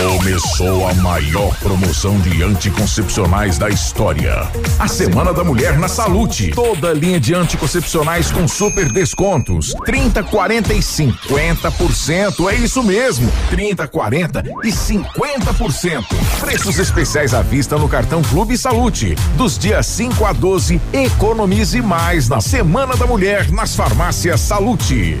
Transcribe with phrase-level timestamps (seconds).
[0.00, 4.50] Começou a maior promoção de anticoncepcionais da história.
[4.78, 6.52] A Semana da Mulher na Salute.
[6.52, 9.74] Toda linha de anticoncepcionais com super descontos.
[9.84, 12.50] 30, 40 e 50%.
[12.50, 13.30] É isso mesmo.
[13.50, 16.04] 30, 40 e 50%.
[16.40, 19.14] Preços especiais à vista no cartão Clube Salute.
[19.36, 25.20] Dos dias 5 a 12, economize mais na Semana da Mulher nas farmácias Salute.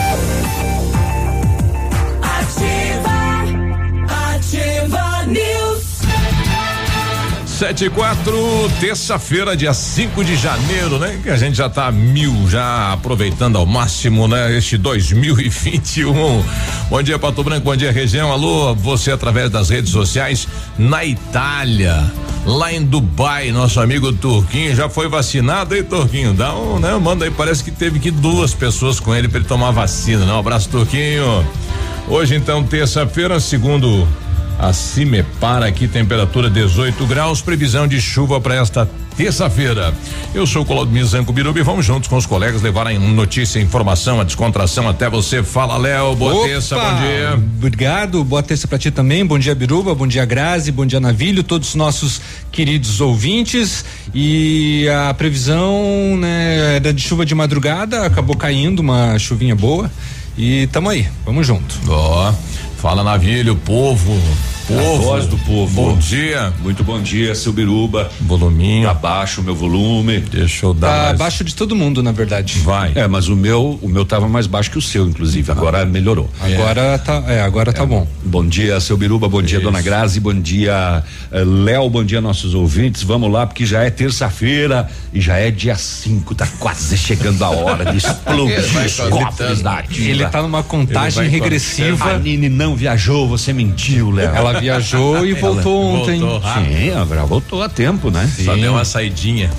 [7.61, 8.35] Sete e quatro,
[8.79, 11.19] terça-feira, dia 5 de janeiro, né?
[11.21, 14.57] Que a gente já tá mil, já aproveitando ao máximo, né?
[14.57, 16.43] Este 2021.
[16.89, 18.31] Bom dia, Pato Branco, bom dia, região.
[18.31, 22.03] Alô, você através das redes sociais na Itália,
[22.47, 26.33] lá em Dubai, nosso amigo Turquinho já foi vacinado, aí, Turquinho?
[26.33, 26.97] Dá um, né?
[26.97, 30.33] Manda aí, parece que teve que duas pessoas com ele para ele tomar vacina, né?
[30.33, 31.45] Um abraço, Turquinho.
[32.07, 34.07] Hoje, então, terça-feira, segundo
[34.61, 38.87] a Cimepar aqui, temperatura 18 graus, previsão de chuva para esta
[39.17, 39.91] terça-feira.
[40.35, 43.59] Eu sou o Claudio Zanco Biruba e vamos juntos com os colegas levar a notícia,
[43.59, 45.41] a informação, a descontração até você.
[45.41, 46.47] Fala, Léo, boa Opa!
[46.47, 47.33] terça, bom dia.
[47.33, 49.25] Obrigado, boa terça pra ti também.
[49.25, 52.21] Bom dia, Biruba, bom dia, Grazi, bom dia, Navilho, todos os nossos
[52.51, 53.83] queridos ouvintes.
[54.13, 59.89] E a previsão, né, era de chuva de madrugada, acabou caindo uma chuvinha boa.
[60.37, 61.75] E tamo aí, vamos junto.
[61.89, 62.31] Ó,
[62.81, 64.11] fala Navilho, povo.
[64.69, 65.01] A Povo.
[65.03, 65.73] voz do povo.
[65.73, 66.53] Bom dia.
[66.61, 68.09] Muito bom dia, seu Biruba.
[68.21, 68.87] Voluminho.
[68.87, 70.19] Tá baixo o meu volume.
[70.19, 71.09] Deixa eu dar Tá mais.
[71.15, 72.59] abaixo de todo mundo, na verdade.
[72.59, 72.91] Vai.
[72.95, 75.51] É, mas o meu, o meu tava mais baixo que o seu, inclusive.
[75.51, 76.29] Agora melhorou.
[76.39, 78.07] Agora tá, é, agora tá bom.
[78.23, 79.65] Bom dia, seu Biruba, bom dia, Isso.
[79.65, 83.03] dona Grazi, bom dia, eh, Léo, bom dia, nossos ouvintes.
[83.03, 87.49] Vamos lá, porque já é terça-feira e já é dia 5, tá quase chegando a
[87.49, 90.09] hora de explodir os cofres da ativa.
[90.09, 92.11] Ele tá numa contagem regressiva.
[92.11, 94.33] A Nini não viajou, você mentiu, Léo.
[94.33, 96.19] Ela viajou e voltou ontem.
[96.19, 96.75] voltou rápido.
[96.77, 98.29] Sim, agora voltou a tempo, né?
[98.43, 99.49] Só deu uma saidinha.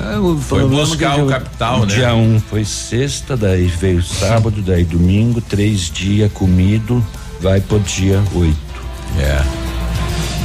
[0.00, 1.94] É, o Foi buscar o dia- capital, né?
[1.94, 7.04] Dia 1 um foi sexta, daí veio sábado, daí domingo, três dias comido,
[7.40, 8.56] vai pro dia 8.
[9.18, 9.42] É.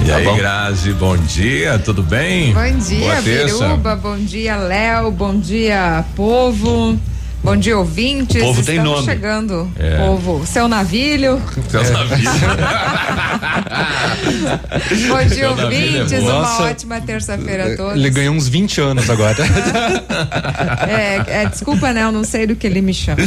[0.03, 0.35] E Tá aí, bom.
[0.35, 2.51] Grazi, bom dia, tudo bem?
[2.51, 3.75] Bom dia, Boa terça.
[4.01, 5.11] Bom dia, Léo.
[5.11, 6.99] Bom dia, povo.
[7.43, 8.41] Bom dia, ouvintes.
[8.41, 9.05] O povo tem Estamos nome.
[9.05, 9.69] chegando.
[9.77, 9.97] É.
[9.97, 11.41] Povo, seu navilho.
[11.69, 12.21] Seus navios.
[15.09, 16.23] Bom dia, Seu navilho é ouvintes.
[16.23, 16.29] bom.
[16.29, 16.63] Uma Nossa.
[16.63, 17.95] ótima terça-feira a todos.
[17.97, 19.35] Ele ganhou uns 20 anos agora.
[20.87, 22.03] É, é, desculpa, né?
[22.03, 23.17] Eu não sei do que ele me chama.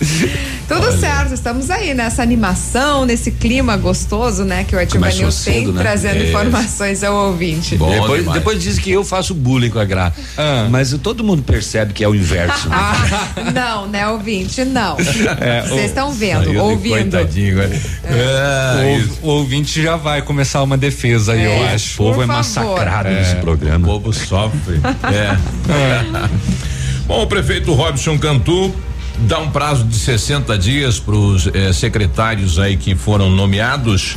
[0.68, 4.64] Tudo certo, estamos aí nessa animação, nesse clima gostoso, né?
[4.64, 5.80] Que o Ativa News tem, cedo, né?
[5.82, 6.26] trazendo Isso.
[6.28, 7.76] informações ao ouvinte.
[7.76, 8.38] Bom depois, demais.
[8.38, 10.12] depois diz que eu faço bullying com a Gra.
[10.36, 10.68] Ah.
[10.70, 12.68] Mas todo mundo percebe que é o inverso.
[12.68, 12.76] né?
[12.78, 14.62] Ah, não, né, ouvinte?
[14.64, 14.96] Não.
[15.68, 16.90] Vocês estão vendo, de ouvindo.
[16.92, 17.66] Coitadinho, é.
[17.66, 17.70] o,
[18.14, 19.18] É, ouv- isso.
[19.22, 21.60] o ouvinte já vai começar uma defesa aí, eu É.
[21.60, 21.96] O acho.
[21.96, 22.36] povo Por é favor.
[22.36, 23.14] massacrado É.
[23.20, 23.86] nesse O programa.
[23.86, 24.80] povo sofre.
[25.12, 26.28] É.
[27.08, 28.72] Bom, o prefeito Robson Cantu
[29.20, 34.16] dá um prazo de 60 dias para os secretários aí que foram nomeados.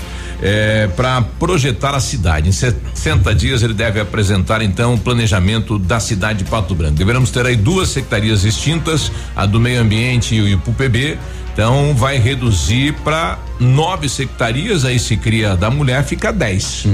[0.96, 2.50] para projetar a cidade.
[2.50, 6.96] Em 60 dias ele deve apresentar então o planejamento da cidade de Pato Branco.
[6.96, 11.20] Deveremos ter aí duas secretarias extintas, a do meio ambiente e o IPUPB.
[11.54, 16.86] Então vai reduzir para nove secretarias, aí se cria da mulher, fica dez.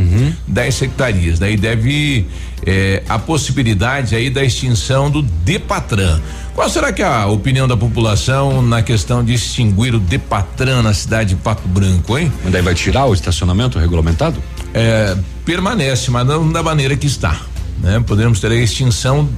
[0.47, 1.39] Dez secretarias.
[1.39, 2.25] Daí deve
[2.65, 6.19] eh, a possibilidade aí da extinção do Depatran.
[6.55, 10.93] Qual será que é a opinião da população na questão de extinguir o Depatran na
[10.93, 12.31] cidade de Pato Branco, hein?
[12.43, 14.41] Mas daí vai tirar o estacionamento regulamentado?
[14.73, 15.15] É,
[15.45, 17.39] permanece, mas não da maneira que está.
[17.79, 18.03] Né?
[18.05, 19.29] Podemos ter a extinção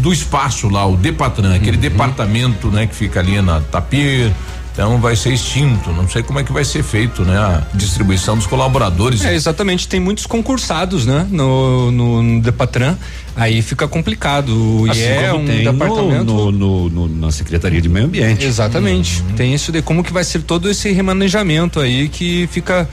[0.00, 4.30] do espaço lá, o Depatran, aquele departamento, né, que fica ali na Tapir.
[4.74, 5.90] Então vai ser extinto.
[5.92, 7.38] Não sei como é que vai ser feito, né?
[7.38, 9.24] A distribuição dos colaboradores.
[9.24, 11.24] É, exatamente, tem muitos concursados, né?
[11.30, 12.96] No, no, no Depatran,
[13.36, 14.84] aí fica complicado.
[14.90, 16.24] Assim e é um tem departamento.
[16.24, 18.44] no, no- no- na Secretaria de Meio Ambiente.
[18.44, 19.22] Exatamente.
[19.36, 22.88] Tem isso de como que vai ser todo esse remanejamento aí que fica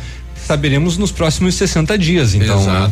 [0.45, 2.63] saberemos nos próximos 60 dias, então.
[2.63, 2.91] né?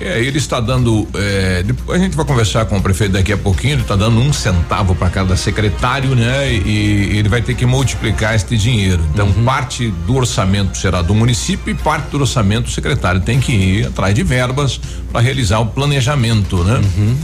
[0.00, 1.06] É, ele está dando.
[1.14, 3.74] é, depois a gente vai conversar com o prefeito daqui a pouquinho.
[3.74, 6.52] Ele está dando um centavo para cada secretário, né?
[6.52, 9.00] E, ele vai ter que multiplicar este dinheiro.
[9.12, 9.44] Então, Uhum.
[9.44, 13.86] parte do orçamento será do município e parte do orçamento do secretário tem que ir
[13.86, 14.80] atrás de verbas
[15.12, 16.80] para realizar o planejamento, né?
[16.96, 17.16] Uhum.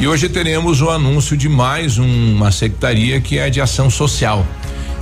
[0.00, 4.46] E hoje teremos o anúncio de mais uma secretaria que é de ação social.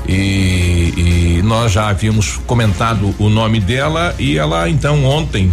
[0.09, 5.51] E, e nós já havíamos comentado o nome dela e ela então ontem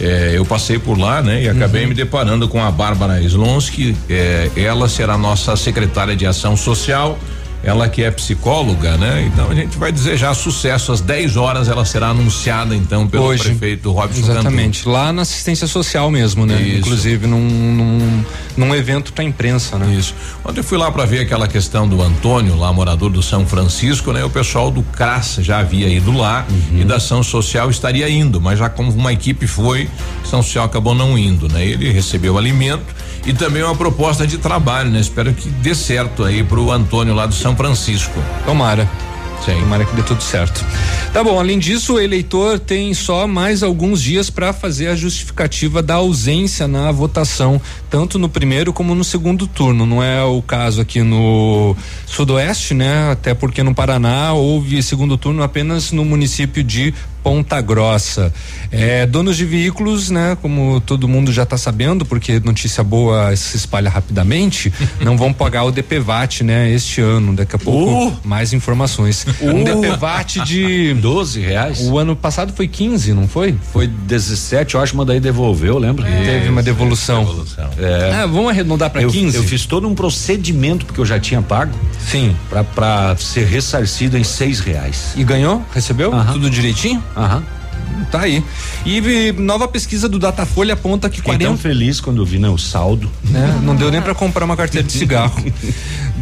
[0.00, 1.42] eh, eu passei por lá, né?
[1.42, 1.88] E acabei Uhum.
[1.88, 3.96] me deparando com a Bárbara Slonsky.
[4.08, 7.18] eh, ela será nossa secretária de ação social.
[7.66, 9.28] Ela que é psicóloga, né?
[9.32, 10.92] Então a gente vai desejar sucesso.
[10.92, 13.42] Às 10 horas ela será anunciada então pelo Hoje.
[13.42, 14.30] prefeito Robson Cantu.
[14.30, 16.62] Exatamente, lá na assistência social mesmo, né?
[16.62, 16.78] Isso.
[16.78, 18.24] Inclusive num, num,
[18.56, 19.92] num evento pra imprensa, né?
[19.98, 20.14] Isso.
[20.44, 24.12] Ontem eu fui lá para ver aquela questão do Antônio, lá morador do São Francisco,
[24.12, 24.24] né?
[24.24, 26.82] O pessoal do CRAS já havia ido lá Uhum.
[26.82, 29.88] e da Ação Social estaria indo, mas já como uma equipe foi,
[30.24, 31.66] São Social acabou não indo, né?
[31.66, 32.94] Ele recebeu alimento
[33.26, 35.00] e também uma proposta de trabalho, né?
[35.00, 38.22] Espero que dê certo aí pro Antônio lá do São Francisco.
[38.44, 38.88] Tomara.
[39.44, 39.60] Sim.
[39.60, 40.64] Tomara que dê tudo certo.
[41.12, 45.82] Tá bom, além disso, o eleitor tem só mais alguns dias para fazer a justificativa
[45.82, 49.84] da ausência na votação, tanto no primeiro como no segundo turno.
[49.86, 51.76] Não é o caso aqui no
[52.06, 53.10] Sudoeste, né?
[53.10, 56.94] Até porque no Paraná houve segundo turno apenas no município de
[57.26, 58.32] Ponta Grossa.
[58.70, 60.38] É, donos de veículos, né?
[60.40, 65.64] Como todo mundo já está sabendo, porque notícia boa se espalha rapidamente, não vão pagar
[65.64, 66.70] o DPVAT, né?
[66.70, 67.34] Este ano.
[67.34, 69.26] Daqui a pouco mais informações.
[69.42, 71.80] Um DPVAT de 12 reais?
[71.80, 73.56] o ano passado foi 15, não foi?
[73.72, 76.06] Foi 17, eu acho, mas daí devolveu, lembra?
[76.06, 77.22] Teve uma devolução.
[77.22, 77.70] Evolução.
[77.76, 78.20] É.
[78.22, 79.36] Ah, vamos arredondar para eu, 15?
[79.36, 81.76] eu fiz todo um procedimento porque eu já tinha pago
[82.08, 82.36] Sim.
[82.72, 85.12] pra ser ressarcido em seis reais.
[85.16, 85.60] E ganhou?
[85.74, 86.12] Recebeu?
[86.32, 87.02] Tudo direitinho?
[87.16, 87.42] Aham.
[88.10, 88.44] Tá aí.
[88.84, 92.58] E nova pesquisa do Datafolha aponta que Fiquei 40 tão feliz quando vi né, o
[92.58, 93.10] saldo.
[93.24, 93.60] né?
[93.62, 95.42] Não deu nem para comprar uma carteira de cigarro.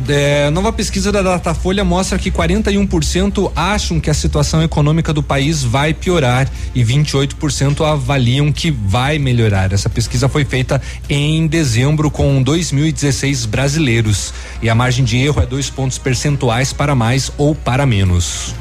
[0.08, 5.62] É, nova pesquisa da Datafolha mostra que 41% acham que a situação econômica do país
[5.62, 9.72] vai piorar e 28% avaliam que vai melhorar.
[9.72, 14.32] Essa pesquisa foi feita em dezembro com 2016 brasileiros
[14.62, 18.54] e a margem de erro é dois pontos percentuais para mais ou para menos.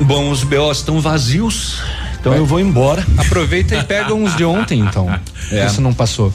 [0.00, 1.80] Bom, os BOs estão vazios,
[2.20, 2.40] então Vai.
[2.40, 3.04] eu vou embora.
[3.16, 5.08] Aproveita e pega uns de ontem, então.
[5.52, 5.64] É.
[5.64, 6.32] Esse não passou.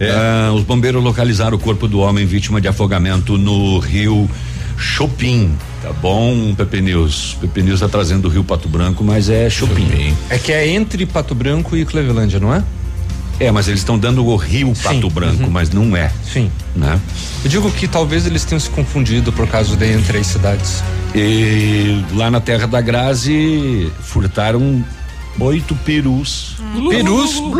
[0.00, 4.26] Ah, os bombeiros localizaram o corpo do homem vítima de afogamento no rio
[4.78, 5.54] Chopin.
[5.82, 7.36] Tá bom, Pepe News?
[7.42, 10.14] Pepe News tá trazendo o rio Pato Branco, mas é Chopin.
[10.30, 12.64] É que é entre Pato Branco e Clevelândia, não é?
[13.40, 16.50] É, mas eles estão dando o rio Pato Branco, mas não é, Sim.
[16.74, 17.00] né?
[17.44, 20.82] Eu digo que talvez eles tenham se confundido por causa de entre as cidades.
[21.14, 24.84] E lá na terra da Grazi furtaram
[25.40, 26.56] oito perus.
[26.88, 27.36] Perus.
[27.38, 27.50] O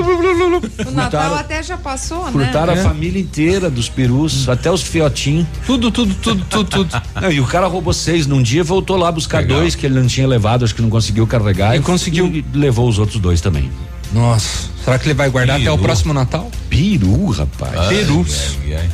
[0.93, 2.81] Natal Furtaram- até já passou, Furtaram né?
[2.81, 5.47] a família inteira dos perus, até os fiotinhos.
[5.67, 7.03] Tudo, tudo, tudo, tudo, tudo.
[7.21, 9.59] Não, e o cara roubou seis num dia, voltou lá buscar Legal.
[9.61, 11.77] dois que ele não tinha levado, acho que não conseguiu carregar.
[11.77, 12.27] E conseguiu.
[12.27, 13.71] E levou os outros dois também.
[14.15, 15.83] Nossa, será que ele vai guardar até o Peru.
[15.85, 16.51] próximo Natal?
[16.71, 17.89] Peru, rapaz.
[17.89, 18.57] Perus.
[18.65, 18.91] ai, ai.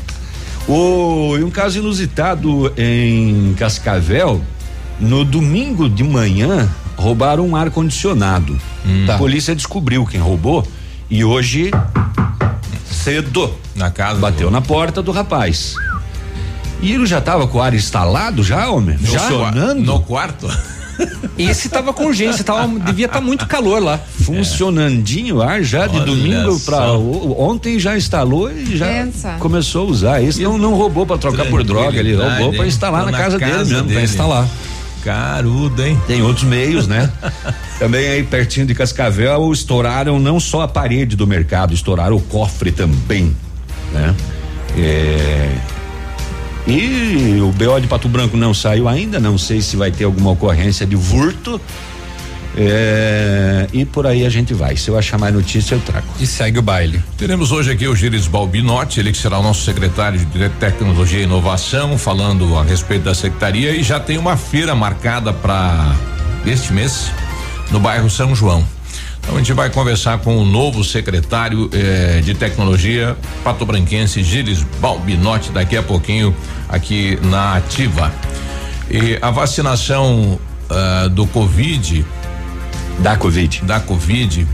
[0.69, 4.41] O, e um caso inusitado em Cascavel,
[4.99, 8.59] no domingo de manhã, roubaram um ar-condicionado.
[9.07, 9.15] Tá.
[9.15, 10.67] A polícia descobriu quem roubou
[11.11, 11.71] e hoje,
[12.91, 14.21] cedo, Na casa.
[14.21, 15.75] bateu na porta do rapaz.
[16.83, 18.97] E ele já estava com o ar instalado, já, homem?
[18.99, 19.83] qua- Funcionando?
[19.85, 20.49] No quarto?
[21.39, 23.99] Esse tava com urgência, tava, devia estar muito calor lá.
[23.99, 29.37] Funcionandinho o ar já de Olha domingo para ontem já instalou e já Pensa.
[29.39, 30.23] começou a usar.
[30.23, 33.39] Esse não, não roubou para trocar por droga, ele roubou para instalar Tá na, casa,
[33.39, 34.49] dele mesmo, para instalar.
[35.03, 35.99] Carudo, hein?
[36.07, 37.11] Tem outros meios, né?
[37.79, 42.71] também aí pertinho de Cascavel estouraram não só a parede do mercado, estouraram o cofre
[42.71, 43.35] também,
[43.93, 44.15] né?
[44.77, 45.51] É,
[46.71, 50.31] E o BO de Pato Branco não saiu ainda, não sei se vai ter alguma
[50.31, 51.61] ocorrência de furto.
[52.57, 54.77] É, e por aí a gente vai.
[54.77, 56.07] Se eu achar mais notícia, eu trago.
[56.21, 57.03] E segue o baile.
[57.17, 61.23] Teremos hoje aqui o Gires Balbinotti, ele que será o nosso secretário de Tecnologia e
[61.25, 65.95] Inovação, falando a respeito da secretaria e já tem uma feira marcada para
[66.47, 67.11] este mês
[67.71, 68.65] no bairro São João.
[69.23, 75.53] Então a gente vai conversar com o novo secretário eh, de tecnologia patobranquense Gilles Balbinotti
[75.53, 76.35] daqui a pouquinho
[76.69, 78.13] aqui na Ativa.
[78.91, 82.05] E a vacinação uh, do Covid.
[82.99, 83.63] Da Covid.
[83.63, 84.47] Da Covid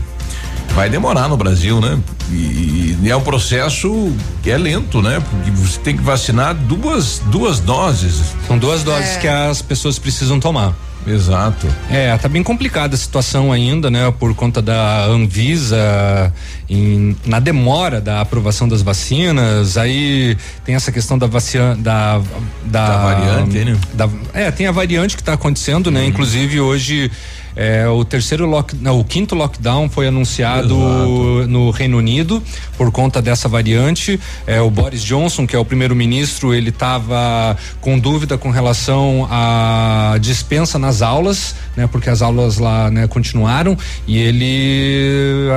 [0.73, 1.97] vai demorar no Brasil, né?
[2.29, 5.19] E, e, é um processo que é lento, né?
[5.19, 8.35] Porque você tem que vacinar duas duas doses.
[8.45, 9.19] São duas doses é.
[9.19, 10.75] que as pessoas precisam tomar.
[11.07, 11.67] Exato.
[11.89, 14.11] É, tá bem complicada a situação ainda, né?
[14.19, 16.33] Por conta da Anvisa
[16.69, 19.77] em, na demora da aprovação das vacinas.
[19.77, 22.21] Aí tem essa questão da vacina da
[22.65, 23.77] da, da variante, né?
[23.93, 26.01] Da, é, tem a variante que está acontecendo, né?
[26.01, 26.07] Uhum.
[26.07, 27.11] Inclusive hoje
[27.57, 31.47] é, o terceiro lock, não, o quinto lockdown foi anunciado Exato.
[31.47, 32.41] no Reino Unido
[32.77, 34.19] por conta dessa variante.
[34.45, 40.17] É, o Boris Johnson, que é o primeiro-ministro, ele estava com dúvida com relação à
[40.21, 41.87] dispensa nas aulas, né?
[41.87, 45.49] Porque as aulas lá, né, continuaram e ele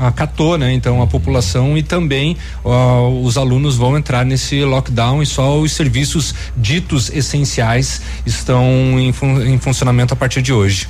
[0.00, 0.72] acatou, né?
[0.72, 5.70] Então a população e também ó, os alunos vão entrar nesse lockdown e só os
[5.70, 8.66] serviços ditos essenciais estão
[8.98, 10.88] em, fun em funcionamento a partir de hoje.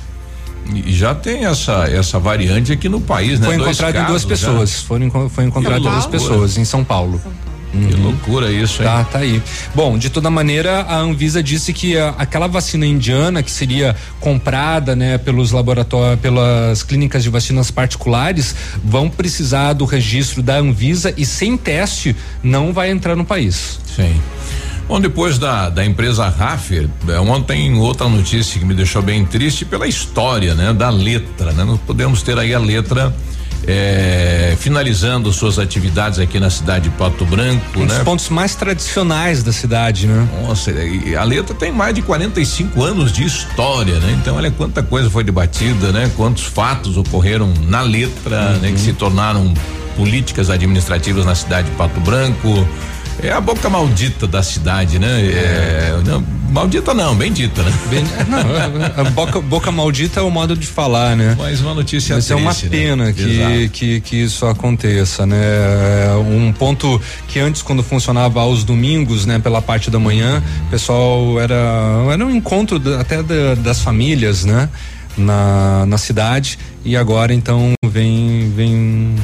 [0.73, 3.47] E já tem essa essa variante aqui no país, né?
[3.47, 4.81] Foi encontrado em duas pessoas.
[4.81, 7.21] Foram, foi encontrado em duas pessoas em São Paulo.
[7.75, 7.87] Uhum.
[7.87, 8.87] Que loucura isso, hein?
[8.87, 9.41] Tá, tá aí.
[9.73, 14.95] Bom, de toda maneira, a Anvisa disse que a, aquela vacina indiana que seria comprada,
[14.95, 21.25] né, pelos laboratórios, pelas clínicas de vacinas particulares, vão precisar do registro da Anvisa e
[21.25, 23.79] sem teste não vai entrar no país.
[23.93, 24.15] Sim.
[24.87, 29.65] Bom, depois da, da empresa Raffer, é, ontem outra notícia que me deixou bem triste
[29.65, 30.73] pela história, né?
[30.73, 31.63] Da letra, né?
[31.63, 33.13] Nós podemos ter aí a letra
[33.67, 37.87] é, finalizando suas atividades aqui na cidade de Pato Branco, um né?
[37.87, 40.27] dos pontos mais tradicionais da cidade, né?
[40.43, 40.71] Nossa,
[41.19, 44.15] a letra tem mais de 45 anos de história, né?
[44.21, 46.11] Então, olha quanta coisa foi debatida, né?
[46.15, 48.59] Quantos fatos ocorreram na letra, uhum.
[48.59, 48.71] né?
[48.71, 49.51] Que se tornaram
[49.97, 52.67] políticas administrativas na cidade de Pato Branco.
[53.21, 55.21] É a boca maldita da cidade, né?
[55.25, 57.73] É, não, maldita não, bendita, né?
[57.89, 61.35] Bem, não, a boca, boca maldita é o modo de falar, né?
[61.37, 62.69] Mas uma notícia Mas triste, é uma né?
[62.69, 63.13] pena né?
[63.13, 65.37] que, que, que isso aconteça, né?
[66.07, 69.39] É um ponto que antes quando funcionava aos domingos, né?
[69.39, 71.55] Pela parte da manhã, o pessoal era
[72.11, 74.69] era um encontro até da, das famílias, né?
[75.17, 79.15] Na, na cidade e agora então vem vem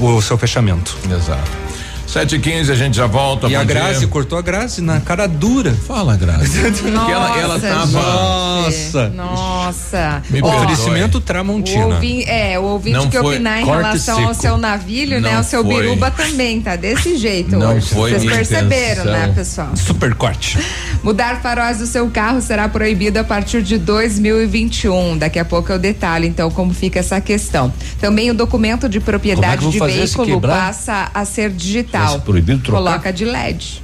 [0.00, 0.96] o seu fechamento.
[1.04, 1.73] Exato.
[2.06, 3.48] Sete e quinze, a gente já volta.
[3.48, 4.08] E a Grazi, dia.
[4.08, 5.72] cortou a Grazi na cara dura.
[5.72, 6.60] Fala, Grazi.
[6.90, 8.00] Nossa, ela, ela tava.
[8.00, 9.08] Nossa.
[9.08, 10.22] Nossa.
[10.30, 11.86] Me Oferecimento Tramontina.
[11.86, 14.28] O ouvi, é, o ouvinte não que opinar em relação seco.
[14.28, 15.28] ao seu navilho, né?
[15.28, 15.40] não né?
[15.40, 15.74] O seu foi.
[15.74, 17.88] biruba também, tá desse jeito não hoje.
[17.88, 19.12] Foi Vocês perceberam, intenção.
[19.12, 19.76] né, pessoal?
[19.76, 20.58] Super corte.
[21.02, 25.18] Mudar faróis do seu carro será proibido a partir de 2021.
[25.18, 27.72] Daqui a pouco eu detalho, então, como fica essa questão.
[28.00, 32.20] Também o documento de propriedade é de veículo passa a ser digital digital.
[32.20, 32.78] proibido trocar?
[32.78, 33.82] Coloca de LED.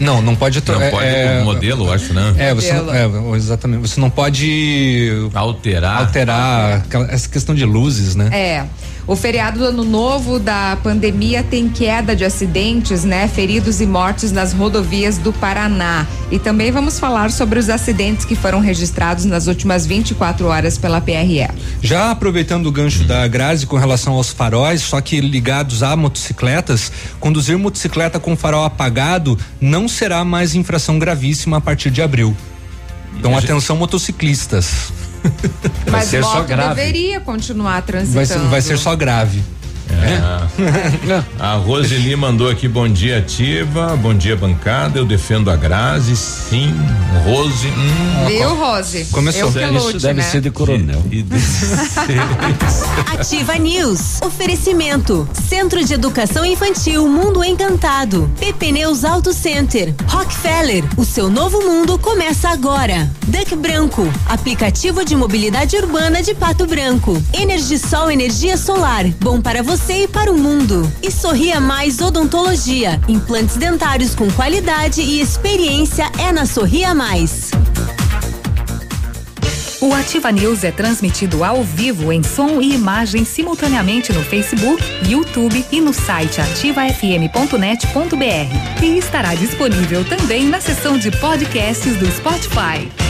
[0.00, 0.84] Não, não pode trocar.
[0.84, 2.34] Não pode é, modelo, acho, né?
[2.38, 3.80] É, você não, é, exatamente.
[3.80, 5.98] Você não pode alterar.
[5.98, 8.28] Alterar essa questão de luzes, né?
[8.32, 8.66] É.
[9.08, 13.26] O feriado do ano novo da pandemia tem queda de acidentes, né?
[13.26, 16.06] Feridos e mortes nas rodovias do Paraná.
[16.30, 21.00] E também vamos falar sobre os acidentes que foram registrados nas últimas 24 horas pela
[21.00, 21.48] PRE.
[21.80, 26.92] Já aproveitando o gancho da Grazi com relação aos faróis, só que ligados a motocicletas,
[27.18, 32.36] conduzir motocicleta com farol apagado não será mais infração gravíssima a partir de abril.
[33.18, 34.92] Então, atenção motociclistas.
[35.90, 36.74] Mas ser só grave.
[36.74, 38.14] deveria continuar transitando.
[38.14, 39.42] Vai ser, vai ser só grave.
[39.90, 40.38] É.
[41.12, 41.24] É.
[41.38, 46.74] A Roseli mandou aqui bom dia ativa, bom dia bancada, eu defendo a Grazi, sim,
[47.24, 47.68] Rose.
[47.68, 49.04] Hum, Viu, Rose?
[49.06, 49.50] Começou.
[49.50, 50.22] Deve, lute, deve né?
[50.22, 51.02] ser de coronel.
[51.10, 51.26] E, e
[53.18, 54.20] ativa News.
[54.22, 55.28] Oferecimento.
[55.48, 58.30] Centro de Educação Infantil Mundo Encantado.
[58.38, 59.94] PP Neus Auto Center.
[60.06, 60.84] Rockefeller.
[60.96, 63.10] O seu novo mundo começa agora.
[63.26, 64.06] Duck Branco.
[64.26, 67.20] Aplicativo de mobilidade urbana de Pato Branco.
[67.32, 69.06] Energisol Energia Solar.
[69.20, 70.90] Bom para você você e para o mundo.
[71.02, 73.00] E Sorria Mais Odontologia.
[73.06, 77.50] Implantes dentários com qualidade e experiência é na Sorria Mais.
[79.80, 85.64] O Ativa News é transmitido ao vivo em som e imagem simultaneamente no Facebook, YouTube
[85.70, 88.82] e no site ativafm.net.br.
[88.82, 93.07] E estará disponível também na seção de podcasts do Spotify.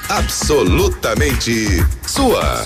[0.08, 2.64] Absolutamente sua.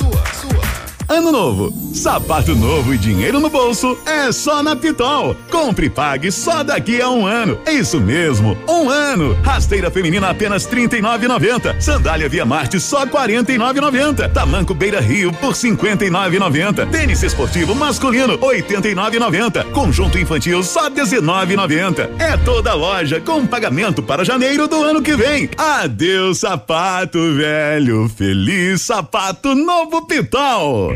[1.08, 5.36] Ano novo, sapato novo e dinheiro no bolso é só na Pitol.
[5.52, 7.60] Compre e pague só daqui a um ano.
[7.64, 9.36] É isso mesmo, um ano.
[9.44, 11.80] Rasteira feminina apenas R$ 39,90.
[11.80, 14.32] Sandália Via Marte só R$ 49,90.
[14.32, 16.90] Tamanco Beira Rio por R$ 59,90.
[16.90, 19.70] Tênis esportivo masculino R$ 89,90.
[19.70, 22.10] Conjunto infantil só R$ 19,90.
[22.18, 25.48] É toda loja com pagamento para janeiro do ano que vem.
[25.56, 30.95] Adeus sapato velho, feliz sapato novo Pitol.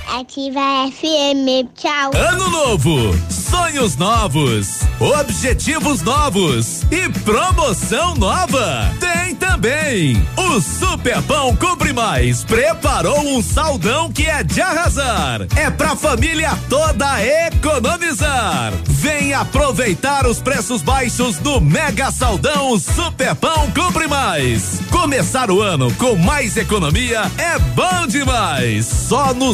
[0.11, 0.59] Ativa
[0.91, 2.11] FM, tchau.
[2.13, 8.93] Ano novo, sonhos novos, objetivos novos e promoção nova.
[8.99, 10.21] Tem também.
[10.35, 15.47] O Super Pão Compre Mais preparou um saldão que é de arrasar.
[15.55, 17.05] É pra família toda
[17.47, 18.73] economizar.
[18.89, 24.81] Vem aproveitar os preços baixos do Mega Saldão Super Pão Compre Mais.
[24.91, 28.85] Começar o ano com mais economia é bom demais.
[28.85, 29.53] Só no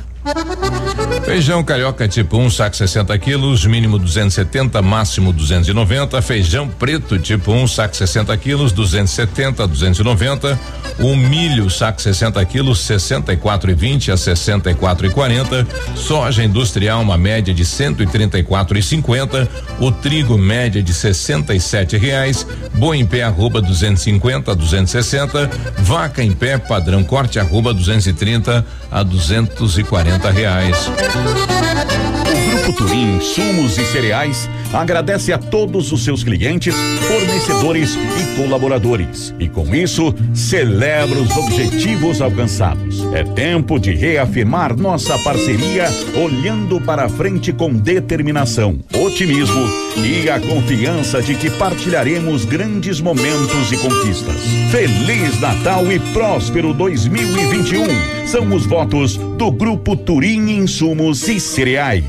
[1.25, 6.21] Feijão carioca tipo 1, um, saco 60 quilos, mínimo 270, máximo 290.
[6.21, 10.59] Feijão preto tipo 1, um, saco 60 quilos, 270, 290.
[10.99, 15.65] O milho, saco 60 quilos, 64,20 a 64,40.
[15.95, 19.47] Soja industrial, uma média de 134,50.
[19.79, 22.45] O trigo, média de 67 reais.
[22.75, 25.49] Boi em pé, arroba 250 a 260.
[25.79, 30.77] Vaca em pé, padrão corte, arroba 230 a 240 reais.
[30.87, 36.75] O Grupo Turim Sumos e Cereais agradece a todos os seus clientes,
[37.07, 39.33] fornecedores e colaboradores.
[39.39, 43.03] E com isso, celebra os objetivos alcançados.
[43.13, 49.61] É tempo de reafirmar nossa parceria, olhando para frente com determinação, otimismo
[49.97, 54.35] e a confiança de que partilharemos grandes momentos e conquistas.
[54.71, 58.25] Feliz Natal e próspero 2021.
[58.25, 62.05] São os votos do Grupo Turim Insumos e Cereais.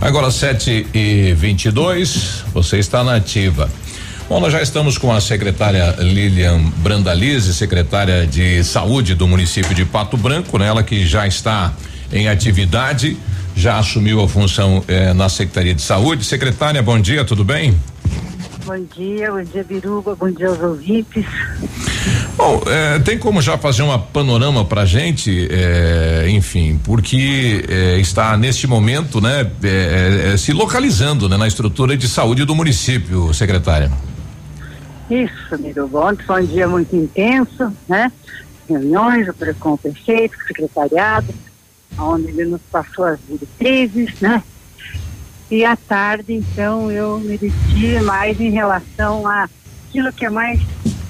[0.00, 3.70] Agora 7 e 22 você está na ativa.
[4.28, 9.84] Bom, nós já estamos com a secretária Lilian Brandalize, secretária de saúde do município de
[9.84, 10.68] Pato Branco, né?
[10.68, 11.72] Ela que já está
[12.12, 13.16] em atividade,
[13.56, 16.24] já assumiu a função eh, na Secretaria de Saúde.
[16.24, 17.74] Secretária, bom dia, tudo bem?
[18.64, 21.24] Bom dia, bom dia Biruba, bom dia aos ouvintes.
[22.36, 28.36] Bom, é, tem como já fazer uma panorama pra gente, é, enfim, porque é, está
[28.36, 33.90] neste momento, né, é, é, se localizando né, na estrutura de saúde do município, secretária.
[35.10, 38.12] Isso, Biruba, ontem foi um dia muito intenso, né?
[38.68, 39.26] Reuniões
[39.58, 41.34] com o prefeito, com o secretariado,
[41.98, 44.42] onde ele nos passou as diretrizes, né?
[45.50, 50.60] E à tarde, então, eu me decidi mais em relação àquilo que é mais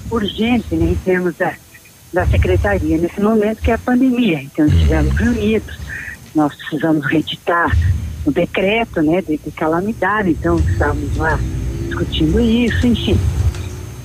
[0.09, 1.53] urgente né, em termos da,
[2.11, 4.41] da secretaria nesse momento, que é a pandemia.
[4.41, 5.77] Então, estivemos reunidos,
[6.33, 7.71] nós precisamos reeditar
[8.25, 11.39] o decreto né, de, de calamidade, então estávamos lá
[11.85, 13.19] discutindo isso, enfim.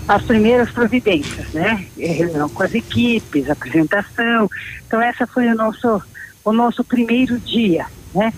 [0.07, 1.85] As primeiras providências, né?
[1.97, 4.49] Reunião com as equipes, apresentação.
[4.87, 6.01] Então, essa foi o nosso,
[6.45, 8.33] o nosso primeiro dia, né?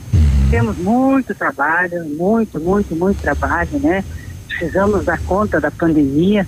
[0.51, 4.05] Temos muito trabalho, muito, muito, muito trabalho, né?
[4.47, 6.47] Precisamos dar conta da pandemia.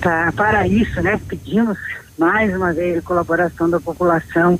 [0.00, 1.78] Tá, para isso, né, pedimos
[2.18, 4.58] mais uma vez a colaboração da população,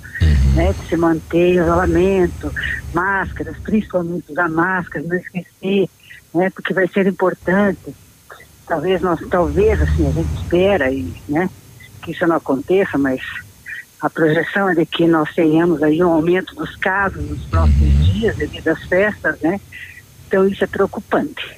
[0.55, 2.53] né, que se manter isolamento,
[2.95, 5.89] máscaras, principalmente usar máscaras, não esquecer,
[6.33, 7.95] né, porque vai ser importante.
[8.67, 11.51] Talvez nós, talvez assim, a gente espera e, né,
[12.03, 13.21] que isso não aconteça, mas
[14.03, 18.37] a projeção é de que nós tenhamos aí um aumento dos casos nos próximos dias
[18.37, 19.61] devido às festas, né?
[20.27, 21.57] Então isso é preocupante.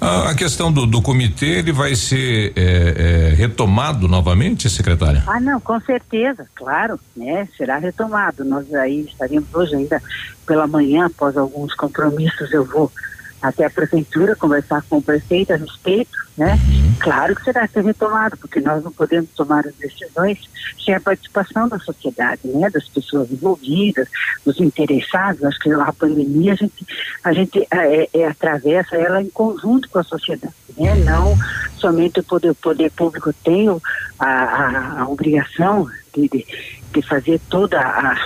[0.00, 5.22] A, a questão do, do, comitê, ele vai ser é, é, retomado novamente, secretária?
[5.26, 7.48] Ah, não, com certeza, claro, né?
[7.56, 8.44] Será retomado.
[8.44, 10.02] Nós aí estaríamos hoje ainda
[10.46, 12.90] pela manhã, após alguns compromissos, eu vou
[13.40, 16.58] até a prefeitura conversar com o prefeito a respeito, né?
[16.98, 20.38] Claro que será ser retomado, porque nós não podemos tomar as decisões
[20.84, 22.68] sem a participação da sociedade, né?
[22.70, 24.08] Das pessoas envolvidas,
[24.44, 25.44] dos interessados.
[25.44, 26.86] Acho que a pandemia a gente,
[27.24, 30.94] a gente é, é, atravessa ela em conjunto com a sociedade, né?
[30.96, 31.36] Não
[31.76, 36.46] somente o poder, o poder público tem a, a, a obrigação de, de,
[36.92, 38.16] de fazer toda a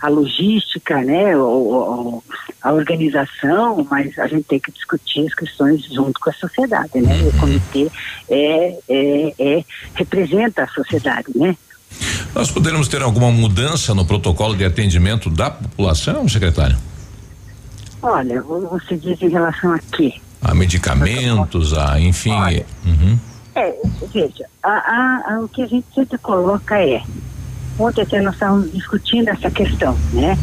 [0.00, 2.22] a logística, né, o,
[2.62, 7.22] a organização, mas a gente tem que discutir as questões junto com a sociedade, né?
[7.22, 7.90] O comitê
[8.28, 11.56] é, é, é representa a sociedade, né?
[12.34, 16.76] Nós poderemos ter alguma mudança no protocolo de atendimento da população, secretário?
[18.02, 20.14] Olha, você diz em relação a quê?
[20.40, 22.30] A medicamentos, a enfim.
[22.30, 23.18] Olha, uhum.
[23.54, 23.76] É,
[24.12, 27.02] veja, a, a, a, o que a gente sempre coloca é
[27.78, 30.36] ontem até nós estávamos discutindo essa questão, né?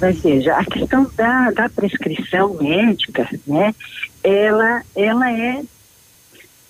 [0.00, 3.74] Mas veja, a questão da, da prescrição médica, né?
[4.22, 5.62] Ela, ela é,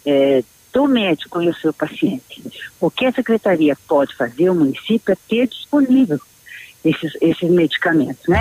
[0.07, 2.43] é do médico e o seu paciente.
[2.81, 6.19] O que a secretaria pode fazer, o município, é ter disponível
[6.85, 8.41] esses, esses medicamentos, né?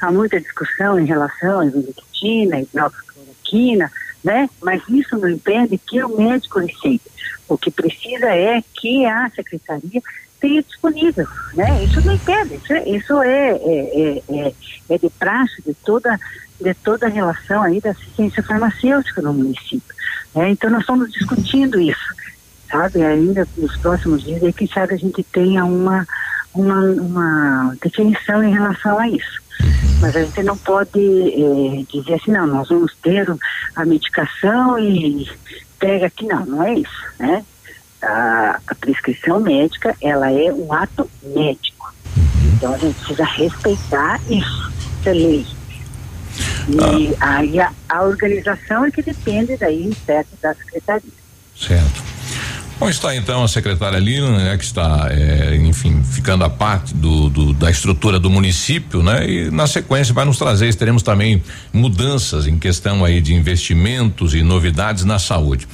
[0.00, 3.90] Há muita discussão em relação à ivermectina, hidroxicloroquina,
[4.22, 4.50] né?
[4.60, 7.08] Mas isso não impede que o médico receita.
[7.48, 10.02] O que precisa é que a secretaria
[10.40, 11.84] tenha disponível, né?
[11.84, 14.52] Isso não impede, isso, é, isso é, é, é,
[14.90, 16.18] é, de praxe de toda,
[16.60, 19.94] de toda a relação aí da assistência farmacêutica no município.
[20.34, 20.50] Né?
[20.50, 22.14] Então nós estamos discutindo isso,
[22.70, 23.02] sabe?
[23.02, 26.06] Ainda nos próximos dias, aí, quem sabe a gente tenha uma,
[26.54, 29.46] uma, uma definição em relação a isso.
[30.00, 33.26] Mas a gente não pode é, dizer assim, não, nós vamos ter
[33.74, 35.26] a medicação e
[35.78, 37.44] pega aqui, não, não é isso, né?
[38.06, 41.94] A, a prescrição médica ela é um ato médico.
[42.54, 45.46] Então a gente precisa respeitar isso, essa lei.
[46.68, 47.38] E ah.
[47.38, 51.12] aí a, a, organização é que depende daí, certo, da secretaria.
[51.56, 52.06] Certo.
[52.78, 57.30] Bom, está então a secretária Lina, né, que está, é, enfim, ficando a parte do,
[57.30, 59.26] do, da estrutura do município, né?
[59.26, 61.42] E na sequência vai nos trazer, teremos também
[61.72, 65.66] mudanças em questão aí de investimentos e novidades na saúde.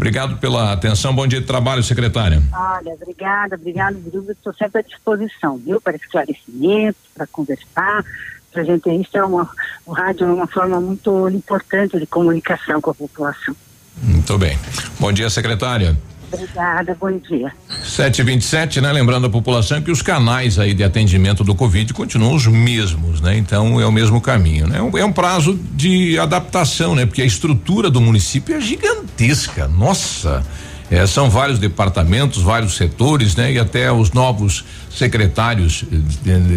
[0.00, 1.14] Obrigado pela atenção.
[1.14, 2.42] Bom dia de trabalho, secretária.
[2.50, 4.32] Olha, obrigada, obrigada, Bruno.
[4.32, 5.78] Estou sempre à disposição, viu?
[5.78, 8.02] Para esclarecimentos, para conversar,
[8.50, 9.48] Pra gente, isso é uma,
[9.86, 13.54] o rádio é uma forma muito importante de comunicação com a população.
[14.02, 14.58] Muito bem.
[14.98, 15.96] Bom dia, secretária.
[16.32, 17.52] Obrigada, bom dia.
[17.82, 18.92] 727, né?
[18.92, 23.36] Lembrando a população que os canais aí de atendimento do Covid continuam os mesmos, né?
[23.36, 24.78] Então é o mesmo caminho, né?
[24.78, 27.04] É um, é um prazo de adaptação, né?
[27.04, 29.66] Porque a estrutura do município é gigantesca.
[29.66, 30.44] Nossa!
[30.90, 33.52] É, são vários departamentos, vários setores, né?
[33.52, 35.84] E até os novos secretários,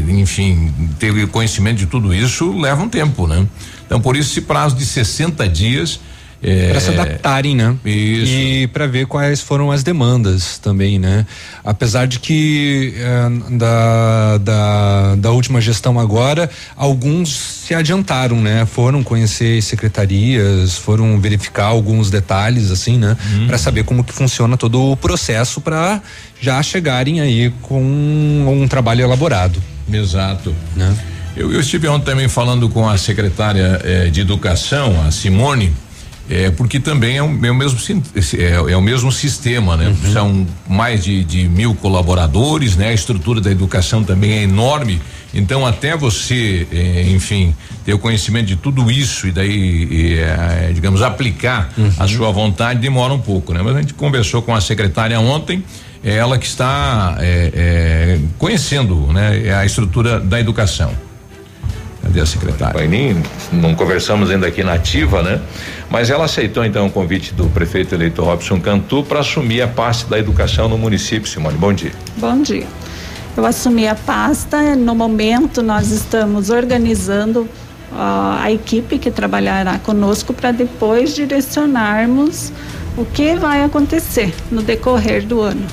[0.09, 3.47] enfim, ter conhecimento de tudo isso leva um tempo, né?
[3.85, 5.99] Então, por isso, esse prazo de 60 dias
[6.43, 7.75] é, para se adaptarem, né?
[7.85, 8.31] Isso.
[8.31, 11.25] E para ver quais foram as demandas também, né?
[11.63, 18.65] Apesar de que é, da, da, da última gestão agora, alguns se adiantaram, né?
[18.65, 23.15] Foram conhecer secretarias, foram verificar alguns detalhes, assim, né?
[23.33, 23.47] Uhum.
[23.47, 26.01] Para saber como que funciona todo o processo para
[26.41, 29.63] já chegarem aí com um trabalho elaborado.
[29.91, 30.53] Exato.
[30.75, 30.93] Né?
[31.35, 35.73] Eu, eu estive ontem também falando com a secretária eh, de Educação, a Simone,
[36.33, 37.77] é, porque também é, um, é o mesmo
[38.37, 39.87] é, é, o mesmo sistema, né?
[39.87, 40.13] Uhum.
[40.13, 42.89] São mais de, de, mil colaboradores, né?
[42.89, 44.99] A estrutura da educação também é enorme.
[45.31, 51.03] Então até você, é, enfim, ter o conhecimento de tudo isso e daí, é, digamos,
[51.03, 51.91] aplicar uhum.
[51.99, 53.61] a sua vontade demora um pouco, né?
[53.63, 55.63] Mas a gente conversou com a secretária ontem.
[56.03, 59.55] É ela que está é, conhecendo, né?
[59.55, 60.91] A estrutura da educação.
[62.03, 62.73] Cadê a secretária?
[62.73, 65.39] Painim, não conversamos ainda aqui na ativa, né?
[65.93, 70.09] Mas ela aceitou então o convite do prefeito eleito Robson Cantu para assumir a pasta
[70.09, 71.29] da educação no município.
[71.29, 71.91] Simone, bom dia.
[72.17, 72.65] Bom dia.
[73.37, 77.47] Eu assumi a pasta, no momento nós estamos organizando
[77.95, 82.51] a equipe que trabalhará conosco para depois direcionarmos
[82.97, 85.63] o que vai acontecer no decorrer do ano.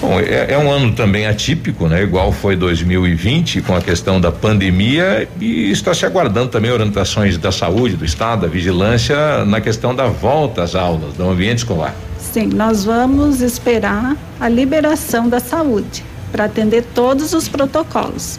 [0.00, 2.02] Bom, é, é, um ano também atípico, né?
[2.02, 7.52] Igual foi 2020 com a questão da pandemia e está se aguardando também orientações da
[7.52, 11.94] saúde, do estado, da vigilância na questão da volta às aulas, do ambiente escolar.
[12.18, 18.38] Sim, nós vamos esperar a liberação da saúde para atender todos os protocolos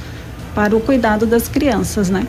[0.56, 2.26] para o cuidado das crianças, né?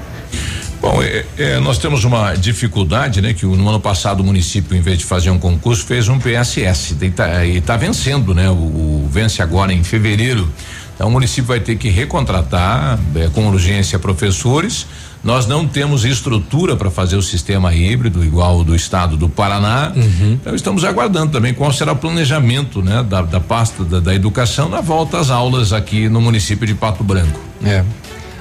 [0.83, 3.33] Bom, é, é, nós temos uma dificuldade, né?
[3.33, 6.97] Que no ano passado o município, em vez de fazer um concurso, fez um PSS
[7.01, 8.51] e tá, e tá vencendo, né?
[8.51, 10.49] O, o, vence agora em fevereiro.
[10.92, 14.85] Então o município vai ter que recontratar é, com urgência professores.
[15.23, 19.92] Nós não temos estrutura para fazer o sistema híbrido igual o do estado do Paraná.
[19.95, 20.33] Uhum.
[20.33, 23.05] Então estamos aguardando também qual será o planejamento, né?
[23.05, 27.05] Da, da pasta da, da educação na volta às aulas aqui no município de Pato
[27.05, 27.38] Branco.
[27.64, 27.85] É.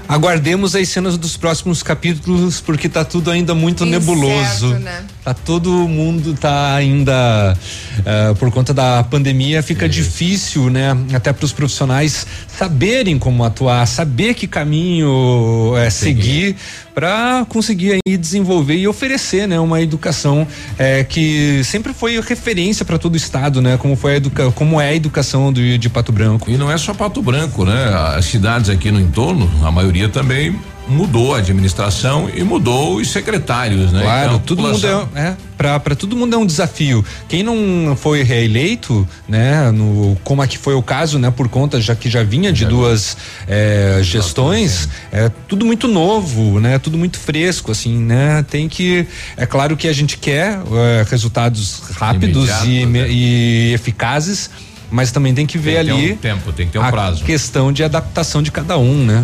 [0.08, 4.68] Aguardemos as cenas dos próximos capítulos, porque tá tudo ainda muito Incerto, nebuloso.
[4.80, 5.04] né?
[5.24, 7.56] Tá todo mundo tá ainda
[8.00, 10.98] uh, por conta da pandemia fica difícil, né?
[11.14, 16.56] Até para os profissionais saberem como atuar, saber que caminho é, seguir
[16.94, 22.98] para conseguir aí desenvolver e oferecer, né, uma educação é, que sempre foi referência para
[22.98, 23.78] todo o estado, né?
[23.78, 26.50] Como foi educa como é a educação do, de Pato Branco.
[26.50, 27.94] E não é só Pato Branco, né?
[28.16, 30.60] As cidades aqui no entorno, a maioria também
[30.92, 34.02] mudou a administração e mudou os secretários, né?
[34.02, 37.06] Claro, então, todo mundo é, é para todo mundo é um desafio.
[37.30, 41.96] Quem não foi reeleito, né, no como aqui foi o caso, né, por conta já
[41.96, 43.16] que já vinha de duas
[43.48, 49.06] é, gestões, é tudo muito novo, né, tudo muito fresco, assim, né, tem que
[49.38, 53.08] é claro que a gente quer é, resultados rápidos e, né?
[53.08, 54.50] e eficazes
[54.92, 56.92] mas também tem que ver Tem que ali um tempo, tem que ter um a
[56.92, 57.24] prazo.
[57.24, 59.24] questão de adaptação de cada um, né?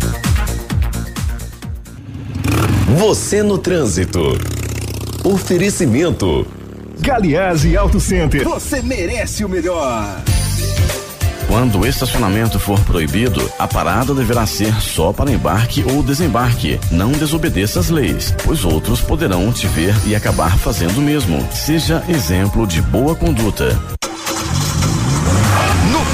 [2.97, 4.37] Você no trânsito.
[5.23, 6.45] Oferecimento.
[6.99, 8.43] Galiase Auto Center.
[8.43, 10.21] Você merece o melhor.
[11.47, 16.77] Quando o estacionamento for proibido, a parada deverá ser só para embarque ou desembarque.
[16.91, 21.47] Não desobedeça as leis, pois outros poderão te ver e acabar fazendo o mesmo.
[21.49, 24.00] Seja exemplo de boa conduta.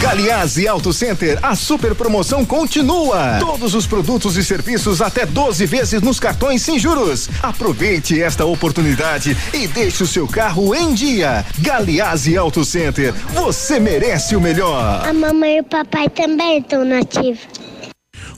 [0.08, 3.40] Galiase Auto Center, a super promoção continua.
[3.42, 7.30] Todos os produtos e serviços até 12 vezes nos cartões sem juros.
[7.44, 11.46] Aproveite esta oportunidade e deixe o seu carro em dia.
[11.60, 15.06] Galiase Auto Center, você merece o melhor.
[15.06, 17.42] A mamãe e o papai também estão nativos.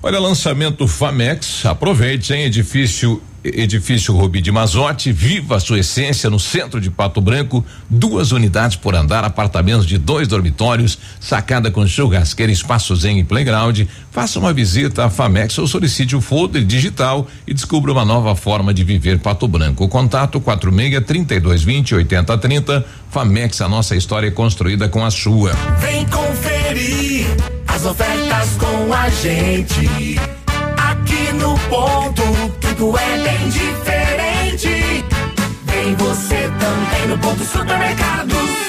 [0.01, 2.45] Olha, lançamento Famex, aproveite, hein?
[2.45, 8.31] Edifício Edifício Rubi de Mazote, viva a sua essência no centro de Pato Branco, duas
[8.31, 13.81] unidades por andar, apartamentos de dois dormitórios, sacada com churrasqueira, espaços em playground.
[14.11, 18.73] Faça uma visita à Famex ou solicite o folder digital e descubra uma nova forma
[18.73, 19.87] de viver Pato Branco.
[19.87, 22.85] Contato 46 3220 8030.
[23.09, 25.53] Famex, a nossa história é construída com a sua.
[25.79, 27.25] Vem conferir
[27.67, 30.19] as ofertas com a gente.
[30.77, 32.23] Aqui no ponto,
[32.79, 35.05] tudo é bem diferente.
[35.65, 38.68] Vem você também no ponto supermercados.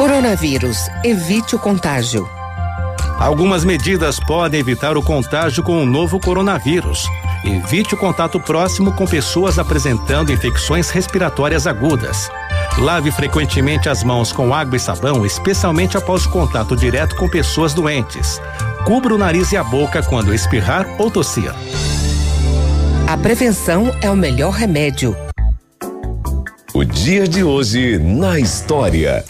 [0.00, 0.88] Coronavírus.
[1.04, 2.26] Evite o contágio.
[3.18, 7.06] Algumas medidas podem evitar o contágio com o novo coronavírus.
[7.44, 12.30] Evite o contato próximo com pessoas apresentando infecções respiratórias agudas.
[12.78, 17.74] Lave frequentemente as mãos com água e sabão, especialmente após o contato direto com pessoas
[17.74, 18.40] doentes.
[18.86, 21.52] Cubra o nariz e a boca quando espirrar ou tossir.
[23.06, 25.14] A prevenção é o melhor remédio.
[26.72, 29.22] O dia de hoje na história.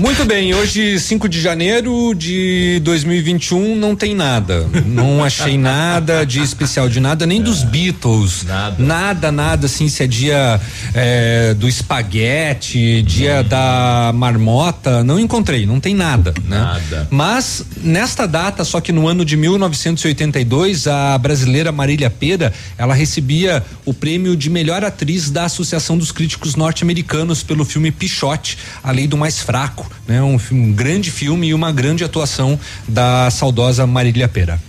[0.00, 4.66] Muito bem, hoje 5 de janeiro de 2021 não tem nada.
[4.84, 8.42] Não achei nada de especial de nada, nem dos Beatles.
[8.42, 8.76] Nada.
[8.82, 10.60] Nada, nada assim, se é dia
[10.92, 16.58] é, do espaguete, dia da marmota, não encontrei, não tem nada, né?
[16.58, 17.08] Nada.
[17.08, 23.64] Mas nesta data, só que no ano de 1982, a brasileira Marília Pera, ela recebia
[23.84, 29.06] o prêmio de melhor atriz da Associação dos Críticos Norte-Americanos pelo filme Pichote, A Lei
[29.06, 30.22] do Mais Fraco, né?
[30.22, 34.60] Um, um grande filme e uma grande atuação da saudosa Marília Pera.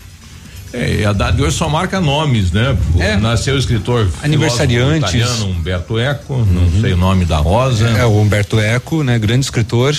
[0.75, 2.78] É, a data de hoje só marca nomes, né?
[3.21, 4.10] Nasceu o escritor
[4.97, 7.88] italiano Humberto Eco, não sei o nome da Rosa.
[7.88, 9.17] É, o Humberto Eco, né?
[9.17, 9.95] Grande escritor.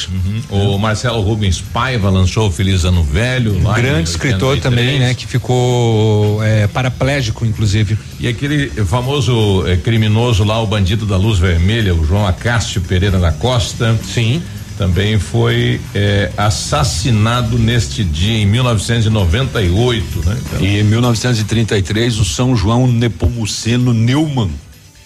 [0.50, 3.62] O Marcelo Rubens Paiva lançou o Feliz Ano Velho.
[3.62, 4.62] lá Grande escritor 83.
[4.62, 5.14] também, né?
[5.14, 7.98] Que ficou é, paraplégico, inclusive.
[8.20, 13.18] E aquele famoso eh, criminoso lá, o bandido da luz vermelha, o João Acácio Pereira
[13.18, 13.98] da Costa.
[14.04, 14.42] Sim.
[14.76, 20.38] Também foi eh, assassinado neste dia, em 1998, né?
[20.46, 24.50] Então, E em 1933, o São João Nepomuceno Neumann,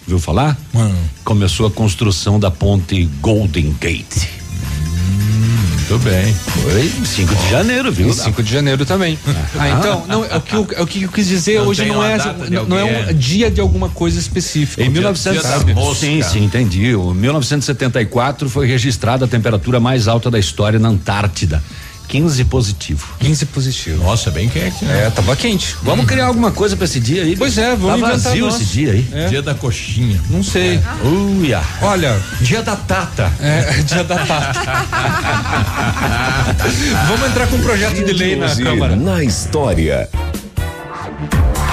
[0.06, 0.58] viu falar?
[1.24, 4.39] Começou a construção da ponte Golden Gate.
[5.90, 6.32] Muito bem.
[6.32, 8.10] Foi 5 de janeiro, viu?
[8.10, 9.18] E 5 de janeiro também.
[9.58, 11.84] Ah, então, não, é o que eu, é o que eu quis dizer, Não hoje
[11.84, 12.16] não é,
[12.68, 14.84] não é um dia de alguma coisa específica.
[14.84, 15.44] Em 1900,
[15.96, 16.94] sim, sim, entendi.
[16.94, 21.60] O 1974 foi registrada a temperatura mais alta da história na Antártida.
[22.10, 23.06] 15 positivo.
[23.20, 24.02] 15 positivo.
[24.02, 25.06] Nossa, bem quente, né?
[25.06, 25.76] É, tava quente.
[25.80, 27.36] Vamos criar alguma coisa pra esse dia aí?
[27.36, 28.56] Pois é, vamos tá inventar vazio nós.
[28.56, 29.06] esse dia aí.
[29.12, 29.28] É.
[29.28, 30.20] Dia da coxinha.
[30.28, 30.80] Não sei.
[31.04, 31.62] Uia.
[31.80, 32.20] Olha.
[32.40, 33.30] Dia da Tata.
[33.40, 34.60] É, dia da Tata.
[37.06, 38.96] Vamos entrar com um projeto de lei na Câmara.
[38.96, 40.08] Na história.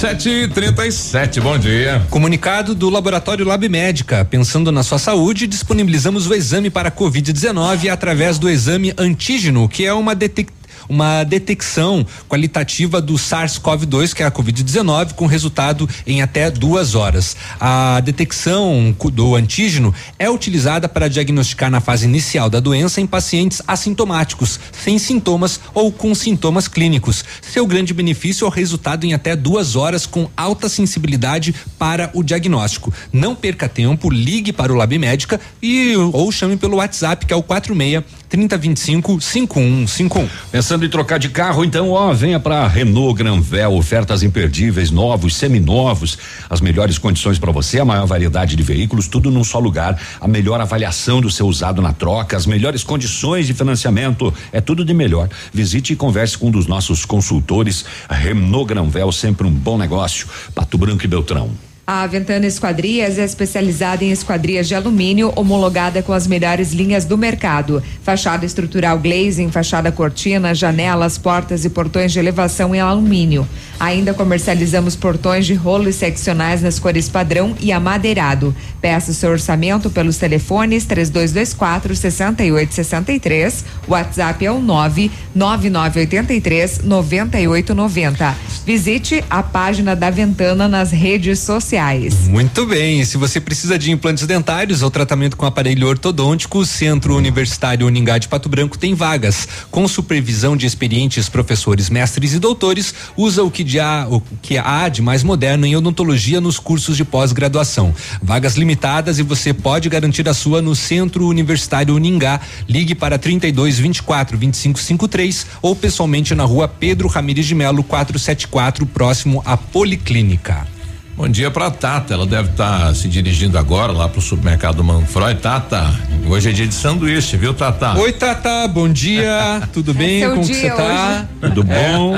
[0.00, 2.00] Sete e trinta e sete, bom dia.
[2.08, 4.24] Comunicado do Laboratório Lab Médica.
[4.24, 9.92] Pensando na sua saúde, disponibilizamos o exame para Covid-19 através do exame antígeno, que é
[9.92, 10.59] uma detecção
[10.90, 17.36] uma detecção qualitativa do SARS-CoV-2, que é a Covid-19, com resultado em até duas horas.
[17.60, 23.62] A detecção do antígeno é utilizada para diagnosticar na fase inicial da doença em pacientes
[23.66, 27.24] assintomáticos, sem sintomas ou com sintomas clínicos.
[27.40, 32.24] Seu grande benefício é o resultado em até duas horas com alta sensibilidade para o
[32.24, 32.92] diagnóstico.
[33.12, 37.36] Não perca tempo, ligue para o Lab Médica e ou chame pelo WhatsApp que é
[37.36, 40.28] o 46 3025 5151.
[40.52, 46.16] Pensando em trocar de carro, então, ó, venha para Renault Granvel, ofertas imperdíveis, novos, seminovos,
[46.48, 50.28] as melhores condições para você, a maior variedade de veículos, tudo num só lugar, a
[50.28, 54.94] melhor avaliação do seu usado na troca, as melhores condições de financiamento, é tudo de
[54.94, 55.28] melhor.
[55.52, 57.84] Visite e converse com um dos nossos consultores.
[58.08, 60.28] Renault Granvel, sempre um bom negócio.
[60.54, 61.69] Pato Branco e Beltrão.
[61.92, 67.18] A Ventana Esquadrias é especializada em esquadrias de alumínio, homologada com as melhores linhas do
[67.18, 67.82] mercado.
[68.04, 73.44] Fachada estrutural glazing, fachada cortina, janelas, portas e portões de elevação em alumínio.
[73.80, 78.54] Ainda comercializamos portões de rolo e seccionais nas cores padrão e amadeirado.
[78.80, 83.64] Peça seu orçamento pelos telefones 3224 6863.
[83.88, 88.36] WhatsApp é o 9 9983 9890.
[88.64, 91.79] Visite a página da Ventana nas redes sociais.
[92.28, 93.04] Muito bem.
[93.06, 98.18] Se você precisa de implantes dentários ou tratamento com aparelho ortodôntico, o Centro Universitário Uningá
[98.18, 99.48] de Pato Branco tem vagas.
[99.70, 104.58] Com supervisão de experientes professores, mestres e doutores, usa o que, de há, o que
[104.58, 107.94] há de mais moderno em odontologia nos cursos de pós-graduação.
[108.22, 112.40] Vagas limitadas e você pode garantir a sua no Centro Universitário Uningá.
[112.68, 118.84] Ligue para 32 24 25 53 ou pessoalmente na rua Pedro Ramires de Melo 474,
[118.84, 120.79] próximo à Policlínica.
[121.20, 125.34] Bom dia pra Tata, ela deve estar se dirigindo agora lá pro supermercado Manfroy.
[125.34, 125.94] Tata,
[126.26, 127.92] hoje é dia de sanduíche, viu, Tata?
[127.98, 129.60] Oi, Tata, bom dia.
[129.70, 130.20] Tudo bem?
[130.20, 131.26] seu Como que você tá?
[131.42, 131.52] hoje.
[131.52, 132.14] Tudo bom?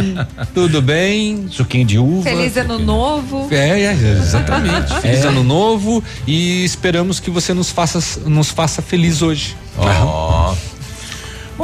[0.55, 1.49] Tudo bem?
[1.51, 2.23] Suquinho de uva.
[2.23, 3.49] Feliz ano novo.
[3.51, 4.95] É, é, exatamente.
[5.03, 9.57] Feliz ano novo e esperamos que você nos faça nos faça feliz hoje.
[9.79, 10.55] Ó.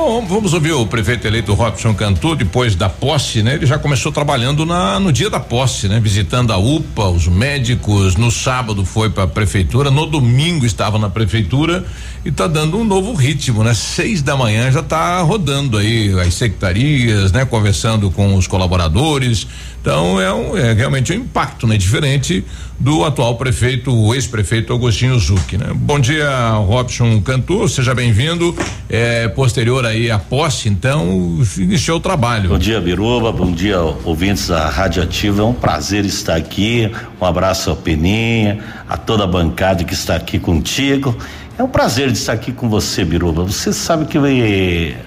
[0.01, 3.55] Bom, vamos ouvir o prefeito eleito Robson Cantu, depois da posse, né?
[3.55, 5.99] Ele já começou trabalhando na, no dia da posse, né?
[5.99, 11.11] Visitando a UPA, os médicos, no sábado foi para a prefeitura, no domingo estava na
[11.11, 11.85] prefeitura
[12.25, 13.75] e tá dando um novo ritmo, né?
[13.75, 17.45] Seis da manhã já tá rodando aí as secretarias, né?
[17.45, 19.49] Conversando com os colaboradores.
[19.89, 21.79] Então é, um, é realmente um impacto, né?
[21.79, 22.45] Diferente
[22.79, 25.69] do atual prefeito, o ex-prefeito Agostinho Zucchi, né?
[25.75, 28.55] Bom dia, Robson Cantu, seja bem-vindo.
[28.87, 32.51] É, posterior aí à posse, então, iniciou o trabalho.
[32.51, 33.33] Bom dia, Biruba.
[33.33, 35.41] Bom dia, ouvintes da Rádio Ativa.
[35.41, 36.93] É um prazer estar aqui.
[37.19, 41.17] Um abraço ao Peninha, a toda a bancada que está aqui contigo.
[41.59, 43.43] É um prazer estar aqui com você, Biruba.
[43.43, 44.23] Você sabe que eu,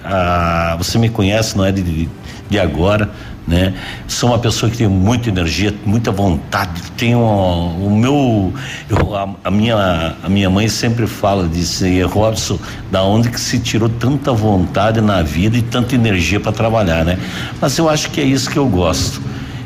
[0.04, 2.08] ah, você me conhece, não é de,
[2.50, 3.08] de agora,
[3.46, 3.74] né?
[4.06, 6.82] Sou uma pessoa que tem muita energia, muita vontade.
[6.96, 8.52] Tenho o meu,
[8.88, 11.86] eu, a, a minha, a minha mãe sempre fala disso.
[11.86, 12.58] E Robson,
[12.90, 17.18] da onde que se tirou tanta vontade na vida e tanta energia para trabalhar, né?
[17.60, 19.20] Mas eu acho que é isso que eu gosto.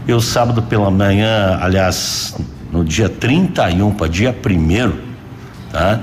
[0.08, 2.34] Eu sábado pela manhã, aliás,
[2.72, 5.00] no dia 31 para dia primeiro,
[5.70, 6.00] tá?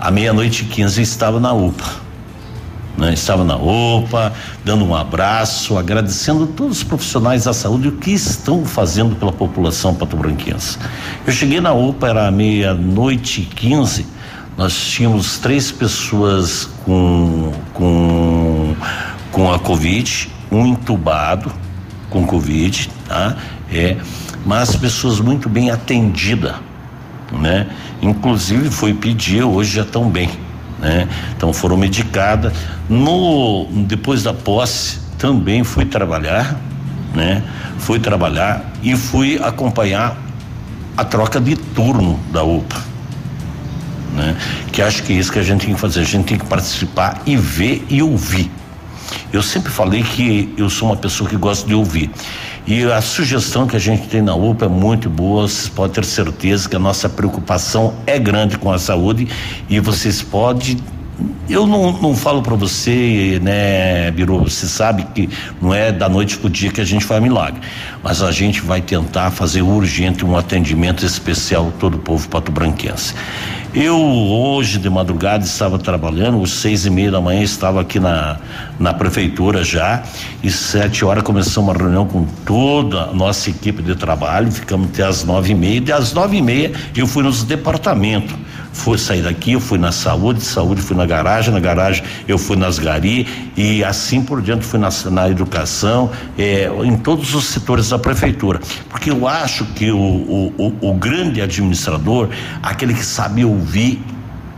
[0.00, 2.01] À meia-noite e 15 estava na UPA
[2.96, 3.12] né?
[3.12, 4.32] Estava na OPA,
[4.64, 9.94] dando um abraço, agradecendo todos os profissionais da saúde o que estão fazendo pela população
[9.94, 10.78] patobranquense.
[11.26, 14.06] Eu cheguei na OPA, era meia-noite e 15,
[14.56, 18.76] nós tínhamos três pessoas com, com,
[19.30, 21.52] com a Covid, um entubado
[22.10, 23.36] com Covid, tá?
[23.72, 23.96] É,
[24.44, 26.56] mas pessoas muito bem atendidas,
[27.32, 27.66] né?
[28.02, 30.28] Inclusive foi pedir, hoje já estão bem
[30.82, 31.08] né?
[31.36, 32.52] Então foram medicadas.
[32.90, 36.60] No depois da posse também fui trabalhar,
[37.14, 37.42] né?
[37.78, 40.16] Fui trabalhar e fui acompanhar
[40.96, 42.82] a troca de turno da UPA.
[44.14, 44.36] Né?
[44.72, 46.44] Que acho que é isso que a gente tem que fazer, a gente tem que
[46.44, 48.50] participar e ver e ouvir.
[49.32, 52.10] Eu sempre falei que eu sou uma pessoa que gosta de ouvir.
[52.66, 56.04] E a sugestão que a gente tem na UPA é muito boa, vocês podem ter
[56.04, 59.26] certeza que a nossa preocupação é grande com a saúde
[59.68, 60.76] e vocês podem
[61.48, 65.28] eu não, não falo para você, né, Biru, você sabe que
[65.60, 67.60] não é da noite pro dia que a gente faz milagre,
[68.02, 73.14] mas a gente vai tentar fazer urgente um atendimento especial todo o povo pato-branquense.
[73.74, 78.38] Eu hoje de madrugada estava trabalhando, às seis e meia da manhã estava aqui na,
[78.78, 80.02] na prefeitura já,
[80.42, 85.04] e sete horas começamos uma reunião com toda a nossa equipe de trabalho, ficamos até
[85.04, 88.36] às nove e meia, e das nove e meia eu fui nos departamentos
[88.72, 92.56] fui sair daqui, eu fui na saúde, saúde fui na garagem, na garagem eu fui
[92.56, 97.90] nas gari e assim por diante fui na, na educação, eh, em todos os setores
[97.90, 98.60] da prefeitura.
[98.88, 102.28] Porque eu acho que o, o, o, o grande administrador,
[102.62, 104.02] aquele que sabe ouvir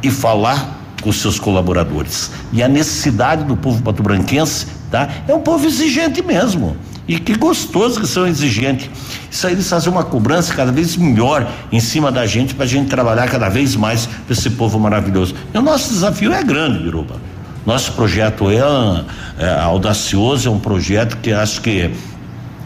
[0.03, 2.31] e falar com seus colaboradores.
[2.53, 5.09] E a necessidade do povo pato-branquense, tá?
[5.29, 6.77] É um povo exigente mesmo.
[7.07, 8.89] E que gostoso que são exigentes.
[9.31, 12.69] Isso aí eles fazem uma cobrança cada vez melhor em cima da gente para a
[12.69, 15.35] gente trabalhar cada vez mais para esse povo maravilhoso.
[15.53, 17.17] E o nosso desafio é grande, Biruba.
[17.67, 18.59] Nosso projeto é,
[19.39, 21.91] é audacioso, é um projeto que acho que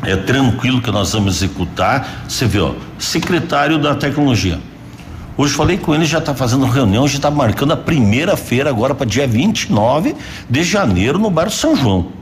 [0.04, 2.24] é tranquilo que nós vamos executar.
[2.28, 2.60] Você vê,
[2.96, 4.60] secretário da tecnologia.
[5.36, 8.94] Hoje falei com ele, já está fazendo reunião, já está marcando a primeira feira agora
[8.94, 10.14] para dia 29
[10.48, 12.17] de janeiro no bairro São João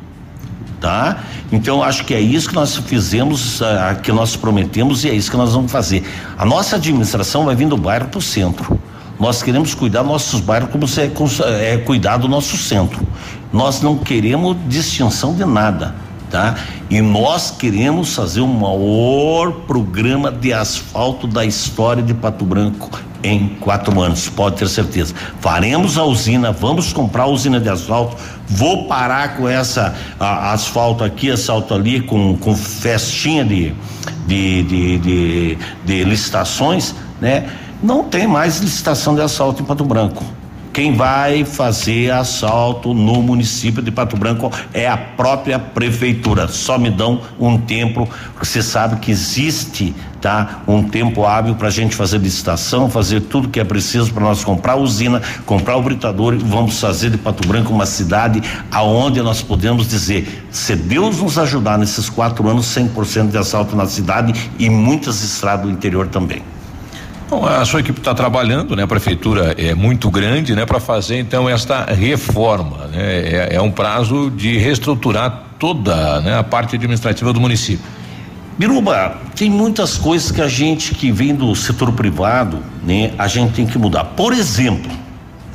[0.81, 1.23] tá?
[1.51, 5.31] Então acho que é isso que nós fizemos, uh, que nós prometemos e é isso
[5.31, 6.05] que nós vamos fazer.
[6.39, 8.79] A nossa administração vai vir do bairro para o centro.
[9.19, 13.07] Nós queremos cuidar nossos bairros como se é, é cuidar do nosso centro.
[13.53, 15.95] Nós não queremos distinção de nada,
[16.31, 16.57] tá?
[16.91, 22.91] E nós queremos fazer o maior programa de asfalto da história de Pato Branco
[23.23, 25.15] em quatro anos, pode ter certeza.
[25.41, 28.17] Faremos a usina, vamos comprar a usina de asfalto,
[28.47, 33.75] vou parar com essa a, asfalto aqui, asfalto ali, com, com festinha de,
[34.27, 37.49] de, de, de, de licitações, né?
[37.83, 40.25] Não tem mais licitação de asfalto em Pato Branco.
[40.77, 46.49] Quem vai fazer assalto no município de Pato Branco é a própria prefeitura.
[46.49, 48.07] Só me dão um tempo,
[48.39, 50.61] você sabe que existe, tá?
[50.69, 54.45] Um tempo hábil para a gente fazer licitação, fazer tudo que é preciso para nós
[54.45, 59.23] comprar a usina, comprar o britador e vamos fazer de Pato Branco uma cidade aonde
[59.23, 64.35] nós podemos dizer, se Deus nos ajudar nesses quatro anos, 100% de assalto na cidade
[64.59, 66.43] e muitas estradas do interior também.
[67.29, 68.85] Bom, a sua equipe está trabalhando, né?
[68.85, 70.65] A prefeitura é muito grande, né?
[70.65, 73.03] Para fazer então esta reforma, né?
[73.03, 77.85] É, é, um prazo de reestruturar toda né, a parte administrativa do município.
[78.57, 83.13] Biruba, tem muitas coisas que a gente que vem do setor privado, né?
[83.19, 84.05] A gente tem que mudar.
[84.05, 84.93] Por exemplo,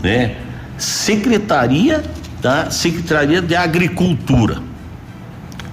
[0.03, 0.36] né?
[0.78, 2.03] Secretaria
[2.41, 4.57] da Secretaria de Agricultura.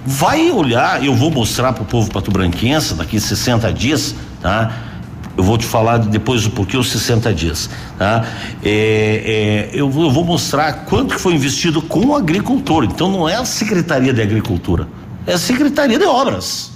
[0.05, 4.88] Vai olhar, eu vou mostrar para o povo pato-branquense daqui 60 dias, tá?
[5.37, 7.69] Eu vou te falar depois do porquê os 60 dias.
[7.97, 8.25] Tá?
[8.63, 12.83] É, é, eu, eu, vou mostrar quanto que foi investido com o agricultor.
[12.83, 14.87] Então não é a Secretaria de Agricultura,
[15.25, 16.71] é a Secretaria de Obras.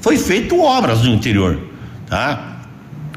[0.00, 1.58] Foi feito obras no interior.
[2.06, 2.58] Tá?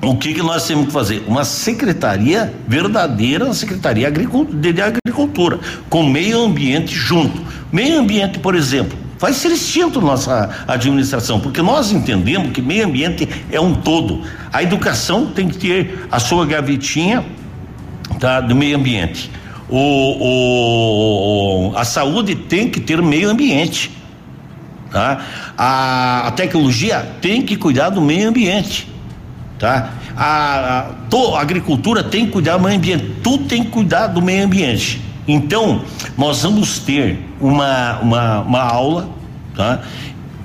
[0.03, 1.23] O que, que nós temos que fazer?
[1.27, 7.39] Uma secretaria verdadeira, uma secretaria de agricultura, com meio ambiente junto.
[7.71, 13.29] Meio ambiente, por exemplo, vai ser extinto nossa administração, porque nós entendemos que meio ambiente
[13.51, 14.23] é um todo.
[14.51, 17.23] A educação tem que ter a sua gavetinha
[18.19, 19.29] tá, do meio ambiente.
[19.69, 23.91] O, o, a saúde tem que ter meio ambiente.
[24.89, 25.23] Tá?
[25.55, 28.87] A, a tecnologia tem que cuidar do meio ambiente.
[29.59, 29.91] Tá?
[30.17, 33.17] A, a, to, a agricultura tem que cuidar do meio ambiente.
[33.21, 34.99] Tudo tem que cuidar do meio ambiente.
[35.27, 35.83] Então,
[36.17, 39.09] nós vamos ter uma, uma, uma aula,
[39.55, 39.81] tá?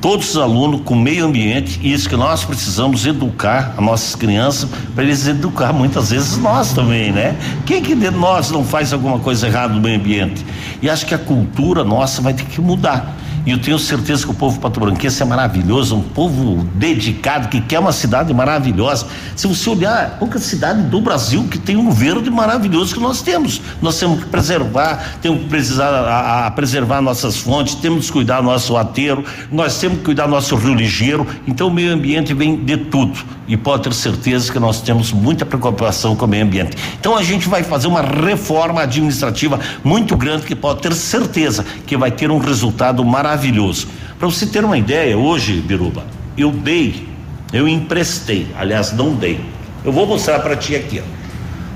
[0.00, 4.68] Todos os alunos com meio ambiente, e isso que nós precisamos educar as nossas crianças,
[4.94, 7.36] para eles educar muitas vezes nós também, né?
[7.64, 10.44] Quem que de nós não faz alguma coisa errada no meio ambiente?
[10.82, 13.16] E acho que a cultura nossa vai ter que mudar.
[13.46, 17.78] E eu tenho certeza que o povo patobranquense é maravilhoso, um povo dedicado, que quer
[17.78, 19.06] uma cidade maravilhosa.
[19.36, 23.62] Se você olhar, pouca cidade do Brasil que tem um verde maravilhoso que nós temos.
[23.80, 28.42] Nós temos que preservar, temos que precisar a, a preservar nossas fontes, temos que cuidar
[28.42, 31.24] nosso ateiro, nós temos que cuidar nosso rio ligeiro.
[31.46, 33.36] Então o meio ambiente vem de tudo.
[33.46, 36.76] E pode ter certeza que nós temos muita preocupação com o meio ambiente.
[36.98, 41.96] Então a gente vai fazer uma reforma administrativa muito grande que pode ter certeza que
[41.96, 43.88] vai ter um resultado maravilhoso maravilhoso.
[44.18, 46.04] Para você ter uma ideia, hoje, Biruba,
[46.36, 47.06] eu dei,
[47.52, 49.40] eu emprestei, aliás, não dei.
[49.84, 51.16] Eu vou mostrar para ti aqui, ó.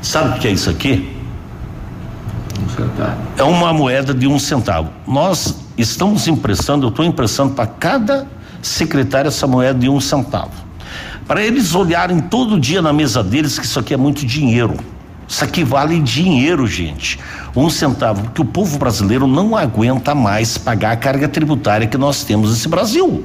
[0.02, 1.14] Sabe o que é isso aqui?
[3.36, 4.90] É uma moeda de um centavo.
[5.06, 8.26] Nós estamos emprestando, eu estou emprestando para cada
[8.62, 10.52] secretário essa moeda de um centavo.
[11.26, 14.76] Para eles olharem todo dia na mesa deles que isso aqui é muito dinheiro.
[15.30, 17.20] Isso aqui vale dinheiro, gente.
[17.54, 22.24] Um centavo, porque o povo brasileiro não aguenta mais pagar a carga tributária que nós
[22.24, 23.24] temos nesse Brasil.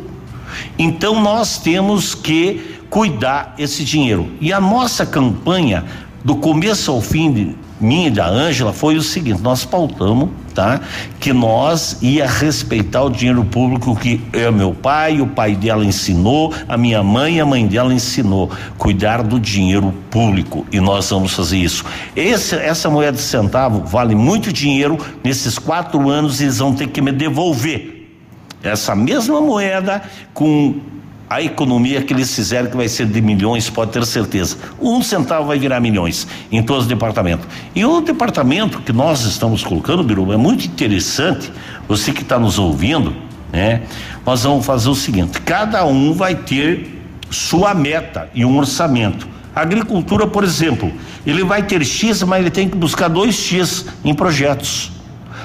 [0.77, 4.29] Então nós temos que cuidar esse dinheiro.
[4.39, 5.83] E a nossa campanha,
[6.23, 10.79] do começo ao fim de, minha e da Ângela foi o seguinte: nós pautamos, tá?
[11.19, 16.53] Que nós ia respeitar o dinheiro público que é meu pai, o pai dela ensinou,
[16.67, 21.57] a minha mãe, a mãe dela ensinou, cuidar do dinheiro público e nós vamos fazer
[21.57, 21.83] isso.
[22.15, 24.97] Esse, essa moeda de centavo vale muito dinheiro.
[25.23, 28.07] Nesses quatro anos eles vão ter que me devolver
[28.63, 30.01] essa mesma moeda
[30.33, 30.75] com
[31.29, 34.57] a economia que eles fizeram, que vai ser de milhões, pode ter certeza.
[34.79, 37.47] Um centavo vai virar milhões em todos os departamentos.
[37.73, 41.51] E o departamento que nós estamos colocando, Biruba, é muito interessante,
[41.87, 43.15] você que está nos ouvindo,
[43.51, 43.81] né?
[44.25, 49.27] Nós vamos fazer o seguinte: cada um vai ter sua meta e um orçamento.
[49.55, 50.91] A agricultura, por exemplo,
[51.25, 54.91] ele vai ter X, mas ele tem que buscar dois X em projetos.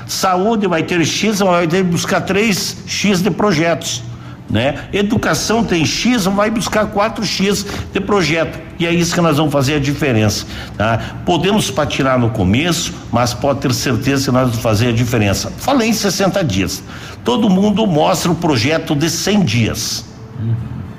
[0.07, 4.03] Saúde vai ter X, mas vai ter que buscar três X de projetos
[4.51, 4.89] né?
[4.93, 8.59] Educação tem X, vai buscar 4X de projeto.
[8.79, 10.47] E é isso que nós vamos fazer a diferença,
[10.77, 10.99] tá?
[11.25, 15.53] Podemos patinar no começo, mas pode ter certeza que nós vamos fazer a diferença.
[15.59, 16.83] Falei em 60 dias.
[17.25, 20.05] Todo mundo mostra o projeto de 100 dias.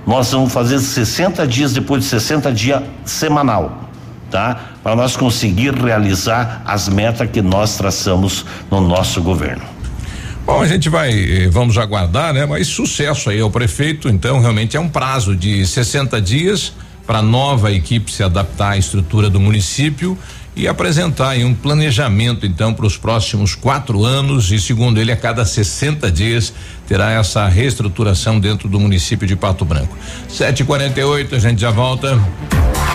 [0.06, 3.89] Nós vamos fazer 60 dias depois de 60 dias semanal,
[4.30, 4.60] tá?
[4.84, 9.80] Para nós conseguir realizar as metas que nós traçamos no nosso governo.
[10.45, 12.45] Bom, a gente vai, eh, vamos aguardar, né?
[12.45, 16.73] Mas sucesso aí ao prefeito, então realmente é um prazo de 60 dias
[17.05, 20.17] para a nova equipe se adaptar à estrutura do município
[20.55, 25.15] e apresentar aí um planejamento então para os próximos quatro anos e segundo ele a
[25.15, 26.53] cada 60 dias
[26.87, 29.97] terá essa reestruturação dentro do município de Pato Branco.
[30.29, 32.19] 7:48 a gente já volta.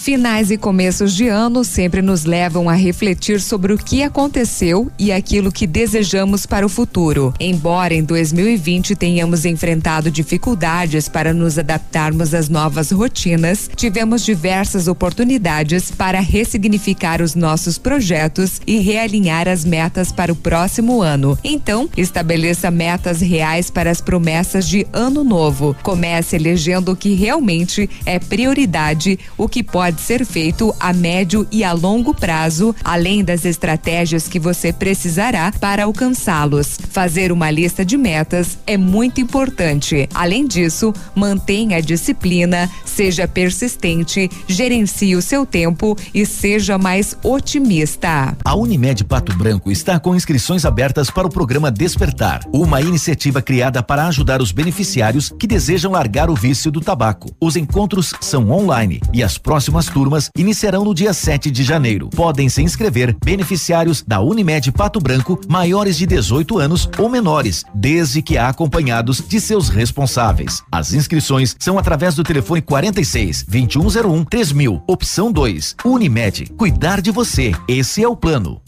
[0.00, 5.12] Finais e começos de ano sempre nos levam a refletir sobre o que aconteceu e
[5.12, 7.34] aquilo que desejamos para o futuro.
[7.38, 15.90] Embora em 2020 tenhamos enfrentado dificuldades para nos adaptarmos às novas rotinas, tivemos diversas oportunidades
[15.90, 21.38] para ressignificar os nossos projetos e realinhar as metas para o próximo ano.
[21.44, 25.76] Então, estabeleça metas reais para as promessas de ano novo.
[25.82, 31.44] Comece elegendo o que realmente é prioridade, o que pode pode ser feito a médio
[31.50, 36.78] e a longo prazo, além das estratégias que você precisará para alcançá-los.
[36.90, 40.08] Fazer uma lista de metas é muito importante.
[40.14, 48.36] Além disso, mantenha a disciplina, seja persistente, gerencie o seu tempo e seja mais otimista.
[48.44, 53.82] A Unimed Pato Branco está com inscrições abertas para o programa Despertar, uma iniciativa criada
[53.82, 57.34] para ajudar os beneficiários que desejam largar o vício do tabaco.
[57.40, 62.10] Os encontros são online e as próximas próximas turmas iniciarão no dia 7 de janeiro.
[62.10, 68.20] Podem se inscrever beneficiários da Unimed Pato Branco maiores de 18 anos ou menores, desde
[68.20, 70.62] que acompanhados de seus responsáveis.
[70.70, 75.76] As inscrições são através do telefone 46 2101 3000, opção 2.
[75.84, 77.52] Unimed, cuidar de você.
[77.66, 78.60] Esse é o plano.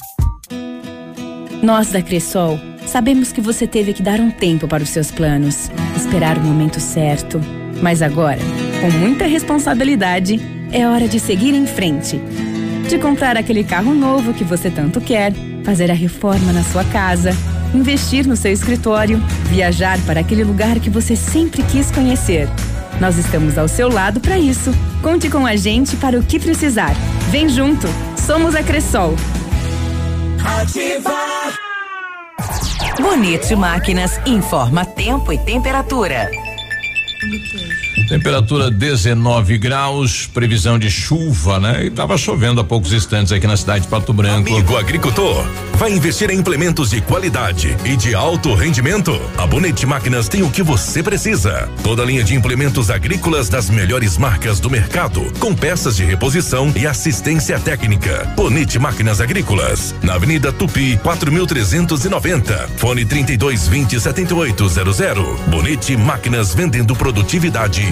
[1.62, 5.70] Nós da Cressol sabemos que você teve que dar um tempo para os seus planos,
[5.96, 7.40] esperar o momento certo.
[7.80, 8.40] Mas agora,
[8.80, 12.20] com muita responsabilidade, é hora de seguir em frente.
[12.88, 17.30] De comprar aquele carro novo que você tanto quer, fazer a reforma na sua casa,
[17.74, 19.18] investir no seu escritório,
[19.50, 22.48] viajar para aquele lugar que você sempre quis conhecer.
[23.00, 24.72] Nós estamos ao seu lado para isso.
[25.02, 26.94] Conte com a gente para o que precisar.
[27.30, 27.86] Vem junto.
[28.16, 29.14] Somos a Cressol.
[30.44, 31.12] Ativa.
[33.00, 36.30] Bonito Máquinas informa tempo e temperatura.
[38.08, 41.84] Temperatura 19 graus, previsão de chuva, né?
[41.84, 44.50] E tava chovendo há poucos instantes aqui na cidade de Pato Branco.
[44.50, 49.20] Amigo agricultor, vai investir em implementos de qualidade e de alto rendimento?
[49.36, 51.70] A Bonete Máquinas tem o que você precisa.
[51.82, 56.86] Toda linha de implementos agrícolas das melhores marcas do mercado, com peças de reposição e
[56.86, 58.24] assistência técnica.
[58.36, 62.70] Bonete Máquinas Agrícolas, na Avenida Tupi, 4390.
[62.76, 65.40] Fone 3220 7800.
[65.48, 67.91] Bonete Máquinas vendendo produtividade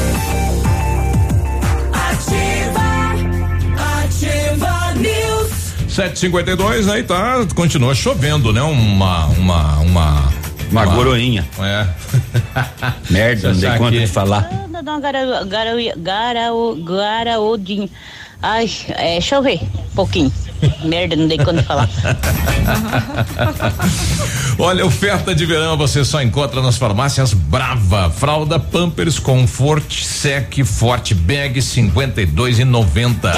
[5.91, 8.61] 752 aí tá, continua chovendo, né?
[8.61, 10.33] Uma uma uma
[10.71, 11.45] Uma coroinha.
[11.59, 11.85] É.
[13.11, 14.49] Merda, não dei conta de falar.
[14.69, 16.49] Não, não, gara, gara, gara,
[16.85, 17.89] garaudinho.
[18.41, 20.31] Ai, é, deixa eu ver, um pouquinho.
[20.83, 21.89] Merda, não dei de falar.
[24.57, 28.09] Olha, oferta de verão você só encontra nas farmácias Brava.
[28.09, 33.33] Fralda Pampers Comfort Sec Forte Bag 52 e 90.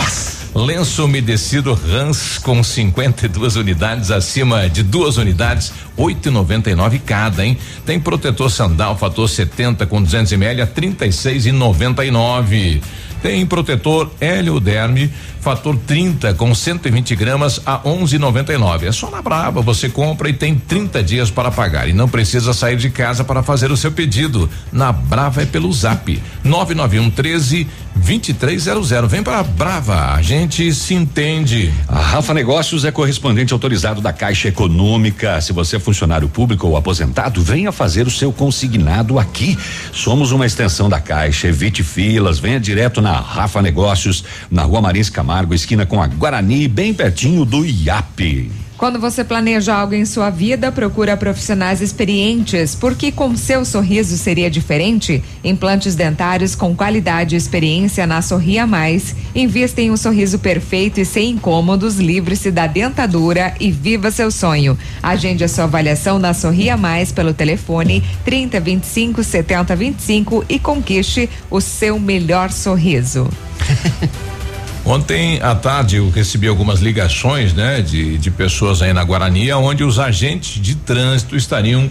[0.56, 7.58] Lenço umedecido Rans com 52 unidades acima de duas unidades, 8,99 cada, hein?
[7.88, 12.82] Tem protetor sandal fator 70 com 200 ml a 36 e 99.
[13.24, 15.12] Tem protetor Hélio Derme,
[15.44, 18.84] fator 30 com 120 gramas a 11,99.
[18.84, 22.54] É só na Brava, você compra e tem 30 dias para pagar e não precisa
[22.54, 24.50] sair de casa para fazer o seu pedido.
[24.72, 29.12] Na Brava é pelo Zap 991 13 2300.
[29.12, 31.72] Vem para Brava, a gente se entende.
[31.88, 35.40] A Rafa Negócios é correspondente autorizado da Caixa Econômica.
[35.42, 39.58] Se você é funcionário público ou aposentado, venha fazer o seu consignado aqui.
[39.92, 41.48] Somos uma extensão da Caixa.
[41.48, 46.68] Evite filas, venha direto na Rafa Negócios, na Rua Marins Camargo, esquina com a Guarani,
[46.68, 48.52] bem pertinho do IAP.
[48.78, 54.50] Quando você planeja algo em sua vida, procura profissionais experientes, porque com seu sorriso seria
[54.50, 55.24] diferente?
[55.44, 59.16] Implantes dentários com qualidade e experiência na Sorria Mais.
[59.34, 64.78] Invista em um sorriso perfeito e sem incômodos, livre-se da dentadura e viva seu sonho.
[65.02, 71.30] Agende a sua avaliação na Sorria Mais pelo telefone 30 25 70 25 e conquiste
[71.50, 73.30] o seu melhor sorriso.
[74.86, 79.84] Ontem à tarde eu recebi algumas ligações, né, de, de pessoas aí na Guarani, onde
[79.84, 81.90] os agentes de trânsito estariam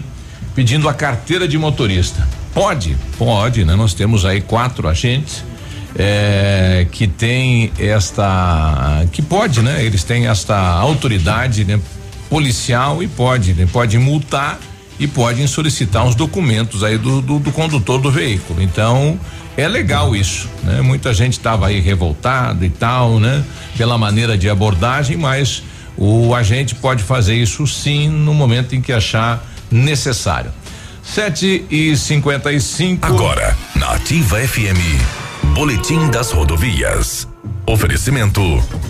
[0.53, 2.27] pedindo a carteira de motorista.
[2.53, 3.75] Pode, pode, né?
[3.75, 5.43] Nós temos aí quatro agentes
[5.95, 9.83] eh, que tem esta, que pode, né?
[9.83, 11.79] Eles têm esta autoridade, né?
[12.29, 13.67] Policial e pode, né?
[13.71, 14.59] Pode multar
[14.99, 18.61] e podem solicitar os documentos aí do, do, do condutor do veículo.
[18.61, 19.19] Então
[19.57, 20.81] é legal isso, né?
[20.81, 23.43] Muita gente estava aí revoltada e tal, né?
[23.77, 25.63] Pela maneira de abordagem, mas
[25.97, 30.51] o agente pode fazer isso sim no momento em que achar necessário.
[31.03, 33.05] Sete e cinquenta e cinco.
[33.05, 37.27] Agora, na Ativa FM, Boletim das Rodovias.
[37.65, 38.41] Oferecimento: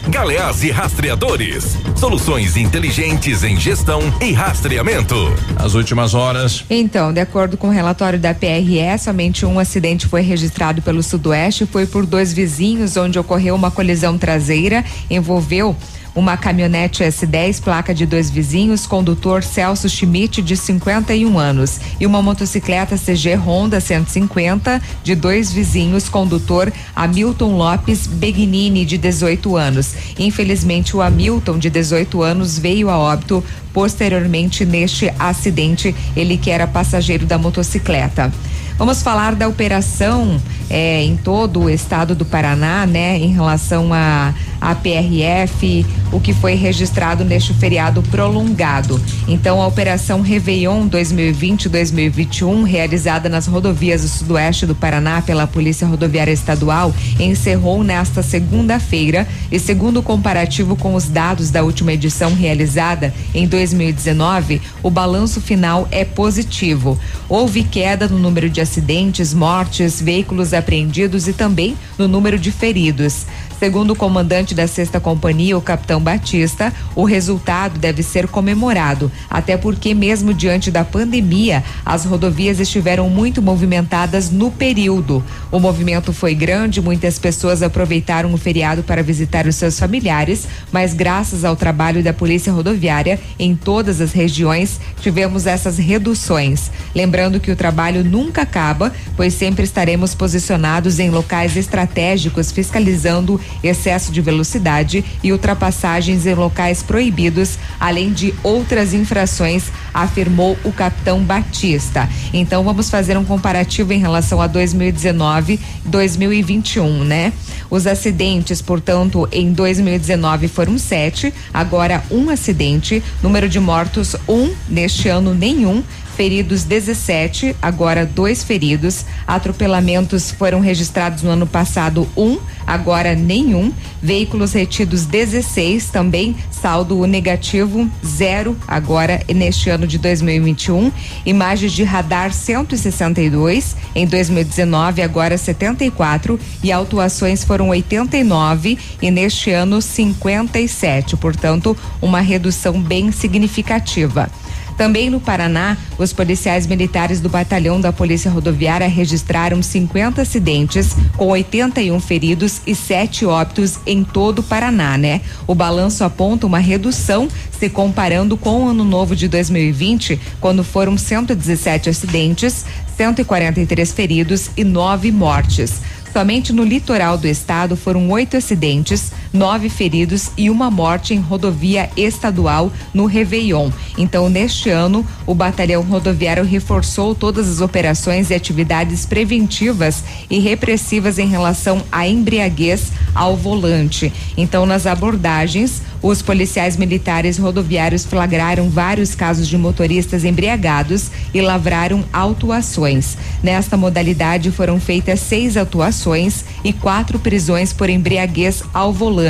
[0.09, 1.77] Galeás e Rastreadores.
[1.95, 5.15] Soluções inteligentes em gestão e rastreamento.
[5.55, 6.65] As últimas horas.
[6.69, 11.67] Então, de acordo com o relatório da PRE, somente um acidente foi registrado pelo Sudoeste,
[11.67, 15.75] foi por dois vizinhos, onde ocorreu uma colisão traseira, envolveu
[16.15, 22.21] uma caminhonete S10, placa de dois vizinhos, condutor Celso Schmidt, de 51 anos, e uma
[22.21, 29.93] motocicleta CG Honda 150, de dois vizinhos, condutor Hamilton Lopes Begnini, de 18 anos.
[30.19, 33.43] Infelizmente, o Hamilton, de 18 anos, veio a óbito
[33.73, 38.31] posteriormente neste acidente, ele que era passageiro da motocicleta.
[38.77, 44.33] Vamos falar da operação eh, em todo o estado do Paraná, né, em relação a,
[44.63, 49.01] a PRF, o que foi registrado neste feriado prolongado.
[49.27, 56.31] Então, a operação Réveillon 2020-2021, realizada nas rodovias do sudoeste do Paraná pela Polícia Rodoviária
[56.31, 63.13] Estadual, encerrou nesta segunda-feira e, segundo o comparativo com os dados da última edição realizada
[63.33, 66.97] em 2019, o balanço final é positivo.
[67.27, 73.25] Houve queda no número de acidentes, mortes, veículos apreendidos e também no número de feridos.
[73.63, 79.55] Segundo o comandante da sexta companhia, o capitão Batista, o resultado deve ser comemorado, até
[79.55, 85.23] porque mesmo diante da pandemia, as rodovias estiveram muito movimentadas no período.
[85.49, 90.93] O movimento foi grande, muitas pessoas aproveitaram o feriado para visitar os seus familiares, mas
[90.93, 96.69] graças ao trabalho da Polícia Rodoviária em todas as regiões, tivemos essas reduções.
[96.93, 104.11] Lembrando que o trabalho nunca acaba, pois sempre estaremos posicionados em locais estratégicos fiscalizando excesso
[104.11, 112.09] de velocidade e ultrapassagens em locais proibidos, além de outras infrações, afirmou o capitão Batista.
[112.33, 117.33] Então vamos fazer um comparativo em relação a 2019, 2021, né?
[117.69, 125.09] Os acidentes, portanto, em 2019 foram sete, agora um acidente, número de mortos um, neste
[125.09, 125.83] ano nenhum
[126.15, 129.05] feridos 17, agora dois feridos.
[129.27, 133.71] Atropelamentos foram registrados no ano passado um, agora nenhum.
[134.01, 140.91] Veículos retidos 16, também saldo negativo zero, agora neste ano de 2021.
[141.25, 149.81] Imagens de radar 162 em 2019, agora 74 e autuações foram 89 e neste ano
[149.81, 151.17] 57.
[151.17, 154.29] Portanto, uma redução bem significativa.
[154.77, 161.27] Também no Paraná, os policiais militares do batalhão da Polícia Rodoviária registraram 50 acidentes, com
[161.27, 165.21] 81 feridos e sete óbitos em todo o Paraná, né?
[165.45, 170.97] O balanço aponta uma redução se comparando com o ano novo de 2020, quando foram
[170.97, 172.65] 117 acidentes,
[172.97, 175.81] 143 feridos e nove mortes.
[176.13, 181.89] Somente no litoral do estado foram oito acidentes, nove feridos e uma morte em rodovia
[181.97, 183.71] estadual no Réveillon.
[183.97, 191.17] Então, neste ano, o batalhão rodoviário reforçou todas as operações e atividades preventivas e repressivas
[191.17, 194.13] em relação à embriaguez ao volante.
[194.37, 202.03] Então, nas abordagens, os policiais militares rodoviários flagraram vários casos de motoristas embriagados e lavraram
[202.11, 203.17] autuações.
[203.41, 209.22] Nesta modalidade foram feitas seis autuações e quatro prisões por embriaguez ao volante,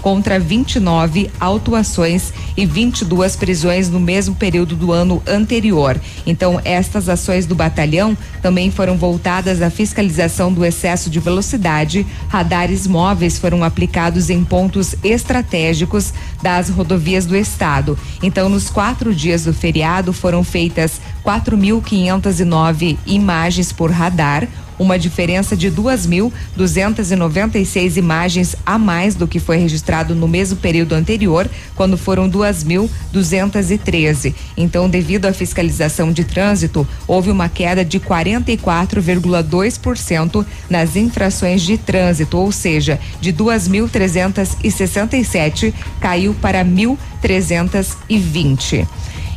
[0.00, 6.00] contra 29 autuações e 22 prisões no mesmo período do ano anterior.
[6.26, 12.06] Então, estas ações do batalhão também foram voltadas à fiscalização do excesso de velocidade.
[12.28, 16.12] Radares móveis foram aplicados em pontos estratégicos
[16.42, 17.98] das rodovias do estado.
[18.22, 24.46] Então, nos quatro dias do feriado foram feitas 4.509 imagens por radar
[24.78, 31.50] uma diferença de 2.296 imagens a mais do que foi registrado no mesmo período anterior,
[31.74, 34.34] quando foram 2.213.
[34.56, 42.36] Então, devido à fiscalização de trânsito, houve uma queda de 44,2% nas infrações de trânsito,
[42.38, 48.86] ou seja, de 2.367 caiu para 1.320.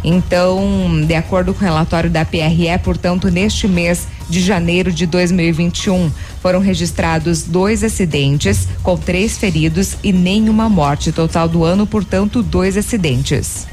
[0.10, 6.10] Então, de acordo com o relatório da PRE, portanto, neste mês de janeiro de 2021,
[6.42, 11.12] foram registrados dois acidentes, com três feridos e nenhuma morte.
[11.12, 13.68] Total do ano, portanto, dois acidentes.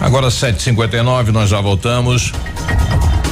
[0.00, 2.32] Agora 7:59 nós já voltamos.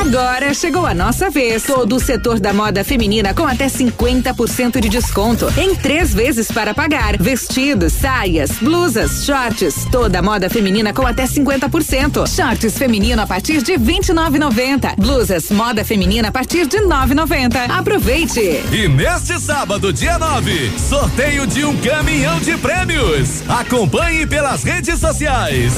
[0.00, 1.62] Agora chegou a nossa vez.
[1.64, 5.46] Todo o setor da moda feminina com até 50% de desconto.
[5.58, 7.18] Em três vezes para pagar.
[7.18, 9.84] Vestidos, saias, blusas, shorts.
[9.92, 12.26] Toda a moda feminina com até 50%.
[12.26, 14.96] Shorts feminino a partir de 29,90.
[14.96, 17.70] Blusas, moda feminina a partir de 9,90.
[17.70, 18.40] Aproveite.
[18.72, 23.42] E neste sábado, dia 9, sorteio de um caminhão de prêmios.
[23.46, 25.74] Acompanhe pelas redes sociais.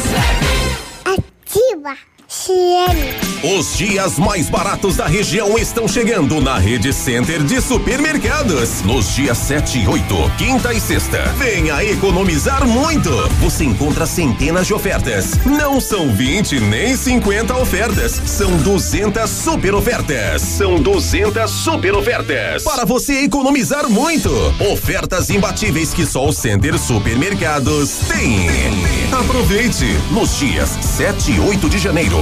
[1.05, 2.12] Ativa
[3.45, 8.80] Os dias mais baratos da região estão chegando na Rede Center de Supermercados.
[8.80, 11.22] Nos dias 7 e 8, quinta e sexta.
[11.37, 13.11] Venha economizar muito.
[13.41, 15.39] Você encontra centenas de ofertas.
[15.45, 18.12] Não são 20 nem 50 ofertas.
[18.24, 20.41] São 200 super ofertas.
[20.41, 22.62] São 200 super ofertas.
[22.62, 24.30] Para você economizar muito.
[24.72, 28.47] Ofertas imbatíveis que só o Center Supermercados tem.
[29.12, 32.22] Aproveite nos dias 7 e 8 de janeiro.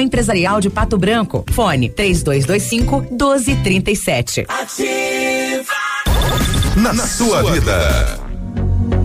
[0.00, 1.44] Empresarial de Pato Branco.
[1.52, 4.46] Fone 3225 1237.
[6.76, 8.23] Na, sua vida.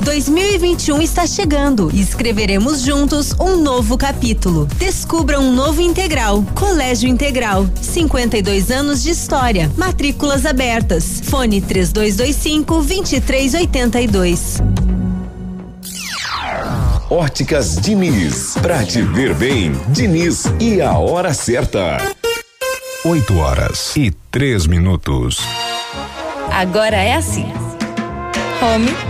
[0.00, 4.66] 2021 está chegando e escreveremos juntos um novo capítulo.
[4.76, 6.42] Descubra um novo integral.
[6.54, 7.68] Colégio Integral.
[7.80, 9.70] 52 anos de história.
[9.76, 11.20] Matrículas abertas.
[11.24, 14.58] Fone 3225 2382.
[17.10, 18.54] Óticas Diniz.
[18.62, 21.98] Pra te ver bem, Diniz e a hora certa.
[23.04, 25.38] 8 horas e 3 minutos.
[26.50, 27.46] Agora é assim:
[28.62, 29.09] home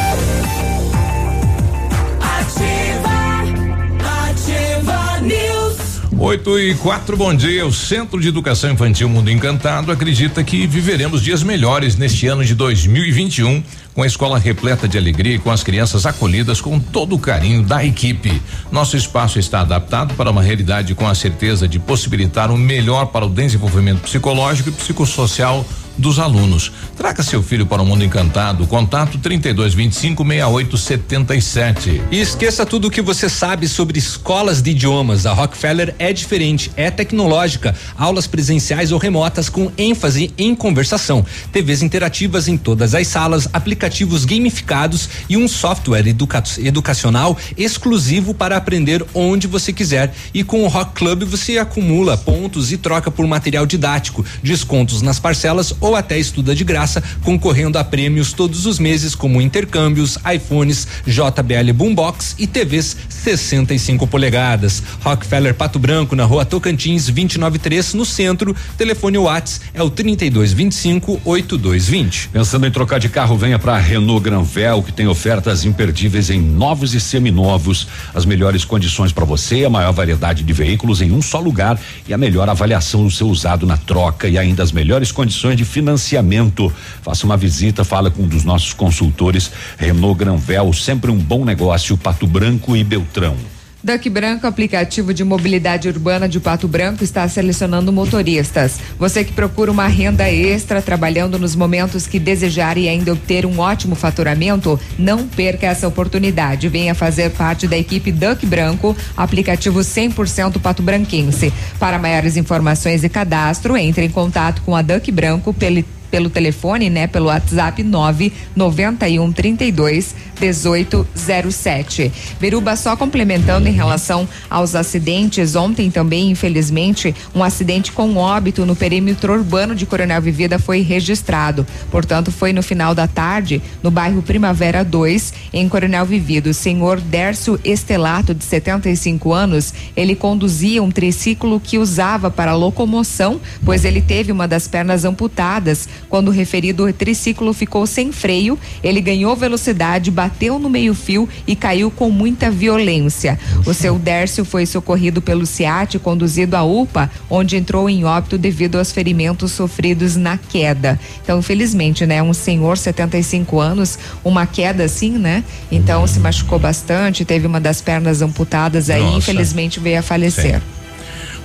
[6.23, 7.65] 8 e 4, bom dia.
[7.65, 12.53] O Centro de Educação Infantil Mundo Encantado acredita que viveremos dias melhores neste ano de
[12.53, 13.63] 2021,
[13.95, 17.63] com a escola repleta de alegria e com as crianças acolhidas com todo o carinho
[17.63, 18.39] da equipe.
[18.71, 23.25] Nosso espaço está adaptado para uma realidade com a certeza de possibilitar o melhor para
[23.25, 25.65] o desenvolvimento psicológico e psicossocial
[26.01, 26.71] dos alunos.
[26.97, 28.67] Traga seu filho para o mundo encantado.
[28.67, 32.01] Contato 3225 6877.
[32.11, 35.25] E esqueça tudo o que você sabe sobre escolas de idiomas.
[35.25, 41.81] A Rockefeller é diferente, é tecnológica, aulas presenciais ou remotas com ênfase em conversação, TVs
[41.83, 49.05] interativas em todas as salas, aplicativos gamificados e um software educa educacional exclusivo para aprender
[49.13, 50.13] onde você quiser.
[50.33, 55.19] E com o Rock Club você acumula pontos e troca por material didático, descontos nas
[55.19, 60.17] parcelas ou ou até estuda de graça, concorrendo a prêmios todos os meses, como intercâmbios,
[60.33, 64.81] iPhones, JBL Boombox e TVs 65 polegadas.
[65.03, 68.55] Rockefeller Pato Branco, na rua Tocantins, 293, no centro.
[68.77, 72.29] Telefone Whats é o 3225 8220.
[72.29, 76.93] Pensando em trocar de carro, venha para Renault Granvel, que tem ofertas imperdíveis em novos
[76.93, 77.87] e seminovos.
[78.13, 82.13] As melhores condições para você, a maior variedade de veículos em um só lugar e
[82.13, 86.71] a melhor avaliação do seu usado na troca e ainda as melhores condições de financiamento.
[87.01, 89.51] Faça uma visita, fala com um dos nossos consultores.
[89.77, 91.97] Renault Granvel, sempre um bom negócio.
[91.97, 93.35] Pato Branco e Beltrão.
[93.83, 98.79] Duck Branco, aplicativo de mobilidade urbana de Pato Branco, está selecionando motoristas.
[98.99, 103.57] Você que procura uma renda extra trabalhando nos momentos que desejar e ainda obter um
[103.57, 106.69] ótimo faturamento, não perca essa oportunidade.
[106.69, 111.51] Venha fazer parte da equipe Duck Branco, aplicativo 100% pato branquense.
[111.79, 116.89] Para maiores informações e cadastro, entre em contato com a Duck Branco pelo pelo telefone,
[116.89, 122.11] né, pelo WhatsApp 991 32 1807.
[122.39, 128.75] Beruba só complementando em relação aos acidentes, ontem também, infelizmente, um acidente com óbito no
[128.75, 131.65] perímetro urbano de Coronel Vivida foi registrado.
[131.91, 136.49] Portanto, foi no final da tarde, no bairro Primavera 2, em Coronel Vivido.
[136.49, 143.39] O senhor Dércio Estelato, de 75 anos, ele conduzia um triciclo que usava para locomoção,
[143.63, 149.01] pois ele teve uma das pernas amputadas quando o referido triciclo ficou sem freio, ele
[149.01, 153.39] ganhou velocidade, bateu no meio-fio e caiu com muita violência.
[153.65, 158.77] O seu Dércio foi socorrido pelo SEAT conduzido à UPA, onde entrou em óbito devido
[158.77, 160.99] aos ferimentos sofridos na queda.
[161.23, 165.43] Então, infelizmente, né, um senhor 75 anos, uma queda assim, né?
[165.71, 169.17] Então se machucou bastante, teve uma das pernas amputadas aí, Nossa.
[169.17, 170.55] infelizmente veio a falecer.
[170.55, 170.81] Sim.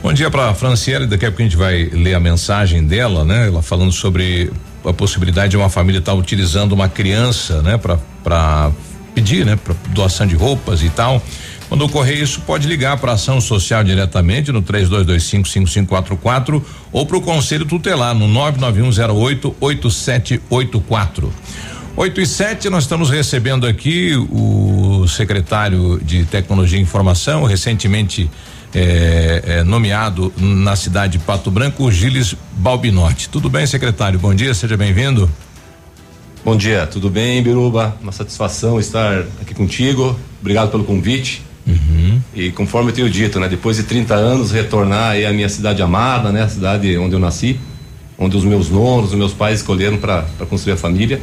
[0.02, 3.48] Bom dia para Franciele, daqui a pouco a gente vai ler a mensagem dela, né?
[3.48, 4.52] Ela falando sobre
[4.86, 8.70] a possibilidade de uma família estar utilizando uma criança, né, para
[9.14, 11.22] pedir, né, para doação de roupas e tal.
[11.68, 16.62] Quando ocorrer isso, pode ligar para a ação social diretamente no 32255544
[16.92, 21.32] ou para o conselho tutelar no 99108 8784.
[21.96, 28.30] 8 e 7, nós estamos recebendo aqui o secretário de Tecnologia e Informação, recentemente
[28.78, 33.30] eh, eh, nomeado na cidade de Pato Branco, Gilles Balbinotti.
[33.30, 34.18] Tudo bem, secretário?
[34.18, 35.30] Bom dia, seja bem-vindo.
[36.44, 37.96] Bom dia, tudo bem, Biruba?
[38.02, 40.18] Uma satisfação estar aqui contigo.
[40.40, 41.42] Obrigado pelo convite.
[42.34, 45.80] E conforme eu tenho dito, né, depois de 30 anos retornar aí à minha cidade
[45.80, 47.58] amada, né, a cidade onde eu nasci,
[48.18, 51.20] onde os meus nonos, os meus pais escolheram para construir a família.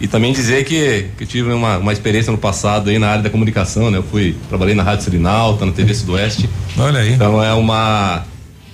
[0.00, 3.30] E também dizer que, que tive uma, uma experiência no passado aí na área da
[3.30, 3.98] comunicação, né?
[3.98, 6.48] Eu fui trabalhei na Rádio Selinalta, na TV Sudoeste.
[6.76, 7.14] Olha aí.
[7.14, 8.24] Então é uma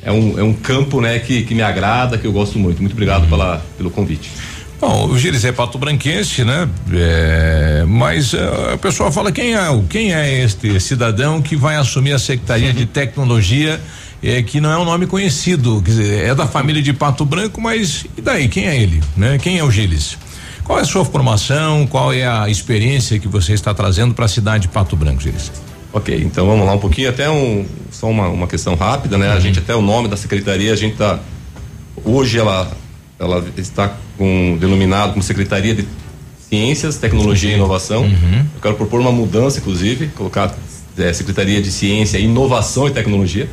[0.02, 2.80] é um, é um campo, né, que, que me agrada, que eu gosto muito.
[2.80, 4.30] Muito obrigado pela, pelo convite.
[4.80, 6.66] Bom, o Gilles é pato branquense, né?
[6.90, 9.60] É, mas a pessoa fala quem é
[9.90, 13.78] quem é este cidadão que vai assumir a secretaria de tecnologia
[14.22, 17.60] é, que não é um nome conhecido, quer dizer, é da família de Pato Branco,
[17.60, 19.38] mas e daí quem é ele, né?
[19.38, 20.18] Quem é o Gilles?
[20.64, 21.86] Qual é a sua formação?
[21.86, 25.50] Qual é a experiência que você está trazendo para a cidade de Pato Branco, Gilles?
[25.92, 29.32] Ok, então vamos lá um pouquinho, até um, só uma, uma questão rápida, né?
[29.32, 31.18] A gente até o nome da secretaria, a gente tá,
[32.04, 32.70] hoje ela,
[33.18, 35.88] ela está com, denominado como Secretaria de
[36.48, 38.04] Ciências, Tecnologia e Inovação.
[38.54, 40.54] Eu quero propor uma mudança, inclusive, colocar
[40.96, 43.48] é, Secretaria de Ciência, Inovação e Tecnologia,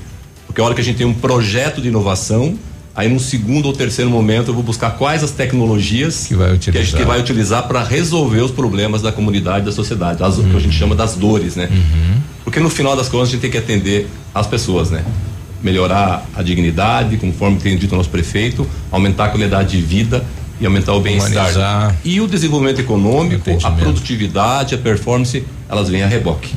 [0.58, 2.58] porque a hora que a gente tem um projeto de inovação,
[2.95, 6.53] aí num segundo ou terceiro momento eu vou buscar quais as tecnologias que, vai a
[6.53, 6.99] gente utilizar.
[6.99, 10.60] que vai utilizar para resolver os problemas da comunidade, da sociedade, as, o que a
[10.60, 11.70] gente chama das dores, né?
[12.43, 15.05] Porque no final das contas a gente tem que atender as pessoas, né?
[15.62, 20.26] Melhorar a dignidade, conforme tem dito o nosso prefeito, aumentar a qualidade de vida
[20.60, 21.45] e aumentar o bem-estar.
[22.03, 26.49] E o desenvolvimento econômico, a produtividade, a performance, elas vêm a reboque.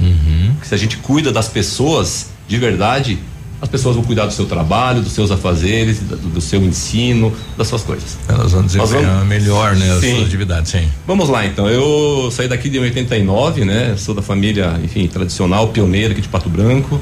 [0.52, 3.18] Porque se a gente cuida das pessoas de verdade,
[3.60, 7.68] as pessoas vão cuidar do seu trabalho, dos seus afazeres, do, do seu ensino, das
[7.68, 8.18] suas coisas.
[8.26, 10.14] Elas vão Nós desempenhar melhor, né, as Sim.
[10.16, 10.88] suas atividades, sim.
[11.06, 11.68] Vamos lá, então.
[11.68, 13.94] Eu saí daqui de 89, né?
[13.98, 17.00] Sou da família, enfim, tradicional, pioneira aqui de Pato Branco.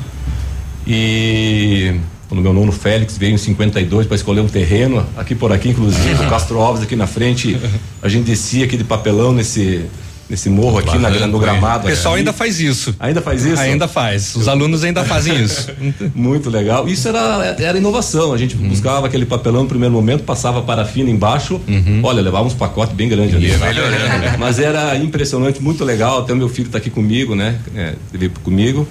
[0.86, 1.94] E
[2.28, 6.24] quando meu nono Félix veio em 52 para escolher um terreno, aqui por aqui, inclusive,
[6.24, 7.56] o Castro Alves aqui na frente,
[8.02, 9.86] a gente descia aqui de papelão nesse
[10.28, 11.86] nesse morro aqui na, no gramado.
[11.86, 12.20] O pessoal aqui.
[12.20, 12.94] ainda faz isso.
[13.00, 13.60] Ainda faz isso?
[13.60, 14.34] Ainda faz.
[14.36, 15.68] Os alunos ainda fazem isso.
[16.14, 16.86] Muito legal.
[16.88, 18.32] Isso era, era inovação.
[18.32, 18.68] A gente Uhum.
[18.68, 21.60] buscava aquele papelão no primeiro momento, passava parafina embaixo.
[22.02, 23.48] Olha, levava uns pacotes bem grandes ali.
[23.56, 24.38] Melhorando.
[24.38, 26.20] Mas era impressionante, muito legal.
[26.20, 27.56] Até o meu filho está aqui comigo, né?
[27.74, 28.86] É, ele veio comigo.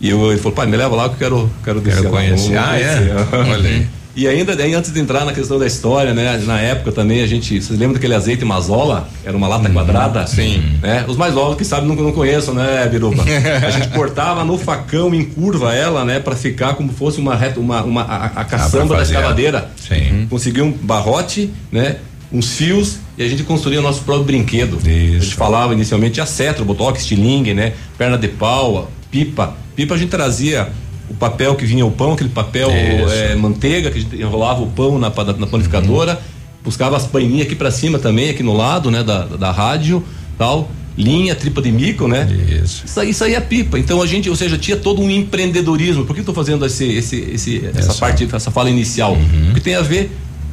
[0.00, 2.04] E eu, ele falou, pai, me leva lá que eu quero, quero descer.
[2.04, 2.10] lá.
[2.10, 2.56] conhecer.
[2.56, 3.14] Ah, é?
[3.50, 3.86] Olha aí.
[4.14, 6.36] E ainda, antes de entrar na questão da história, né?
[6.44, 9.08] Na época também a gente, vocês lembram daquele azeite mazola?
[9.24, 10.26] Era uma lata quadrada?
[10.26, 10.62] Sim.
[10.82, 11.04] Né?
[11.06, 13.22] Os mais novos que sabem não, não conheçam, né, Biruba?
[13.64, 17.60] a gente cortava no facão em curva ela, né, para ficar como fosse uma reta,
[17.60, 19.70] uma, uma a, a caçamba da escavadeira.
[19.76, 20.26] Sim.
[20.28, 21.96] Conseguiu um barrote, né?
[22.32, 24.76] Uns fios e a gente construía o nosso próprio brinquedo.
[24.76, 25.16] Isso.
[25.16, 27.74] A gente falava inicialmente a cetro, botox, estilingue, né?
[27.98, 29.54] Perna de pau, pipa.
[29.74, 30.68] Pipa a gente trazia
[31.10, 34.68] o papel que vinha o pão, aquele papel é, manteiga, que a gente enrolava o
[34.68, 36.18] pão na, na panificadora, uhum.
[36.64, 40.04] buscava as paininhas aqui para cima também, aqui no lado, né, da, da rádio,
[40.38, 42.28] tal, linha, tripa de mico, né?
[42.62, 42.84] Isso.
[42.86, 43.78] Isso aí, isso aí é pipa.
[43.78, 46.04] Então a gente, ou seja, tinha todo um empreendedorismo.
[46.04, 49.14] Por que estou fazendo esse, esse, esse, essa parte, essa fala inicial?
[49.14, 49.46] Uhum.
[49.46, 50.10] Porque tem a ver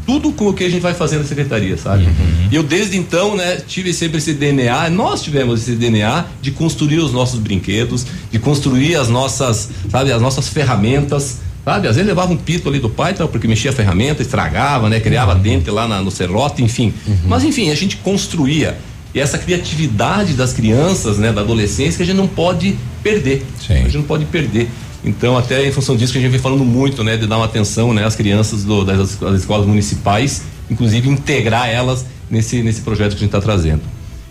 [0.07, 2.05] tudo com o que a gente vai fazer na secretaria, sabe?
[2.05, 2.47] Uhum.
[2.49, 7.11] Eu desde então, né, tive sempre esse DNA, nós tivemos esse DNA de construir os
[7.11, 11.89] nossos brinquedos, de construir as nossas, sabe, as nossas ferramentas, sabe?
[11.89, 15.01] Às vezes levava um pito ali do pai, tal, porque mexia a ferramenta, estragava, né,
[15.01, 15.41] criava Uhum.
[15.41, 16.93] dente lá na, no serrote, enfim.
[17.25, 18.77] Mas enfim, a gente construía.
[19.13, 23.45] E essa criatividade das crianças, né, da adolescência, que a gente não pode perder.
[23.81, 24.69] A gente não pode perder.
[25.07, 27.45] Então, até em função disso que a gente vem falando muito, né, de dar uma
[27.45, 33.11] atenção, né, às crianças do, das, das escolas municipais, inclusive integrar elas nesse nesse projeto
[33.11, 33.81] que a gente está trazendo.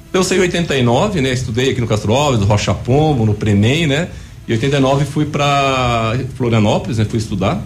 [0.09, 3.35] Então, eu saí em 89, né, estudei aqui no Castro Alves, no Rocha Pombo, no
[3.35, 4.09] Prenem, né,
[4.47, 7.63] e 89 fui para Florianópolis, né, fui estudar.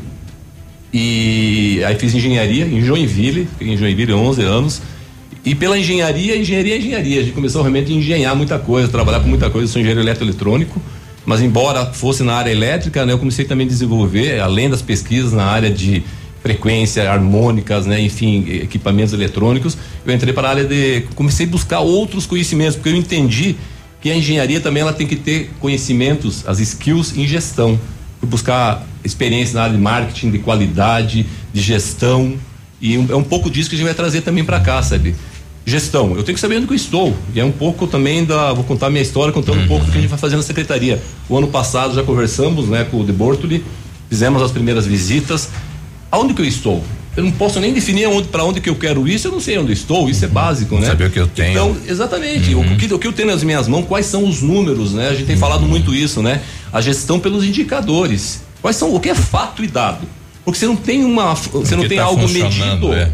[0.93, 4.83] E aí fiz engenharia em Joinville, em Joinville 11 anos.
[5.45, 7.21] E pela engenharia, engenharia engenharia.
[7.21, 9.67] A gente começou realmente a engenhar muita coisa, trabalhar com muita coisa.
[9.67, 10.83] Eu sou engenheiro eletroeletrônico,
[11.25, 15.33] mas embora fosse na área elétrica, né, eu comecei também a desenvolver, além das pesquisas
[15.33, 16.03] na área de
[16.43, 21.81] frequência, harmônicas, né, enfim, equipamentos eletrônicos, eu entrei para a área de comecei a buscar
[21.81, 23.57] outros conhecimentos, porque eu entendi
[24.01, 27.79] que a engenharia também ela tem que ter conhecimentos, as skills em gestão.
[28.23, 32.35] Buscar experiência na área de marketing, de qualidade, de gestão,
[32.81, 35.15] e é um pouco disso que a gente vai trazer também para cá, sabe?
[35.65, 37.17] Gestão, eu tenho que saber onde que eu estou.
[37.35, 38.53] E é um pouco também da.
[38.53, 41.01] Vou contar minha história, contando um pouco do que a gente vai fazer na secretaria.
[41.29, 43.65] O ano passado já conversamos né, com o De Bortoli,
[44.09, 45.49] fizemos as primeiras visitas.
[46.11, 46.83] Aonde que eu estou?
[47.17, 49.41] Eu não posso nem definir onde, para onde que eu quero ir, se eu não
[49.41, 50.87] sei onde estou, isso é básico, né?
[50.87, 51.51] Saber o que eu tenho.
[51.51, 52.55] Então, exatamente.
[52.55, 55.09] O, que, o que eu tenho nas minhas mãos, quais são os números, né?
[55.09, 56.41] A gente tem falado muito isso, né?
[56.73, 58.43] A gestão pelos indicadores.
[58.63, 60.07] Quais são, o que é fato e dado?
[60.45, 62.93] Porque você não tem uma, você não tem tá algo medido.
[62.95, 63.11] é.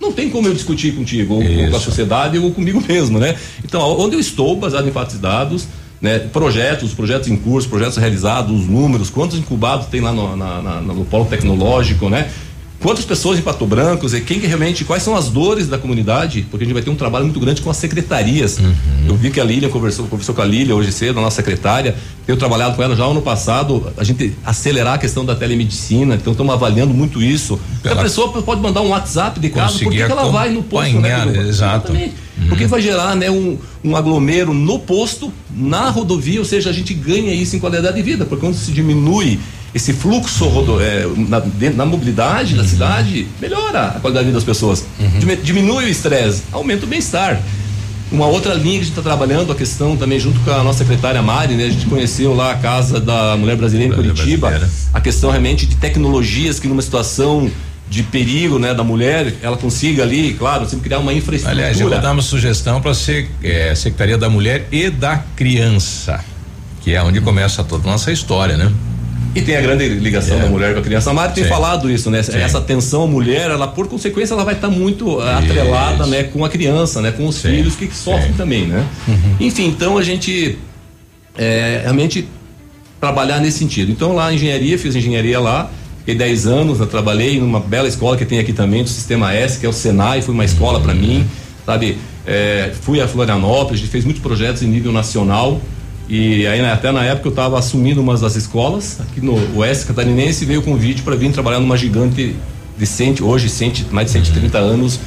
[0.00, 3.36] Não tem como eu discutir contigo, ou, ou com a sociedade, ou comigo mesmo, né?
[3.64, 5.66] Então, onde eu estou, baseado em fatos e dados,
[6.00, 6.18] né?
[6.20, 10.80] Projetos, projetos em curso, projetos realizados, os números, quantos incubados tem lá no, na- na-
[10.80, 12.30] no polo tecnológico, né?
[12.80, 16.46] Quantas pessoas em Pato Branco, e quem que realmente, quais são as dores da comunidade?
[16.48, 18.60] Porque a gente vai ter um trabalho muito grande com as secretarias.
[19.06, 21.96] Eu vi que a Lília conversou, conversou com a Lília hoje cedo, a nossa secretária.
[22.24, 26.32] Tenho trabalhado com ela já ano passado, a gente acelerar a questão da telemedicina, então
[26.32, 27.58] estamos avaliando muito isso.
[27.84, 31.18] a pessoa pode mandar um WhatsApp de casa, por que, ela vai no posto, né?
[31.18, 31.42] Biruba?
[31.42, 31.92] exato.
[31.92, 32.28] Exatamente.
[32.48, 36.94] Porque vai gerar né, um, um aglomero no posto, na rodovia, ou seja, a gente
[36.94, 39.40] ganha isso em qualidade de vida, porque quando se diminui
[39.74, 41.42] esse fluxo rodo, é, na,
[41.74, 44.84] na mobilidade da cidade, melhora a qualidade de vida das pessoas.
[45.18, 47.40] Dimi- Diminui o estresse, aumenta o bem-estar.
[48.10, 50.78] Uma outra linha que a gente está trabalhando, a questão também junto com a nossa
[50.78, 51.64] secretária Mari, né?
[51.64, 54.48] A gente conheceu lá a casa da Mulher Brasileira em Curitiba,
[54.94, 57.50] a questão realmente de tecnologias que numa situação
[57.90, 61.62] de perigo, né, da mulher, ela consiga ali, claro, sempre criar uma infraestrutura.
[61.62, 62.92] Aliás, eu vou dar uma sugestão para
[63.42, 66.22] é, Secretaria da Mulher e da Criança,
[66.82, 68.70] que é onde começa toda a nossa história, né?
[69.34, 70.40] E tem a grande ligação É.
[70.42, 71.10] da mulher com a criança.
[71.10, 71.50] A Mari tem Sim.
[71.50, 72.22] falado isso, né?
[72.22, 72.38] Sim.
[72.38, 76.44] Essa atenção à mulher, ela por consequência, ela vai estar muito eh, atrelada, né, com
[76.44, 78.86] a criança, né, com os filhos que, que sofrem também, né?
[79.38, 80.58] Enfim, então a gente
[81.36, 82.26] é, realmente
[83.00, 83.92] trabalhar nesse sentido.
[83.92, 88.24] Então lá engenharia, fiz engenharia lá, fiquei 10 anos, eu trabalhei numa bela escola que
[88.24, 91.24] tem aqui também, do Sistema S, que é o Senai, foi uma escola para mim,
[91.64, 91.98] sabe?
[92.26, 95.60] É, fui a Florianópolis, a gente fez muitos projetos em nível nacional.
[96.08, 99.84] E aí, né, até na época, eu estava assumindo uma das escolas, aqui no Oeste
[99.86, 102.34] Catarinense, veio o convite para vir trabalhar numa gigante
[102.78, 104.98] de cento, hoje cento, mais de 130 anos,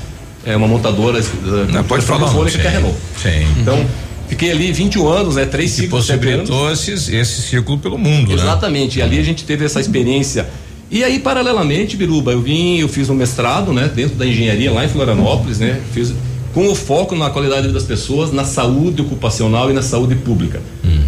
[0.46, 1.18] é uma montadora.
[1.20, 2.98] eh, Não, pode falar, transformadora que é Renault.
[3.22, 3.48] Sim.
[3.60, 3.84] Então,
[4.30, 5.46] fiquei ali 21 anos, né?
[5.46, 8.36] Três Que ciclos, possibilitou esses, esse círculo pelo mundo, né?
[8.36, 10.48] Exatamente, e ali a gente teve essa experiência.
[10.92, 14.84] E aí, paralelamente, Biruba, eu vim, eu fiz um mestrado, né, dentro da engenharia lá
[14.86, 16.14] em Florianópolis, né, fiz
[16.54, 20.16] com o foco na qualidade de vida das pessoas, na saúde ocupacional e na saúde
[20.16, 20.60] pública.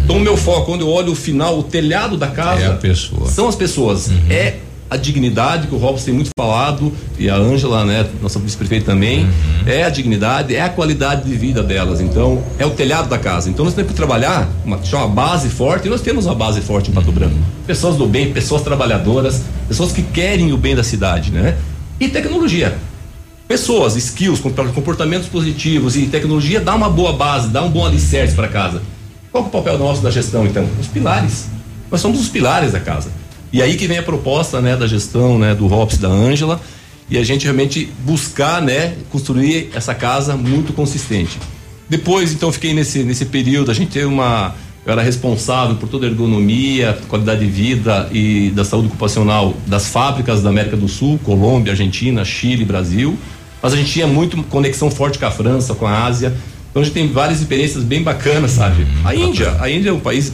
[0.04, 2.74] Então, o meu foco, quando eu olho o final, o telhado da casa, É a
[2.74, 3.26] pessoa.
[3.26, 4.10] são as pessoas.
[4.30, 4.56] É
[4.90, 9.26] a dignidade que o Robson tem muito falado e a Ângela, né, nossa vice-prefeita também,
[9.66, 12.02] é a dignidade, é a qualidade de vida delas.
[12.02, 13.48] Então, é o telhado da casa.
[13.48, 16.90] Então, nós temos que trabalhar uma, uma base forte e nós temos uma base forte
[16.90, 17.34] em Pato Branco.
[17.66, 21.56] Pessoas do bem, pessoas trabalhadoras, pessoas que querem o bem da cidade, né?
[21.98, 22.76] E tecnologia.
[23.48, 28.48] Pessoas, skills, comportamentos positivos e tecnologia dá uma boa base, dá um bom alicerce para
[28.48, 28.82] casa.
[29.34, 30.64] Qual é o papel nosso da gestão, então?
[30.80, 31.46] Os pilares.
[31.90, 33.10] Nós somos os pilares da casa.
[33.52, 36.60] E aí que vem a proposta, né, da gestão, né, do ROPS da Ângela,
[37.10, 41.36] e a gente realmente buscar, né, construir essa casa muito consistente.
[41.88, 44.54] Depois, então, fiquei nesse, nesse período, a gente teve uma,
[44.86, 49.88] eu era responsável por toda a ergonomia, qualidade de vida e da saúde ocupacional das
[49.88, 53.18] fábricas da América do Sul, Colômbia, Argentina, Chile, Brasil.
[53.60, 56.32] Mas a gente tinha muito conexão forte com a França, com a Ásia.
[56.74, 58.82] Então a gente tem várias experiências bem bacanas, sabe?
[58.82, 58.88] Uhum.
[59.04, 60.32] A Índia, a Índia é um país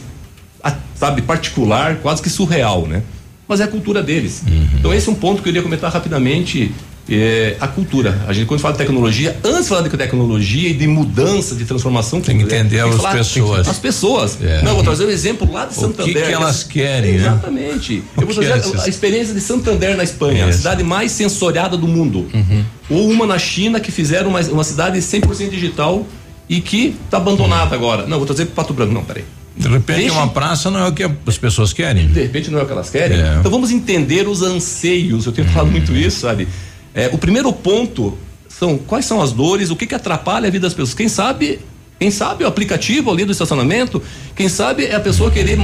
[0.95, 3.03] sabe, particular, quase que surreal, né?
[3.47, 4.43] Mas é a cultura deles.
[4.47, 4.67] Uhum.
[4.79, 6.71] Então esse é um ponto que eu queria comentar rapidamente.
[7.09, 8.21] É, a cultura.
[8.27, 11.65] A gente, quando fala de tecnologia, antes de falar de tecnologia e de mudança, de
[11.65, 13.67] transformação, tem que entender as falar, pessoas.
[13.67, 14.37] As pessoas.
[14.41, 14.61] É.
[14.61, 16.03] Não, vou trazer um exemplo lá de Santander.
[16.03, 17.27] O que, que elas querem, né?
[17.27, 18.03] Exatamente.
[18.15, 20.49] Eu vou trazer a, a, experiência de Santander na Espanha, Isso.
[20.49, 22.27] a cidade mais sensoriada do mundo.
[22.33, 22.63] Uhum.
[22.89, 26.05] Ou uma na China que fizeram uma, uma cidade 100% digital
[26.51, 28.05] e que está abandonada agora.
[28.05, 28.93] Não, vou trazer para Pato Branco.
[28.93, 29.23] Não, peraí.
[29.55, 30.11] De repente Deixe...
[30.11, 32.07] uma praça não é o que as pessoas querem.
[32.07, 33.21] De repente não é o que elas querem.
[33.21, 33.37] É.
[33.39, 35.25] Então vamos entender os anseios.
[35.25, 35.71] Eu tenho falado hum.
[35.71, 36.49] muito isso, sabe?
[36.93, 38.17] É, o primeiro ponto
[38.49, 40.93] são quais são as dores, o que que atrapalha a vida das pessoas.
[40.93, 41.59] Quem sabe
[41.97, 44.01] quem sabe o aplicativo ali do estacionamento,
[44.35, 45.55] quem sabe é a pessoa querer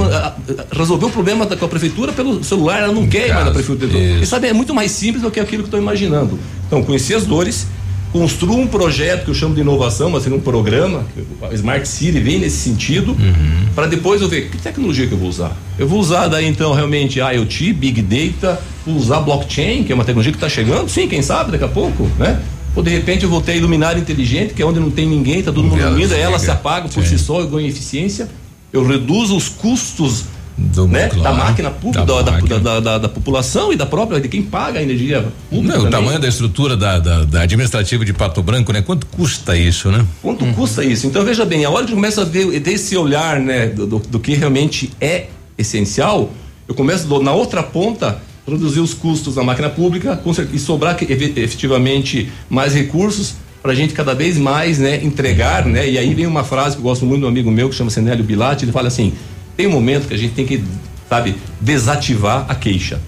[0.71, 3.51] resolver o problema da, com a prefeitura pelo celular, ela não quer ir mais da
[3.51, 3.91] prefeitura.
[3.91, 6.39] Quem sabe é muito mais simples do que aquilo que estou imaginando.
[6.67, 7.65] Então, conhecer as dores,
[8.17, 11.05] construa um projeto que eu chamo de inovação, mas seria um programa,
[11.49, 13.67] a Smart City vem nesse sentido, uhum.
[13.75, 15.55] para depois eu ver que tecnologia que eu vou usar.
[15.77, 20.03] Eu vou usar daí então realmente IoT, Big Data, vou usar blockchain, que é uma
[20.03, 22.41] tecnologia que está chegando, sim, quem sabe daqui a pouco, né?
[22.75, 25.51] Ou de repente eu vou ter iluminário inteligente, que é onde não tem ninguém, tá
[25.51, 27.17] todo mundo dormindo, ela se apaga por sim.
[27.17, 28.27] si só, eu ganho eficiência,
[28.73, 30.25] eu reduzo os custos
[30.57, 31.07] do, né?
[31.07, 32.59] Claro, da máquina pública, da, da, máquina.
[32.81, 35.77] Da, da, população e da própria, de quem paga a energia pública.
[35.77, 38.81] Não, o tamanho da estrutura da, administrativa de Pato Branco, né?
[38.81, 40.03] Quanto custa isso, né?
[40.21, 41.05] Quanto custa isso?
[41.05, 43.99] Então veja bem, a hora que eu começo a ver desse olhar, né, do, do,
[43.99, 45.27] do que realmente é
[45.57, 46.31] essencial,
[46.67, 50.19] eu começo do, na outra ponta reduzir os custos da máquina pública
[50.53, 55.89] e sobrar efetivamente mais recursos para a gente cada vez mais né, entregar, né?
[55.89, 57.89] E aí vem uma frase que eu gosto muito de um amigo meu que chama
[57.89, 59.13] Senélio Bilatti, ele fala assim:
[59.57, 60.63] tem um momento que a gente tem que,
[61.09, 63.01] sabe, desativar a queixa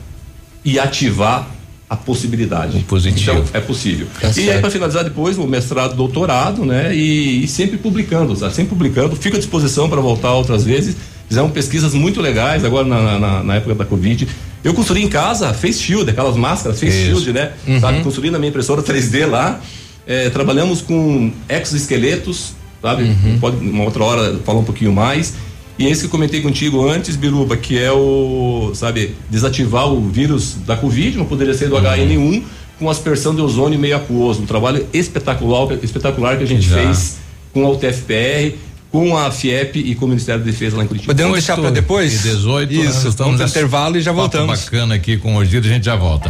[0.66, 1.48] e ativar
[1.90, 2.78] a possibilidade.
[2.78, 3.40] Um positivo.
[3.40, 4.08] Então, é possível.
[4.20, 4.52] Tá e certo.
[4.52, 6.96] aí, para finalizar depois, o mestrado, doutorado, né?
[6.96, 8.54] E, e sempre publicando, sabe?
[8.54, 9.16] sempre publicando.
[9.16, 10.96] Fico à disposição para voltar outras vezes.
[11.28, 14.28] Fizemos pesquisas muito legais agora na, na, na, época da Covid.
[14.64, 17.22] Eu construí em casa face shield, aquelas máscaras face Isso.
[17.22, 17.52] shield, né?
[17.68, 17.80] Uhum.
[17.80, 18.04] Sabe?
[18.04, 19.60] Construí na minha impressora 3D lá.
[20.06, 23.04] É, trabalhamos com exoesqueletos, sabe?
[23.04, 23.38] Uhum.
[23.40, 25.34] Pode uma outra hora falar um pouquinho mais.
[25.80, 30.56] E esse que eu comentei contigo antes, Biruba, que é o, sabe, desativar o vírus
[30.68, 31.82] da Covid, não poderia ser do uhum.
[31.82, 32.44] HN1,
[32.78, 34.42] com aspersão de ozônio meio aquoso.
[34.42, 36.76] Um trabalho espetacular, espetacular que a gente Já.
[36.76, 37.18] fez
[37.54, 38.58] com a UTFPR
[38.92, 41.14] com a FIEP e com o Ministério da Defesa lá em Curitiba.
[41.14, 42.26] Podemos deixar para depois?
[42.26, 42.74] E 18.
[42.74, 43.10] Isso, né?
[43.10, 44.60] estamos no intervalo e já voltamos.
[44.60, 46.30] bacana aqui com o Orgido, a gente já volta.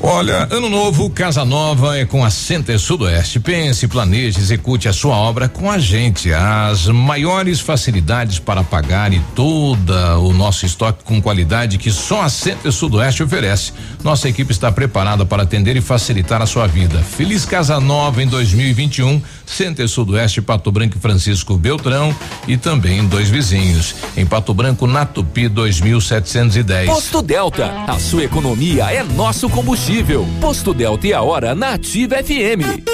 [0.00, 3.40] Olha, ano novo, casa nova é com a Center Sudoeste.
[3.40, 6.32] Pense, planeje, execute a sua obra com a gente.
[6.32, 9.92] As maiores facilidades para pagar e todo
[10.22, 13.72] o nosso estoque com qualidade que só a Center Sudoeste oferece.
[14.04, 17.02] Nossa equipe está preparada para atender e facilitar a sua vida.
[17.02, 19.20] Feliz Casa Nova em 2021.
[19.48, 22.14] Center Sudoeste, Pato Branco e Francisco Beltrão
[22.46, 23.94] e também dois vizinhos.
[24.16, 26.86] Em Pato Branco, na Tupi 2710.
[26.86, 30.26] Posto Delta, a sua economia é nosso combustível combustível.
[30.40, 32.84] Posto Delta e a hora na Ativa FM.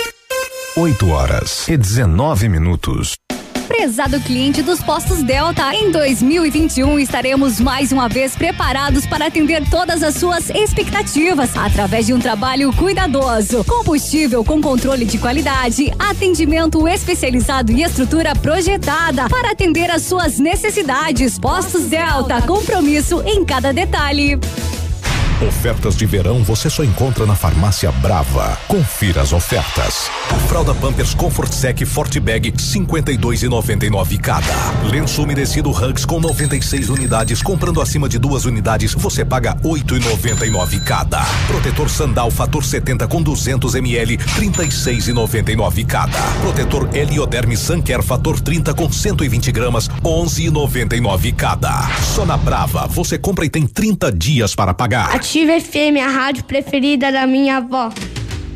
[0.76, 3.23] 8 horas e 19 minutos.
[3.68, 10.02] Prezado cliente dos postos Delta, em 2021 estaremos mais uma vez preparados para atender todas
[10.02, 13.64] as suas expectativas através de um trabalho cuidadoso.
[13.64, 21.38] Combustível com controle de qualidade, atendimento especializado e estrutura projetada para atender às suas necessidades.
[21.38, 24.38] Postos Delta, compromisso em cada detalhe.
[25.42, 28.56] Ofertas de verão você só encontra na Farmácia Brava.
[28.68, 30.08] Confira as ofertas.
[30.48, 34.54] Fralda Pampers Comfort Sec Forte Bag 52,99 cada.
[34.84, 37.42] Lenço umedecido Hugs com 96 unidades.
[37.42, 41.24] Comprando acima de duas unidades, você paga 8,99 cada.
[41.48, 46.22] Protetor Sandal Fator 70 com 200 ml 36,99 cada.
[46.42, 51.88] Protetor Helioderme Sunker Fator 30 com 120 gramas 11,99 cada.
[52.14, 55.23] Só na Brava você compra e tem 30 dias para pagar.
[55.24, 57.90] Ative FM, a rádio preferida da minha avó.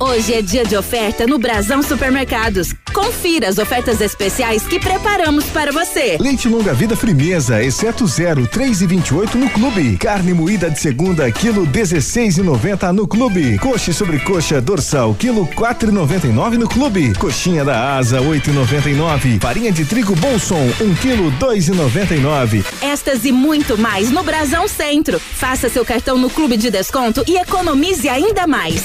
[0.01, 2.73] Hoje é dia de oferta no Brasão Supermercados.
[2.95, 6.17] Confira as ofertas especiais que preparamos para você.
[6.21, 9.97] Leite longa vida frimeza, exceto zero, três e vinte e oito no clube.
[9.97, 13.59] Carne moída de segunda, quilo dezesseis e noventa no clube.
[13.59, 17.13] Coxa e sobrecoxa dorsal, quilo quatro e noventa e nove no clube.
[17.15, 19.41] Coxinha da asa, oito e noventa e nove.
[19.41, 22.65] Farinha de trigo Bolson, um quilo dois e noventa e nove.
[22.81, 25.19] Estas e muito mais no Brasão Centro.
[25.19, 28.85] Faça seu cartão no clube de desconto e economize ainda mais.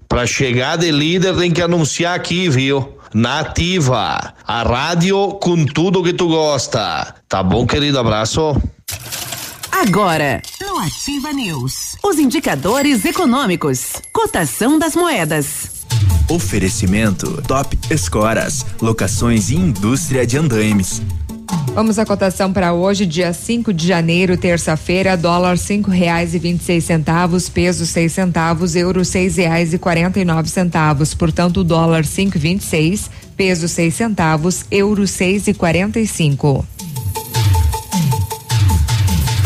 [0.11, 2.97] Pra chegar de líder tem que anunciar aqui, viu?
[3.13, 7.15] Nativa, a rádio com tudo que tu gosta.
[7.29, 7.97] Tá bom, querido?
[7.97, 8.61] Abraço.
[9.71, 15.85] Agora, no Ativa News, os indicadores econômicos, cotação das moedas.
[16.29, 21.01] Oferecimento Top Escoras, locações e indústria de andaimes.
[21.73, 26.59] Vamos à cotação para hoje, dia 5 de janeiro, terça-feira, dólar cinco reais e vinte
[26.59, 31.13] e seis centavos, peso seis centavos, euro seis reais e quarenta e nove centavos.
[31.13, 36.65] Portanto, dólar cinco vinte e seis, peso seis centavos, euro seis e quarenta e cinco.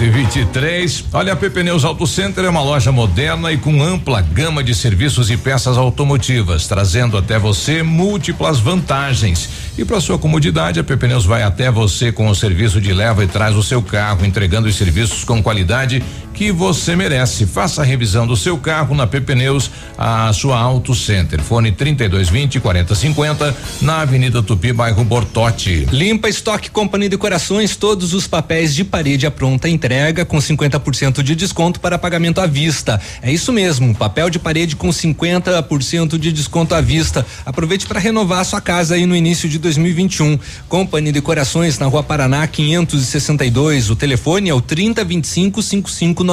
[0.00, 1.04] 723.
[1.12, 5.30] Olha, a Pepneus Auto Center é uma loja moderna e com ampla gama de serviços
[5.30, 9.50] e peças automotivas, trazendo até você múltiplas vantagens.
[9.76, 13.26] E para sua comodidade, a Pepneus vai até você com o serviço de leva e
[13.26, 16.02] traz o seu carro, entregando os serviços com qualidade
[16.40, 17.44] que você merece.
[17.44, 21.38] Faça a revisão do seu carro na PP Neus, a sua Auto Center.
[21.42, 25.86] Fone 3220 4050 na Avenida Tupi, bairro Bortote.
[25.92, 31.36] Limpa Estoque Company Decorações, todos os papéis de parede à pronta entrega com 50% de
[31.36, 32.98] desconto para pagamento à vista.
[33.20, 37.26] É isso mesmo, papel de parede com 50% de desconto à vista.
[37.44, 40.38] Aproveite para renovar a sua casa aí no início de 2021.
[40.70, 43.90] Company Decorações na Rua Paraná 562.
[43.90, 45.60] O telefone é o 3025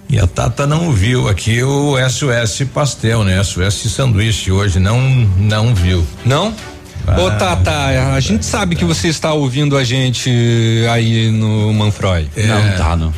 [0.08, 3.44] E a Tata não viu aqui o SOS Pastel, né?
[3.44, 5.00] SOS Sanduíche hoje não
[5.38, 6.04] não viu.
[6.26, 6.54] Não?
[7.08, 7.72] Ô, Tata,
[8.14, 10.30] a gente sabe que você está ouvindo a gente
[10.92, 12.28] aí no Manfroy.
[12.36, 12.46] É.
[12.48, 13.12] Não tá, não.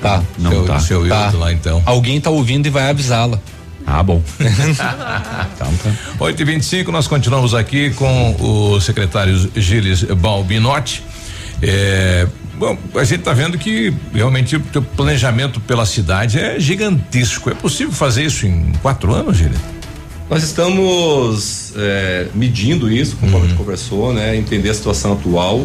[0.00, 0.22] Tá.
[0.38, 0.80] Não seu, tá.
[0.80, 1.30] Seu Tá.
[1.30, 1.82] Lá então.
[1.84, 3.40] Alguém tá ouvindo e vai avisá-la.
[3.90, 4.22] Ah, bom.
[5.54, 5.72] Então,
[6.20, 11.02] 8 e 25 nós continuamos aqui com o secretário Gilles Balbinotti.
[11.62, 17.50] É, bom, a gente está vendo que realmente o teu planejamento pela cidade é gigantesco.
[17.50, 19.58] É possível fazer isso em quatro anos, Gilles?
[20.28, 24.36] Nós estamos é, medindo isso, conforme a gente conversou, né?
[24.36, 25.64] Entender a situação atual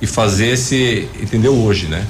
[0.00, 1.06] e fazer esse.
[1.20, 2.02] entender o hoje, né?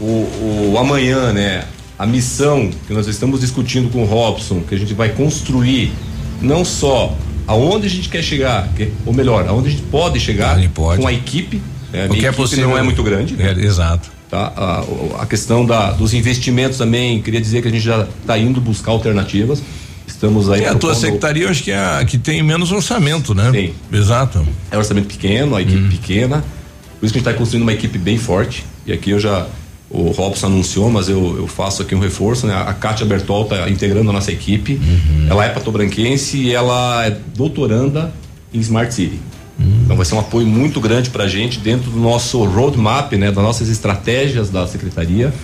[0.00, 1.64] O, o amanhã, né?
[2.00, 5.92] A missão que nós estamos discutindo com o Robson, que a gente vai construir
[6.40, 7.14] não só
[7.46, 11.12] aonde a gente quer chegar, que- ou melhor, aonde a gente pode chegar com a
[11.12, 11.60] equipe.
[11.92, 12.04] Né?
[12.04, 12.70] A O minha que é possível.
[12.70, 13.36] não é muito grande.
[13.38, 14.10] É, exato.
[14.30, 14.50] Tá?
[14.56, 18.62] A, a questão da, dos investimentos também, queria dizer que a gente já está indo
[18.62, 19.62] buscar alternativas.
[20.06, 20.62] Estamos aí.
[20.62, 23.50] E a tua secretaria, eu acho que é a que tem menos orçamento, né?
[23.52, 23.74] Sim.
[23.92, 24.42] Exato.
[24.70, 26.42] É um orçamento pequeno, a equipe pequena.
[26.98, 28.64] Por isso que a gente está construindo uma equipe bem forte.
[28.86, 29.46] E aqui eu já.
[29.90, 32.54] O Robson anunciou, mas eu, eu faço aqui um reforço, né?
[32.54, 34.80] A Kátia Bertol está integrando a nossa equipe.
[35.28, 38.12] Ela é patobranquense e ela é doutoranda
[38.54, 39.18] em Smart City.
[39.84, 43.32] Então vai ser um apoio muito grande para a gente dentro do nosso roadmap, né?
[43.32, 45.34] Das nossas estratégias da secretaria.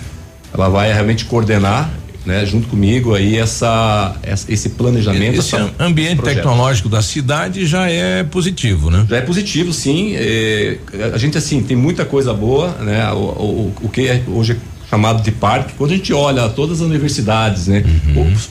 [0.53, 1.91] Ela vai realmente coordenar,
[2.27, 2.45] né?
[2.45, 5.39] Junto comigo aí essa, essa- esse planejamento.
[5.39, 9.05] Esse essa- ambiente esse tecnológico da cidade já é positivo, né?
[9.09, 10.13] Já é positivo, sim.
[10.15, 10.77] É,
[11.13, 13.09] a gente, assim, tem muita coisa boa, né?
[13.13, 15.73] O, o, o que é hoje é chamado de parque.
[15.77, 17.83] Quando a gente olha todas as universidades, né?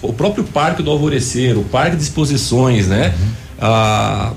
[0.02, 3.14] O, o próprio Parque do Alvorecer, o Parque de Exposições, né?
[3.60, 4.32] A-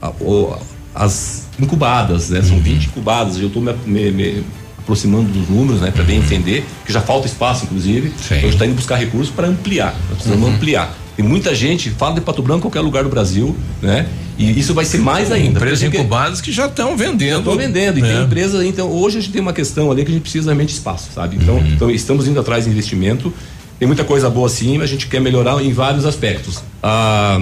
[0.00, 0.56] a- o-
[0.94, 2.42] as incubadas, né?
[2.42, 3.38] São 20 incubadas.
[3.38, 4.44] Eu estou me, me- me
[4.82, 5.90] aproximando dos números, né?
[5.90, 8.12] Para bem entender, que já falta espaço, inclusive.
[8.24, 9.94] Então a gente está indo buscar recursos para ampliar.
[10.08, 10.54] Nós precisamos Uhum.
[10.54, 10.96] ampliar.
[11.16, 14.06] Tem muita gente, fala de Pato Branco em qualquer lugar do Brasil, né?
[14.38, 15.58] E isso vai ser mais ainda.
[15.58, 17.40] Empresas incubadas que já estão vendendo.
[17.40, 17.98] Estão vendendo.
[17.98, 18.08] E né?
[18.14, 20.68] tem empresas, então, hoje a gente tem uma questão ali que a gente precisa realmente
[20.70, 21.36] de espaço, sabe?
[21.36, 21.72] Então, Uhum.
[21.74, 23.32] então estamos indo atrás de investimento.
[23.78, 26.62] Tem muita coisa boa sim, mas a gente quer melhorar em vários aspectos.
[26.82, 27.38] Ah,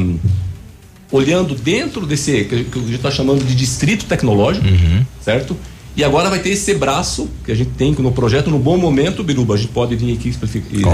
[1.12, 5.04] olhando dentro desse, que que a gente está chamando de distrito tecnológico, Uhum.
[5.20, 5.56] certo?
[5.96, 9.22] E agora vai ter esse braço que a gente tem no projeto, no bom momento,
[9.24, 10.28] Biruba, a gente pode vir aqui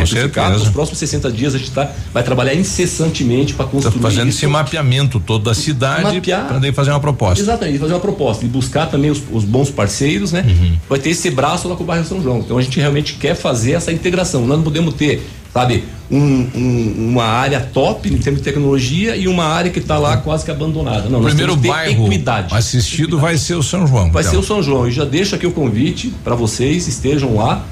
[0.06, 0.58] certeza.
[0.58, 4.38] Nos próximos 60 dias a gente tá, vai trabalhar incessantemente para Tá construir fazendo isso.
[4.38, 7.42] esse mapeamento todo da cidade para fazer uma proposta.
[7.42, 10.44] Exatamente, fazer uma proposta e buscar também os, os bons parceiros, né?
[10.46, 10.76] Uhum.
[10.88, 12.38] Vai ter esse braço lá com o bairro São João.
[12.38, 14.46] Então a gente realmente quer fazer essa integração.
[14.46, 15.22] Nós não podemos ter,
[15.60, 19.98] sabe, um- um- uma área top em termos de tecnologia e uma área que está
[19.98, 21.08] lá quase que abandonada.
[21.08, 22.54] Não, o primeiro bairro equidade.
[22.54, 24.10] assistido vai ser o São João.
[24.10, 24.32] Vai então.
[24.32, 24.86] ser o São João.
[24.86, 27.64] E já deixo aqui o convite para vocês, estejam lá.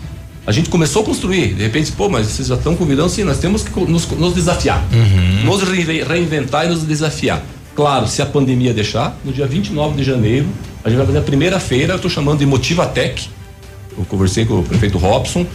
[0.46, 1.54] A gente começou a construir.
[1.54, 3.08] De repente, pô, mas vocês já estão convidando?
[3.08, 4.84] Sim, nós temos que nos, nos desafiar.
[4.92, 5.44] Uhum.
[5.50, 7.42] Nos reinve- reinventar e nos desafiar.
[7.74, 10.46] Claro, se a pandemia deixar, no dia 29 de janeiro,
[10.84, 13.26] a gente vai fazer a primeira feira, eu estou chamando de Motivatec.
[13.96, 15.46] Eu conversei com o prefeito Robson,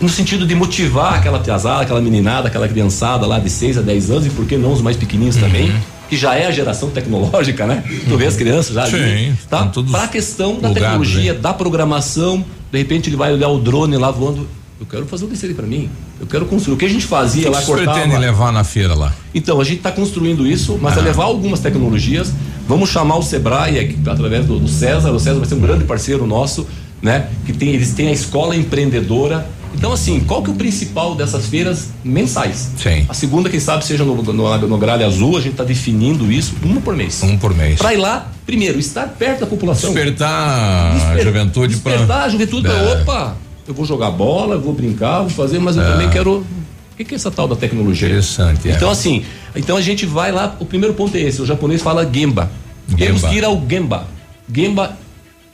[0.00, 4.10] no sentido de motivar aquela piazada, aquela meninada, aquela criançada lá de 6 a 10
[4.10, 5.42] anos, e por que não os mais pequenininhos Uhum.
[5.42, 5.72] também,
[6.08, 7.84] que já é a geração tecnológica, né?
[8.08, 9.70] Tu vê as crianças já ali, Sim, tá?
[9.90, 11.38] Para a questão da plugados, tecnologia, né?
[11.38, 14.48] da programação, de repente ele vai olhar o drone lá voando,
[14.80, 16.74] eu quero fazer um desse ali para mim, eu quero construir.
[16.74, 17.92] O que a gente fazia que lá, vocês cortava...
[17.98, 19.12] pretendem levar na feira lá?
[19.34, 21.00] Então, a gente está construindo isso, mas Ah.
[21.00, 22.32] a levar algumas tecnologias.
[22.66, 25.10] Vamos chamar o Sebrae, aqui, através do, do César.
[25.10, 26.66] O César vai ser um grande parceiro nosso,
[27.02, 27.26] né?
[27.44, 29.46] Que tem, eles têm a escola empreendedora.
[29.74, 32.70] Então, assim, qual que é o principal dessas feiras mensais?
[32.76, 33.06] Sim.
[33.08, 36.54] A segunda, quem sabe, seja no, no, no Gralha Azul, a gente está definindo isso,
[36.62, 37.22] uma por mês.
[37.22, 37.78] Um por mês.
[37.78, 39.92] Para ir lá, primeiro, estar perto da população.
[39.92, 41.92] Despertar a Desper- juventude para.
[41.92, 43.02] Despertar a juventude pra, É.
[43.02, 43.36] opa,
[43.66, 45.92] eu vou jogar bola, eu vou brincar, vou fazer, mas eu É.
[45.92, 46.38] também quero.
[46.38, 48.08] O que, que é essa tal da tecnologia?
[48.08, 48.68] Interessante.
[48.68, 48.72] é.
[48.72, 49.24] Então, assim,
[49.56, 52.50] então a gente vai lá, o primeiro ponto é esse, o japonês fala Gemba.
[52.88, 52.98] Gemba.
[53.04, 54.06] Temos que ir ao Gemba.
[54.52, 54.96] Gemba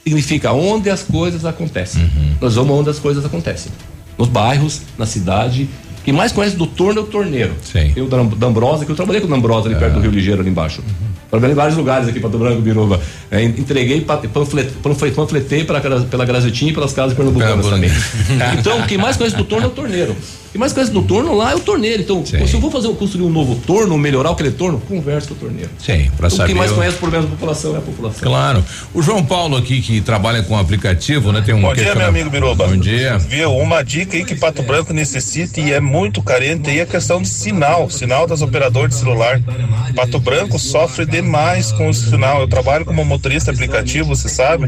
[0.03, 2.03] significa onde as coisas acontecem.
[2.03, 2.31] Uhum.
[2.41, 3.71] Nós vamos onde as coisas acontecem.
[4.19, 5.69] Nos bairros, na cidade.
[6.05, 7.53] Quem mais conhece do torno é o torneiro.
[7.65, 7.91] Sim.
[7.93, 10.51] Tem o D'Ambrosa, que eu trabalhei com o D'Ambrosa ali perto do Rio Ligeiro, ali
[10.51, 10.81] embaixo.
[11.29, 13.01] Trabalhei em vários lugares aqui, Pato Branco, Biruba.
[13.29, 17.91] É, entreguei, pa- panflet- panflet- panfletei pra, pela Grazetinha e pelas casas pernambucanas também.
[18.61, 20.15] então, quem mais conhece do torno é o torneiro.
[20.53, 22.03] Quem mais conhece do torno lá é o torneiro.
[22.03, 25.37] Então, se eu vou fazer, construir um novo torno, melhorar aquele torno, conversa com o
[25.37, 25.71] torneiro.
[25.79, 26.47] Sim, para Então, saber.
[26.47, 28.21] quem mais o- conhece o problema da população é a população.
[28.23, 28.65] Claro.
[28.95, 31.43] O João Paulo aqui, que trabalha com aplicativo, né?
[31.45, 32.67] Tem um Bom dia, meu amigo Biruba.
[32.69, 33.19] Bom dia.
[33.19, 33.53] Viu?
[33.57, 37.21] Uma dica aí que Pato Branco necessita e é muito carente aí é a questão
[37.21, 39.41] de sinal, sinal das operadoras de celular.
[39.95, 42.41] Pato Branco sofre demais com o sinal.
[42.41, 44.67] Eu trabalho como motorista aplicativo, você sabe.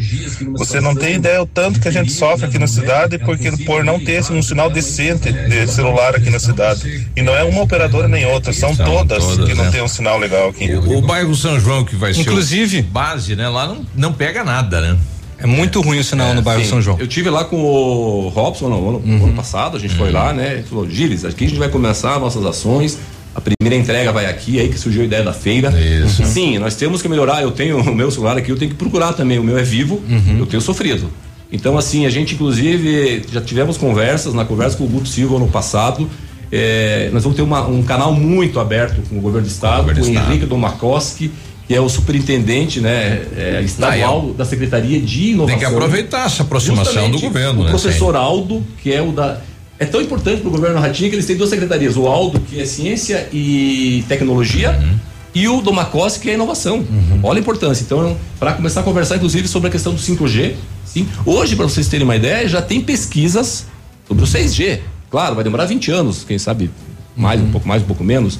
[0.58, 3.84] Você não tem ideia o tanto que a gente sofre aqui na cidade porque por
[3.84, 7.08] não ter um sinal decente de de celular aqui na cidade.
[7.16, 9.70] E não é uma operadora nem outra, são, São todas, todas, que não né?
[9.70, 10.72] tem um sinal legal aqui.
[10.74, 13.48] O bairro São João que vai ser Inclusive- o base, né?
[13.48, 14.96] Lá não, não pega nada, né?
[15.40, 16.98] É muito ruim o sinal no bairro Sim, São João.
[16.98, 19.24] Eu tive lá com o Robson no ano, Uhum.
[19.26, 20.54] ano passado, a gente foi lá, né?
[20.54, 22.98] Ele falou, Gilles, aqui a gente vai começar nossas ações.
[23.34, 25.70] A primeira entrega vai aqui, aí que surgiu a ideia da feira.
[25.78, 26.24] Isso.
[26.24, 27.40] Sim, nós temos que melhorar.
[27.42, 29.38] Eu tenho o meu celular aqui, eu tenho que procurar também.
[29.38, 30.38] O meu é vivo, Uhum.
[30.40, 31.08] eu tenho sofrido.
[31.50, 35.48] Então, assim, a gente, inclusive, já tivemos conversas, na conversa com o Guto Silva no
[35.48, 36.08] passado.
[36.50, 39.92] eh, nós vamos ter uma- um canal muito aberto com o governo do estado, com
[39.92, 40.30] do o estado.
[40.30, 41.30] Henrique Domakoski,
[41.66, 45.46] que é o superintendente né, eh, estadual da Secretaria de Inovação.
[45.46, 47.70] Tem que aproveitar essa aproximação do governo, o né?
[47.70, 49.42] professor Aldo, que é o da.
[49.78, 52.58] É tão importante para o governo Ratinho que eles têm duas secretarias: o Aldo, que
[52.58, 54.94] é ciência e tecnologia, Uhum.
[55.34, 56.82] e o Domacossi, que é inovação.
[57.22, 57.82] Olha a importância.
[57.84, 60.54] Então, para começar a conversar, inclusive, sobre a questão do 5G.
[60.92, 61.06] Sim.
[61.24, 63.66] Hoje, para vocês terem uma ideia, já tem pesquisas
[64.06, 64.80] sobre o 6G.
[65.10, 66.70] Claro, vai demorar 20 anos, quem sabe
[67.16, 68.38] mais, um pouco mais, um pouco menos.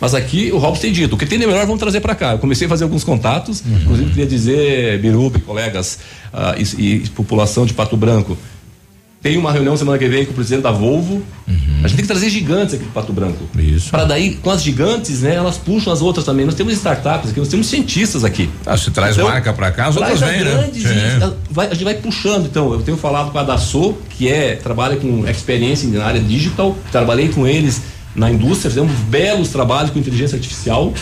[0.00, 2.32] Mas aqui o Robson tem dito, o que tem de melhor vamos trazer para cá.
[2.32, 5.98] Eu comecei a fazer alguns contatos, inclusive queria dizer, Biruba, e colegas
[6.32, 8.38] ah, e, e população de Pato Branco,
[9.20, 11.22] tem uma reunião semana que vem com o presidente da Volvo.
[11.82, 13.44] A gente tem que trazer gigantes aqui do Pato Branco.
[13.58, 13.90] Isso.
[13.90, 16.44] Para daí, com as gigantes, né, elas puxam as outras também.
[16.44, 18.48] Nós temos startups aqui, nós temos cientistas aqui.
[18.66, 20.70] Ah, se traz marca pra cá, as outras vêm, né?
[21.20, 21.24] Sim.
[21.24, 22.46] a- vai- a gente vai puxando.
[22.46, 26.76] Então, eu tenho falado com a Dassault, que é trabalha com experiência na área digital.
[26.90, 27.80] Trabalhei com eles
[28.16, 30.92] na indústria, fizemos belos trabalhos com inteligência artificial,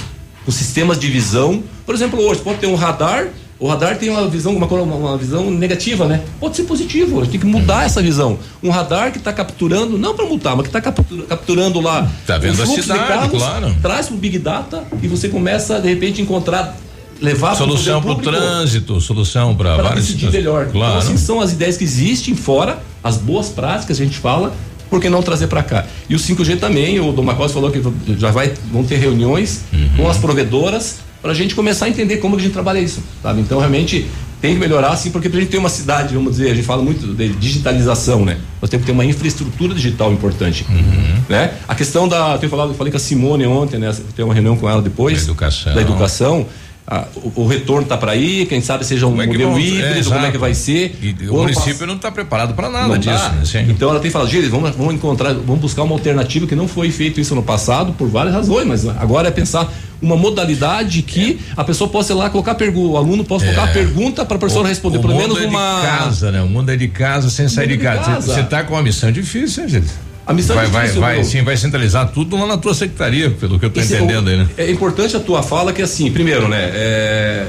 [0.44, 1.62] com sistemas de visão.
[1.86, 3.28] Por exemplo, hoje pode ter um radar.
[3.58, 6.22] O radar tem uma visão, uma, uma- visão negativa, né?
[6.38, 8.38] Pode ser positivo, a gente tem que mudar essa visão.
[8.62, 10.92] Um radar que está capturando, não para multar, mas que está
[11.26, 12.10] capturando lá.
[12.26, 13.74] Tá vendo o a cidade, carros, claro.
[13.80, 16.76] Traz pro Big Data e você começa, de repente, encontrar,
[17.18, 20.66] levar Solução para o trânsito, solução para para várias decidir melhor.
[20.66, 20.98] Claro.
[20.98, 24.52] Então, assim, são as ideias que existem fora, as boas práticas, a gente fala,
[24.90, 25.86] por que não trazer para cá?
[26.10, 27.82] E o 5G também, o Dom Macos falou que
[28.18, 29.88] já vai, vão ter reuniões Uhum.
[29.96, 33.02] com as provedoras para a gente começar a entender como que a gente trabalha isso,
[33.20, 33.40] sabe?
[33.40, 34.06] Então, realmente,
[34.40, 36.80] tem que melhorar, assim, porque pra gente ter uma cidade, vamos dizer, a gente fala
[36.80, 38.38] muito de digitalização, né?
[38.62, 41.22] Nós temos que ter uma infraestrutura digital importante, Uhum.
[41.28, 41.54] né?
[41.66, 43.92] A questão da, eu tenho falado, eu falei com a Simone ontem, né?
[44.14, 45.16] Tem uma reunião com ela depois.
[45.26, 45.74] Da educação.
[45.74, 46.46] Da educação.
[46.88, 49.58] Ah, o, o retorno está para aí, quem sabe seja um Como é modelo vão-
[49.60, 50.96] híbrido, é, como é que vai ser.
[51.02, 53.28] E o município não está preparado para nada não disso, dá.
[53.30, 53.44] né?
[53.44, 53.66] Sim.
[53.68, 56.92] Então ela tem falado, Gilles, vamos, vamos encontrar, vamos buscar uma alternativa que não foi
[56.92, 59.68] feito isso no passado por várias razões, mas agora é pensar
[60.00, 63.68] uma modalidade que a pessoa possa ir lá colocar pergunta, o aluno possa colocar a
[63.72, 65.00] pergunta para a professora responder, É.
[65.00, 65.80] o pelo menos é uma.
[65.80, 66.40] de casa, né?
[66.42, 68.12] O mundo é de casa sem sair de mundo de casa.
[68.12, 68.34] casa.
[68.34, 69.88] Você está com uma missão difícil, hein, gente?
[70.26, 73.30] A missão é vai, difícil, vai, vai, sim, vai centralizar tudo lá na tua secretaria,
[73.30, 74.48] pelo que eu estou é entendendo aí, né?
[74.56, 76.70] É importante a tua fala que assim, primeiro, né?
[76.74, 77.46] é,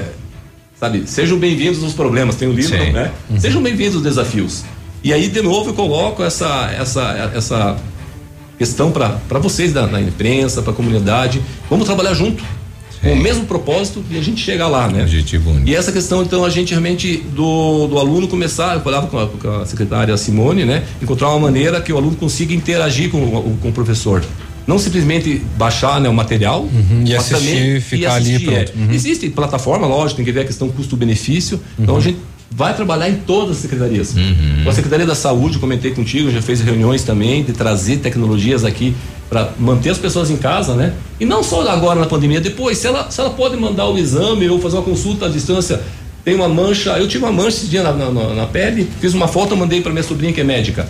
[0.78, 2.92] sabe, sejam bem-vindos os problemas, tem o livro, Sim.
[2.92, 3.10] né?
[3.38, 4.64] Sejam bem-vindos os desafios.
[5.02, 7.76] E aí, de novo, eu coloco essa, essa, essa
[8.56, 11.42] questão para vocês da, da imprensa, para a comunidade.
[11.70, 12.44] Vamos trabalhar junto.
[13.02, 15.02] Com o mesmo propósito e a gente chega lá, né?
[15.02, 15.68] Objetivo único.
[15.68, 19.26] E essa questão, então, a gente realmente, do, do aluno começar, eu falava com a,
[19.28, 20.82] com a secretária Simone, né?
[21.00, 24.24] Encontrar uma maneira que o aluno consiga interagir com, o- com o professor.
[24.66, 28.38] Não simplesmente baixar né, o material, Uhum, e mas assistir, também ficar ali, é.
[28.64, 28.72] pronto.
[28.78, 28.92] Uhum.
[28.92, 31.58] Existe plataforma, lógico, tem que ver a questão custo-benefício.
[31.78, 32.00] Então Uhum.
[32.00, 32.18] a gente
[32.50, 34.14] vai trabalhar em todas as secretarias.
[34.14, 34.64] Uhum.
[34.64, 38.94] Com a Secretaria da Saúde, comentei contigo, já fez reuniões também de trazer tecnologias aqui
[39.28, 40.94] para manter as pessoas em casa, né?
[41.20, 44.48] E não só agora na pandemia, depois, se ela, se ela pode mandar o exame
[44.48, 45.80] ou fazer uma consulta à distância,
[46.24, 49.28] tem uma mancha, eu tive uma mancha esse dia na, na- na- pele, fiz uma
[49.28, 50.88] foto, mandei para minha sobrinha que é médica.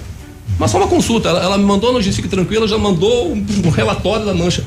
[0.58, 3.70] Mas só uma consulta, ela, ela me mandou no Fique Tranquilo, já mandou um, um
[3.70, 4.64] relatório da mancha.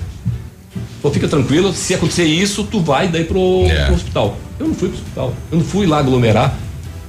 [1.02, 3.86] Pô, fica tranquilo, se acontecer isso, tu vai daí pro, É.
[3.86, 4.38] pro hospital.
[4.60, 6.56] Eu não fui pro hospital, eu não fui lá aglomerar.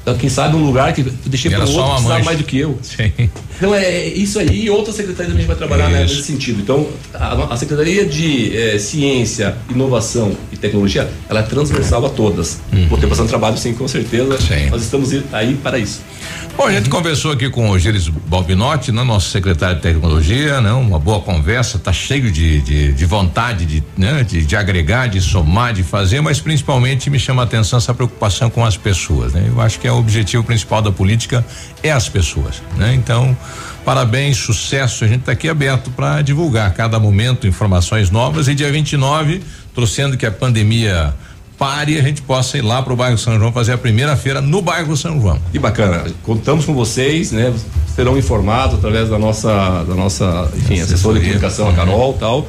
[0.03, 2.25] Então, quem sabe um lugar que deixei para outro precisar mancha.
[2.25, 2.79] mais do que eu.
[2.83, 3.13] Sim.
[3.57, 6.61] Então é isso aí e outra secretaria também vai trabalhar né, nesse sentido.
[6.61, 12.59] Então a, a Secretaria de eh, Ciência, Inovação e Tecnologia, ela é transversal a todas.
[12.89, 14.35] Vou ter bastante trabalho sim, com certeza.
[14.35, 14.41] Uhum.
[14.41, 14.71] Sim.
[14.71, 16.01] Nós estamos aí para isso.
[16.55, 20.71] Bom, a gente conversou aqui com o Gilles Balbinotti, né, nosso secretário de tecnologia, né,
[20.73, 25.19] uma boa conversa, tá cheio de, de, de vontade de, né, de, de agregar, de
[25.21, 29.47] somar, de fazer, mas principalmente me chama a atenção essa preocupação com as pessoas, né?
[29.49, 31.45] Eu acho que é o objetivo principal da política
[31.83, 32.95] é as pessoas, né?
[32.95, 33.37] Então,
[33.83, 38.55] parabéns, sucesso, a gente está aqui aberto para divulgar a cada momento informações novas e
[38.55, 39.43] dia 29,
[39.75, 41.15] torcendo que a pandemia
[41.63, 44.41] pare, a gente possa ir lá para o bairro São João fazer a primeira feira
[44.41, 45.39] no bairro São João.
[45.55, 47.55] E bacana, contamos com vocês, né?
[47.95, 52.49] Serão informados através da nossa, da nossa, enfim, assessora de comunicação, a Carol, tal.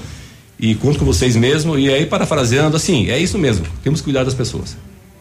[0.59, 1.77] E conto com vocês mesmo.
[1.77, 3.67] E aí, parafraseando, assim, é isso mesmo.
[3.83, 4.69] Temos que cuidar das pessoas.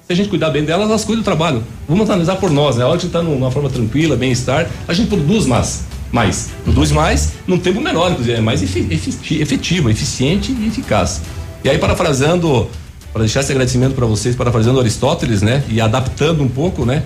[0.06, 1.62] Se a gente cuidar bem delas, elas cuidam do trabalho.
[1.86, 2.85] Vamos analisar por nós, né?
[2.85, 5.85] A hora que a gente está numa forma tranquila, bem-estar, a gente produz mais.
[6.10, 6.48] mais.
[6.64, 11.20] Produz mais num tempo menor, inclusive, é mais efetivo, eficiente e eficaz.
[11.62, 12.70] E aí, parafraseando,
[13.12, 15.62] para deixar esse agradecimento para vocês, parafraseando Aristóteles, né?
[15.68, 17.02] E adaptando um pouco, né?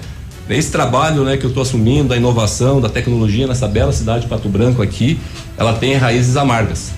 [0.48, 4.28] Esse trabalho, né, que eu estou assumindo, da inovação, da tecnologia nessa bela cidade de
[4.28, 5.18] Pato Branco aqui,
[5.58, 6.92] ela tem raízes amargas.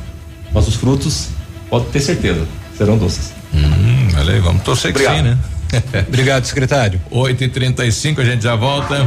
[0.52, 1.28] Mas os frutos,
[1.70, 3.32] pode ter certeza, serão doces.
[3.54, 5.38] Hum, valeu, vamos torcer que sim, né?
[6.06, 7.00] Obrigado, secretário.
[7.10, 9.06] 8 e 35 a gente já volta.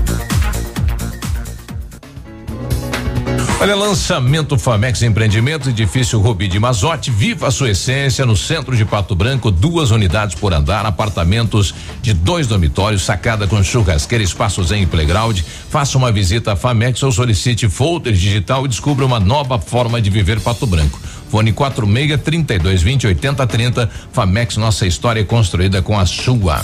[3.61, 8.83] Olha, lançamento Famex Empreendimento, edifício Rubi de Mazote, viva a sua essência no centro de
[8.83, 11.71] Pato Branco, duas unidades por andar, apartamentos
[12.01, 15.41] de dois dormitórios, sacada com churrasqueira, espaços em playground.
[15.69, 20.09] Faça uma visita a Famex ou solicite folder digital e descubra uma nova forma de
[20.09, 20.99] viver Pato Branco.
[21.31, 23.89] Fone 46 32 20 80 30.
[24.11, 26.61] Famex, nossa história é construída com a sua.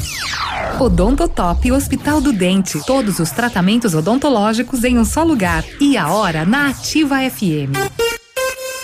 [0.77, 2.77] Odontotop Hospital do Dente.
[2.85, 5.63] Todos os tratamentos odontológicos em um só lugar.
[5.79, 7.71] E a hora na Ativa FM.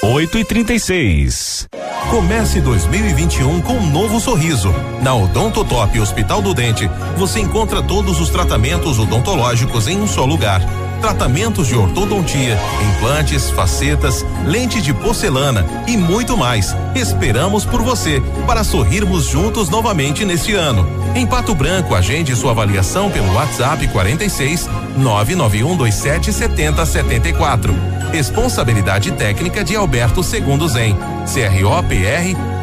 [0.01, 1.68] 8 e 36
[2.10, 4.73] Comece 2021 com um novo sorriso.
[5.01, 10.61] Na Odontotop Hospital do Dente, você encontra todos os tratamentos odontológicos em um só lugar
[11.03, 16.73] tratamentos de ortodontia, implantes, facetas, lente de porcelana e muito mais.
[16.95, 20.88] Esperamos por você para sorrirmos juntos novamente neste ano.
[21.13, 27.75] Em Pato Branco, agende sua avaliação pelo WhatsApp 46 99127 7074.
[28.13, 30.95] Responsabilidade técnica de Alberto Segundo Zen.
[31.25, 32.62] CROPR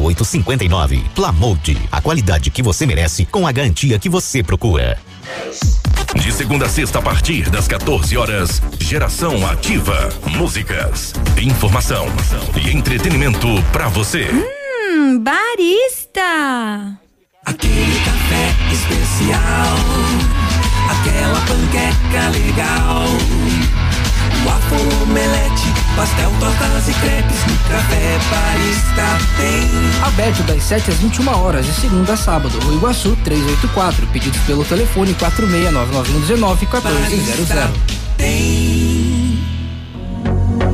[0.07, 1.03] 5859.
[1.13, 4.97] Plamold, a qualidade que você merece com a garantia que você procura.
[6.15, 10.09] De segunda a sexta, a partir das 14 horas, Geração Ativa.
[10.37, 12.05] Músicas, informação
[12.61, 14.29] e entretenimento para você.
[14.29, 16.99] Hum, barista!
[17.45, 19.77] Aquele café especial,
[20.89, 23.05] aquela panqueca legal,
[24.45, 30.07] waffle omelete Pastel, tortas e crepes no Café Barista tem.
[30.07, 32.57] Aberto das 7 às 21 horas, de segunda a sábado.
[32.65, 34.07] No Iguaçu 384.
[34.07, 37.49] Pedidos pelo telefone 4699119 1400.
[38.17, 39.20] Tem.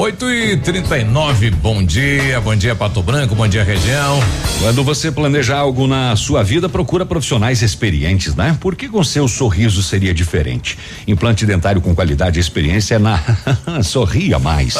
[0.00, 4.20] 8 e 39 bom dia, bom dia Pato Branco, bom dia região.
[4.60, 8.56] Quando você planejar algo na sua vida, procura profissionais experientes, né?
[8.60, 10.78] Porque com seu sorriso seria diferente.
[11.04, 13.20] Implante dentário com qualidade e experiência é na
[13.82, 14.76] Sorria Mais.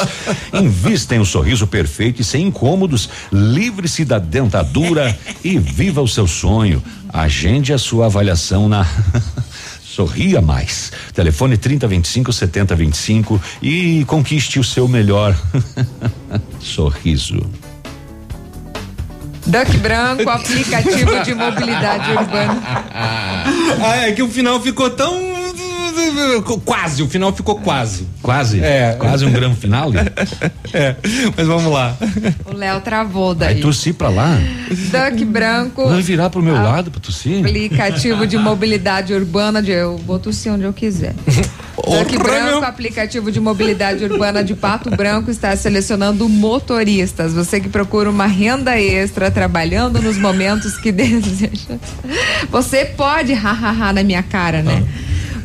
[0.53, 3.09] Invista em um sorriso perfeito e sem incômodos.
[3.29, 5.13] Livre-se da dentadura
[5.43, 6.81] e viva o seu sonho.
[7.11, 8.87] Agende a sua avaliação na
[9.89, 10.91] Sorria mais.
[11.13, 15.35] Telefone 3025 7025 e conquiste o seu melhor
[16.61, 17.39] sorriso.
[19.47, 22.61] Duck Branco, aplicativo de mobilidade urbana.
[23.81, 25.38] Ah, é que o final ficou tão.
[26.65, 28.07] Quase, o final ficou quase.
[28.21, 28.59] Quase?
[28.63, 28.95] É.
[28.99, 29.91] Quase um grande final?
[30.73, 30.95] é,
[31.37, 31.95] mas vamos lá.
[32.45, 33.59] O Léo travou daí.
[33.61, 34.37] tossir pra lá.
[34.69, 35.87] Duck branco.
[35.87, 36.61] Vai virar pro meu Ah.
[36.63, 37.39] lado pra tossir?
[37.39, 39.71] Aplicativo de mobilidade urbana de.
[39.71, 41.13] Eu vou tossir onde eu quiser.
[41.79, 47.33] Duck Branco, aplicativo de mobilidade urbana de Pato Branco, está selecionando motoristas.
[47.33, 51.79] Você que procura uma renda extra trabalhando nos momentos que deseja.
[52.51, 54.83] Você pode, hahaha, na minha cara, né?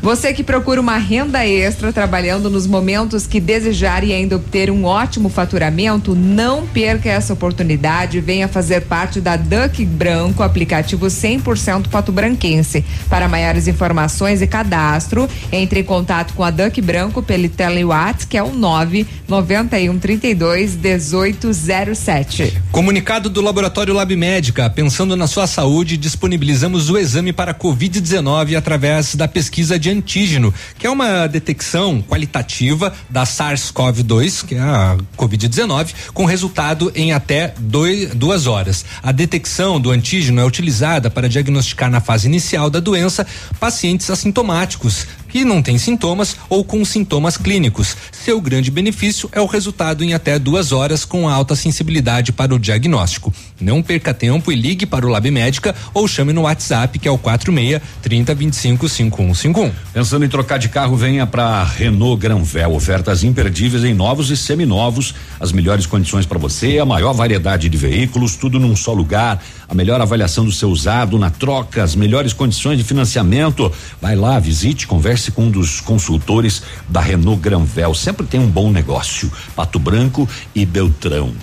[0.05, 4.85] Você que procura uma renda extra trabalhando nos momentos que desejar e ainda obter um
[4.85, 8.21] ótimo faturamento, não perca essa oportunidade.
[8.21, 12.85] Venha fazer parte da Duck Branco, aplicativo 100% pato-branquense.
[13.09, 18.37] Para maiores informações e cadastro, entre em contato com a Duck Branco pelo Telewatts, que
[18.37, 22.61] é o 991 32 1807.
[22.71, 29.15] Comunicado do Laboratório Lab Médica, pensando na sua saúde, disponibilizamos o exame para Covid-19 através
[29.15, 35.93] da pesquisa de antígeno, que é uma detecção qualitativa da SARS-CoV-2, que é a Covid-19,
[36.13, 38.85] com resultado em até doi- duas horas.
[39.01, 43.25] A detecção do antígeno é utilizada para diagnosticar na fase inicial da doença
[43.59, 47.97] pacientes assintomáticos que não têm sintomas ou com sintomas clínicos.
[48.09, 52.57] Seu grande benefício é o resultado em até duas horas com alta sensibilidade para o
[52.57, 53.33] diagnóstico.
[53.59, 57.11] Não perca tempo e ligue para o Lab Médica ou chame no WhatsApp que é
[57.11, 59.73] o 46 30 25 5151.
[59.93, 62.73] Pensando em trocar de carro, venha para Renault Granvel.
[62.73, 65.13] Ofertas imperdíveis em novos e seminovos.
[65.37, 69.43] As melhores condições para você, a maior variedade de veículos, tudo num só lugar.
[69.67, 73.71] A melhor avaliação do seu usado na troca, as melhores condições de financiamento.
[74.01, 77.93] Vai lá, visite, converse com um dos consultores da Renault Granvel.
[77.93, 79.31] Sempre tem um bom negócio.
[79.55, 81.33] Pato Branco e Beltrão.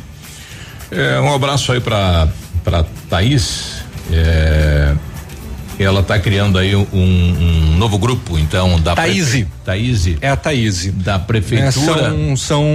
[0.91, 2.29] É, um abraço aí pra,
[2.63, 3.83] pra Thaís.
[4.11, 4.95] É,
[5.79, 9.47] ela está criando aí um, um novo grupo, então, da Thaíse.
[9.65, 10.19] Thaíse.
[10.21, 10.91] É a Thaíse.
[10.91, 11.71] Da É, prefeitura.
[12.11, 12.67] são, são,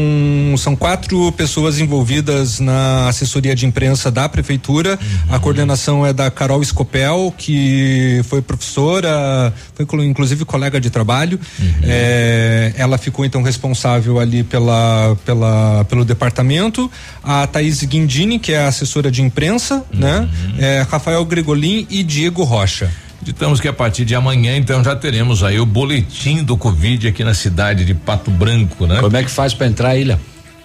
[0.57, 4.97] são quatro pessoas envolvidas na assessoria de imprensa da prefeitura.
[5.29, 11.39] A coordenação é da Carol Escopel, que foi professora, foi inclusive colega de trabalho.
[11.83, 16.89] É, ela ficou então responsável ali pela, pela, pelo departamento.
[17.23, 20.27] A Thaís Guindini, que é a assessora de imprensa, né?
[20.57, 22.89] É, Rafael Gregolin e Diego Rocha.
[23.27, 27.25] Acreditamos que a partir de amanhã, então, já teremos aí o boletim do Covid aqui
[27.25, 29.01] na cidade de Pato Branco, né?
[29.01, 30.17] Como é que faz para entrar, Ilha?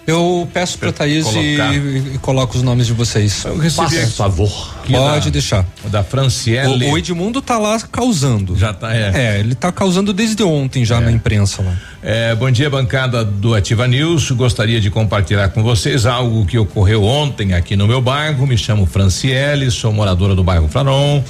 [0.07, 1.75] Eu peço pra Thaís e, Colocar.
[1.75, 3.43] e coloco os nomes de vocês.
[3.43, 4.75] Eu recebi Faça, favor.
[4.89, 5.65] Pode da- deixar.
[5.89, 6.85] Da Franciele.
[6.87, 8.55] O, o Edmundo tá lá causando.
[8.57, 9.11] Já tá, é.
[9.13, 11.73] É, ele tá causando desde ontem já na imprensa lá.
[12.01, 14.31] É, bom dia, bancada do Ativa News.
[14.31, 18.47] Gostaria de compartilhar com vocês algo que ocorreu ontem aqui no meu bairro.
[18.47, 21.21] Me chamo Franciele, sou moradora do bairro Flaron.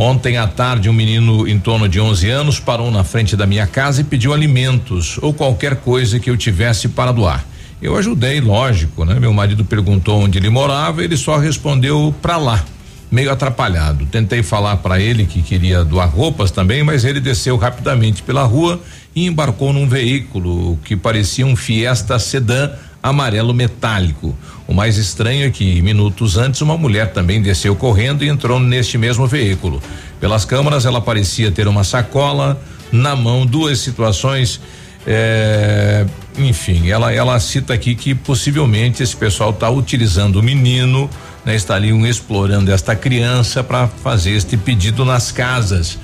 [0.00, 3.66] Ontem à tarde, um menino em torno de 11 anos parou na frente da minha
[3.66, 7.44] casa e pediu alimentos ou qualquer coisa que eu tivesse para doar.
[7.82, 9.18] Eu ajudei, lógico, né?
[9.18, 12.64] Meu marido perguntou onde ele morava, ele só respondeu para lá,
[13.10, 14.06] meio atrapalhado.
[14.06, 18.80] Tentei falar para ele que queria doar roupas também, mas ele desceu rapidamente pela rua
[19.16, 22.70] e embarcou num veículo que parecia um Fiesta sedã
[23.02, 24.36] amarelo metálico.
[24.68, 28.98] O mais estranho é que minutos antes uma mulher também desceu correndo e entrou neste
[28.98, 29.82] mesmo veículo.
[30.20, 32.60] Pelas câmeras ela parecia ter uma sacola
[32.92, 34.60] na mão, duas situações
[35.06, 36.04] é,
[36.36, 41.08] enfim, ela ela cita aqui que possivelmente esse pessoal está utilizando o menino,
[41.46, 45.98] né, estariam explorando esta criança para fazer este pedido nas casas.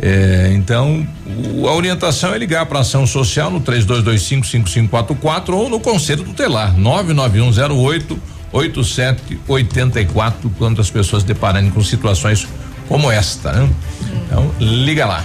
[0.00, 1.06] É, então,
[1.54, 8.18] o- a orientação é ligar para ação social no 32255544 ou no Conselho Tutelar 99108
[8.52, 12.46] 8784 quando as pessoas depararem com situações
[12.88, 13.68] como esta, né?
[14.26, 15.24] Então, liga lá.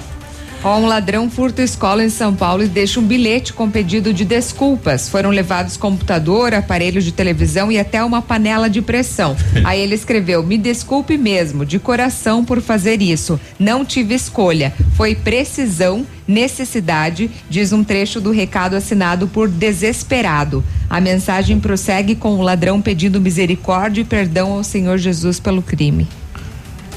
[0.63, 4.23] Ó, um ladrão furta escola em São Paulo e deixa um bilhete com pedido de
[4.23, 5.09] desculpas.
[5.09, 9.35] Foram levados computador, aparelho de televisão e até uma panela de pressão.
[9.65, 13.39] Aí ele escreveu: Me desculpe mesmo, de coração por fazer isso.
[13.57, 14.71] Não tive escolha.
[14.95, 20.63] Foi precisão, necessidade, diz um trecho do recado assinado por Desesperado.
[20.88, 26.07] A mensagem prossegue com o ladrão pedindo misericórdia e perdão ao Senhor Jesus pelo crime.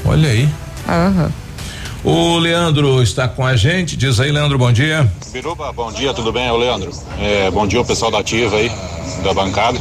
[0.05, 0.47] Olha aí.
[0.87, 1.44] Aham.
[2.05, 3.97] O Leandro está com a gente.
[3.97, 5.11] Diz aí, Leandro, bom dia.
[5.33, 6.51] Biruba, bom dia, tudo bem?
[6.51, 6.91] O Leandro.
[7.19, 8.71] É, bom dia, o pessoal da Ativa aí,
[9.23, 9.79] da bancada.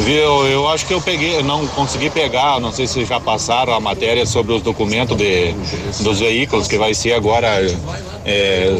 [0.00, 3.80] Viu, eu acho que eu peguei, não consegui pegar, não sei se já passaram a
[3.80, 5.54] matéria sobre os documentos de,
[6.00, 7.48] dos veículos, que vai ser agora
[8.26, 8.76] é,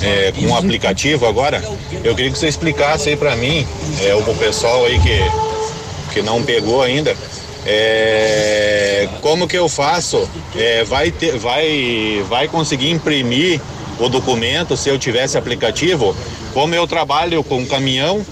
[0.00, 1.64] é, com um aplicativo agora.
[2.04, 3.66] Eu queria que você explicasse aí pra mim,
[4.00, 7.16] é, o pessoal aí que, que não pegou ainda,
[7.66, 10.28] É, como que eu faço?
[10.56, 13.60] É, vai, ter, vai, vai conseguir imprimir
[13.98, 16.14] o documento se eu tivesse aplicativo?
[16.52, 18.24] Como eu trabalho com caminhão,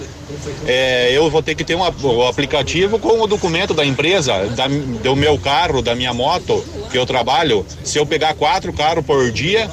[0.65, 4.67] é, eu vou ter que ter um, o aplicativo com o documento da empresa, da,
[4.67, 7.65] do meu carro, da minha moto que eu trabalho.
[7.83, 9.69] Se eu pegar quatro carros por dia,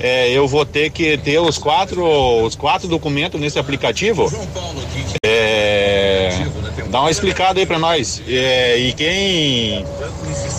[0.00, 2.04] é, eu vou ter que ter os quatro,
[2.44, 4.30] os quatro documentos nesse aplicativo.
[5.24, 6.30] É,
[6.94, 8.22] dá uma explicada aí para nós.
[8.28, 9.84] É, e quem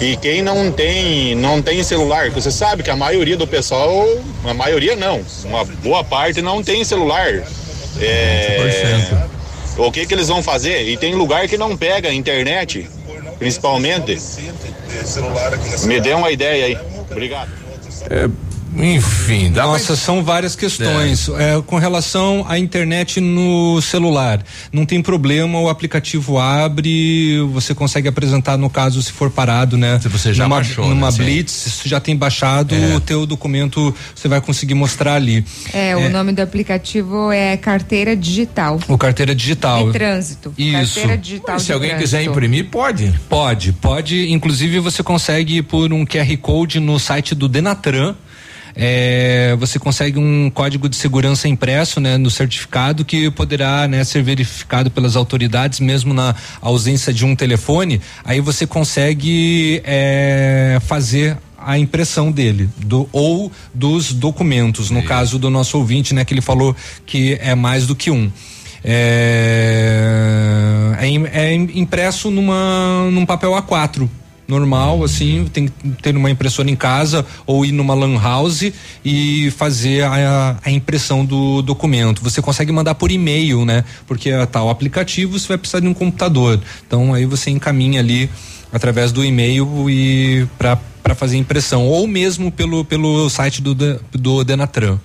[0.01, 4.05] e quem não tem não tem celular, você sabe que a maioria do pessoal,
[4.43, 7.41] a maioria não, uma boa parte não tem celular.
[8.01, 9.07] É,
[9.77, 10.89] o que que eles vão fazer?
[10.89, 12.85] E tem lugar que não pega internet,
[13.39, 14.19] principalmente.
[15.85, 16.77] Me dê uma ideia aí.
[17.09, 17.49] Obrigado.
[18.09, 18.27] É,
[18.77, 19.95] enfim, dá Nossa, pra...
[19.95, 21.29] são várias questões.
[21.29, 21.61] É.
[21.65, 28.57] com relação à internet no celular, não tem problema, o aplicativo abre, você consegue apresentar
[28.57, 29.99] no caso se for parado, né?
[30.01, 31.17] Se você já numa, baixou, numa né?
[31.17, 32.95] blitz, se já tem baixado, É.
[32.95, 35.45] o teu documento você vai conseguir mostrar ali.
[35.73, 38.79] É, o nome do aplicativo é Carteira Digital.
[38.87, 39.87] O carteira digital.
[39.87, 40.53] De trânsito.
[40.57, 40.95] Isso.
[40.95, 42.31] Carteira digital Se de alguém quiser trânsito.
[42.31, 43.13] imprimir, pode.
[43.29, 44.31] Pode, pode.
[44.31, 48.15] Inclusive você consegue por um QR Code no site do Denatran.
[48.77, 54.21] É, você consegue um código de segurança impresso né, no certificado que poderá né, ser
[54.21, 58.01] verificado pelas autoridades mesmo na ausência de um telefone.
[58.23, 65.49] Aí você consegue é, fazer a impressão dele do ou dos documentos no caso do
[65.49, 66.75] nosso ouvinte né que ele falou
[67.07, 68.29] que é mais do que um.
[69.85, 74.07] É, é é im- impresso numa num papel A4
[74.47, 78.71] normal assim tem que ter uma impressora em casa ou ir numa lan house
[79.03, 82.23] e fazer a, a impressão do documento.
[82.23, 83.83] Você consegue mandar por e-mail né?
[84.07, 86.59] Porque a tal aplicativo você vai precisar de um computador.
[86.85, 88.29] Então aí você encaminha ali
[88.73, 91.87] através do e-mail e para fazer impressão.
[91.87, 93.75] Ou mesmo pelo pelo site do
[94.11, 94.99] do Denatran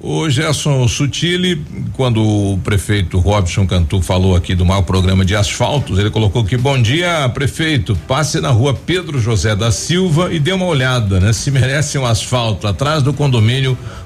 [0.00, 1.60] O Gerson Sutili,
[1.94, 6.56] quando o prefeito Robson Cantu falou aqui do mau programa de asfaltos, ele colocou que
[6.56, 11.32] bom dia, prefeito, passe na rua Pedro José da Silva e dê uma olhada, né?
[11.32, 13.76] Se merece um asfalto atrás do condomínio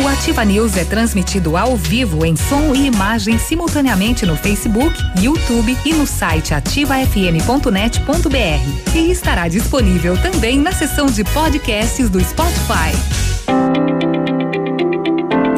[0.00, 5.76] O Ativa News é transmitido ao vivo em som e imagem simultaneamente no Facebook, YouTube
[5.84, 8.94] e no site ativafm.net.br.
[8.94, 12.94] E estará disponível também na seção de podcasts do Spotify.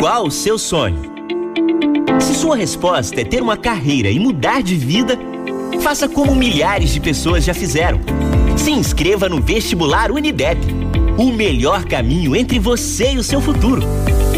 [0.00, 1.12] Qual o seu sonho?
[2.18, 5.18] Se sua resposta é ter uma carreira e mudar de vida,
[5.82, 8.00] faça como milhares de pessoas já fizeram.
[8.56, 10.58] Se inscreva no vestibular Unidep.
[11.20, 13.82] O melhor caminho entre você e o seu futuro.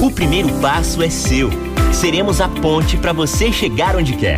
[0.03, 1.49] O primeiro passo é seu.
[1.93, 4.37] Seremos a ponte para você chegar onde quer.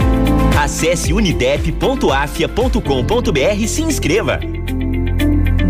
[0.63, 4.39] Acesse unidep.afia.com.br e se inscreva.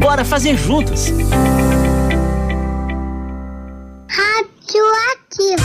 [0.01, 1.13] Bora fazer juntos!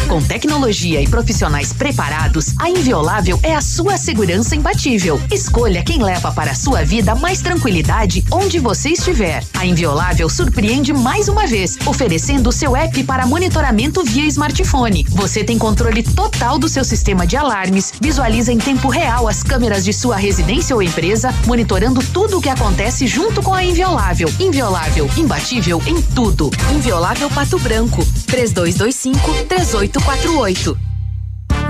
[0.07, 5.21] Com tecnologia e profissionais preparados, a Inviolável é a sua segurança imbatível.
[5.31, 9.43] Escolha quem leva para a sua vida mais tranquilidade onde você estiver.
[9.57, 15.05] A Inviolável surpreende mais uma vez, oferecendo o seu app para monitoramento via smartphone.
[15.09, 19.85] Você tem controle total do seu sistema de alarmes, visualiza em tempo real as câmeras
[19.85, 24.31] de sua residência ou empresa, monitorando tudo o que acontece junto com a Inviolável.
[24.39, 26.49] Inviolável, imbatível em tudo.
[26.73, 30.77] Inviolável Pato Branco, 3225 3848.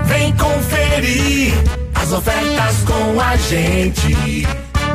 [0.06, 1.54] Vem conferir
[1.94, 4.48] as ofertas com a gente.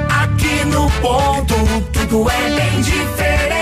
[0.08, 1.54] Aqui no ponto,
[1.92, 3.53] tudo é bem diferente.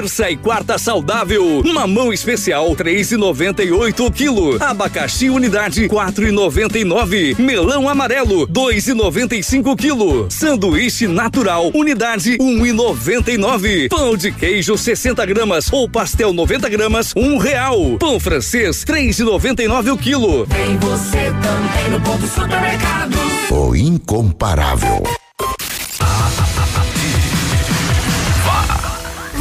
[0.00, 1.62] Terça e quarta saudável.
[1.62, 4.56] Mamão especial 3,98 o quilo.
[4.58, 7.38] Abacaxi unidade 4,99.
[7.38, 10.26] Melão amarelo 2,95 quilo.
[10.30, 13.90] Sanduíche natural unidade 1,99.
[13.90, 17.98] Pão de queijo 60 gramas ou pastel 90 gramas um real.
[17.98, 20.46] Pão francês 3,99 o quilo.
[20.46, 23.18] Vem você também no ponto supermercado.
[23.50, 25.19] O incomparável.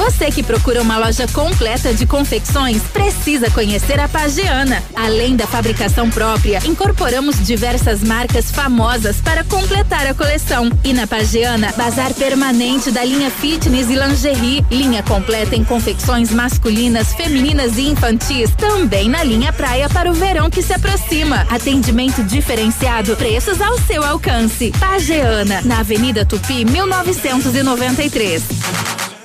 [0.10, 4.82] Você que procura uma loja completa de confecções, precisa conhecer a Pagiana.
[4.96, 10.72] Além da fabricação própria, incorporamos diversas marcas famosas para completar a coleção.
[10.84, 17.14] E na Pagiana, bazar permanente da linha fitness e lingerie, linha completa em confecções masculinas,
[17.14, 21.46] femininas e infantis, também na linha praia para o verão que se aproxima.
[21.52, 24.72] Atendimento diferenciado, preços ao seu alcance.
[24.80, 28.99] Pagiana, na Avenida Tupi, 1993.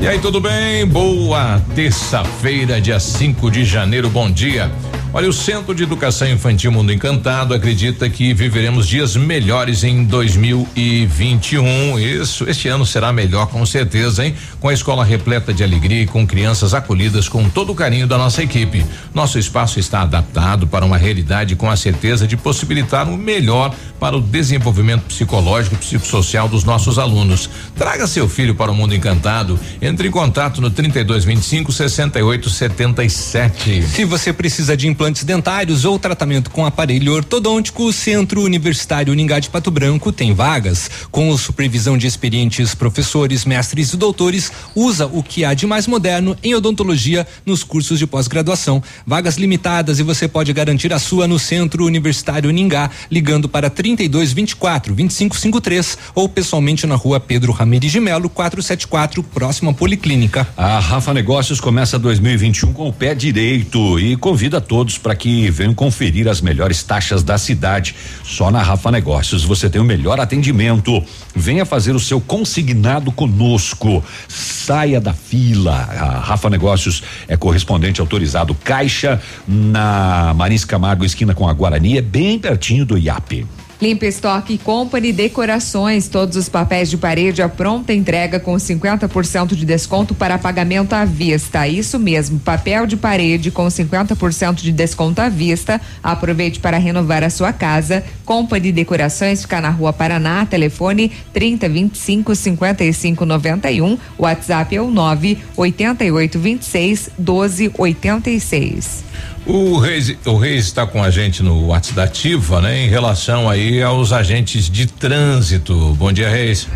[0.00, 0.86] E aí, tudo bem?
[0.86, 4.08] Boa terça-feira, dia 5 de janeiro.
[4.08, 4.70] Bom dia.
[5.12, 11.98] Olha, o Centro de Educação Infantil Mundo Encantado acredita que viveremos dias melhores em 2021.
[11.98, 14.36] Isso, este ano será melhor com certeza, hein?
[14.60, 18.18] Com a escola repleta de alegria e com crianças acolhidas com todo o carinho da
[18.18, 18.84] nossa equipe.
[19.14, 24.16] Nosso espaço está adaptado para uma realidade com a certeza de possibilitar o melhor para
[24.16, 27.48] o desenvolvimento psicológico e psicossocial dos nossos alunos.
[27.76, 29.58] Traga seu filho para o Mundo Encantado.
[29.80, 33.82] Entre em contato no 3225 6877.
[33.82, 39.38] Se você precisa de implantes dentários ou tratamento com aparelho ortodôntico, o Centro Universitário Uningá
[39.38, 40.90] de Pato Branco tem vagas.
[41.10, 46.36] Com supervisão de experientes professores, mestres e doutores, usa o que há de mais moderno
[46.42, 48.82] em odontologia nos cursos de pós-graduação.
[49.06, 54.94] Vagas limitadas e você pode garantir a sua no Centro Universitário Uningá, ligando para 3224
[54.94, 60.46] 2553 ou pessoalmente na rua Pedro Ramirez de Melo, 474, próxima Policlínica.
[60.56, 65.74] A Rafa Negócios começa 2021 com o pé direito e convida todos para que venham
[65.74, 67.94] conferir as melhores taxas da cidade.
[68.24, 71.02] Só na Rafa Negócios você tem o melhor atendimento.
[71.34, 74.02] Venha fazer o seu consignado conosco.
[74.38, 75.72] Saia da fila.
[75.74, 82.02] A Rafa Negócios é correspondente autorizado Caixa na Marins Camargo, esquina com a Guarani, é
[82.02, 83.46] bem pertinho do IAP.
[83.80, 89.64] Limpa Estoque Company Decorações, todos os papéis de parede à pronta entrega com 50% de
[89.64, 91.68] desconto para pagamento à vista.
[91.68, 95.80] Isso mesmo, papel de parede com 50% de desconto à vista.
[96.02, 98.02] Aproveite para renovar a sua casa.
[98.24, 103.96] Company Decorações fica na Rua Paraná, telefone 30 25 55 91.
[104.18, 109.04] WhatsApp é o 9 88 26 12 86.
[109.48, 112.84] O Reis, o Reis está com a gente no WhatsApp da Ativa, né?
[112.84, 115.94] Em relação aí aos agentes de trânsito.
[115.94, 116.68] Bom dia, Reis.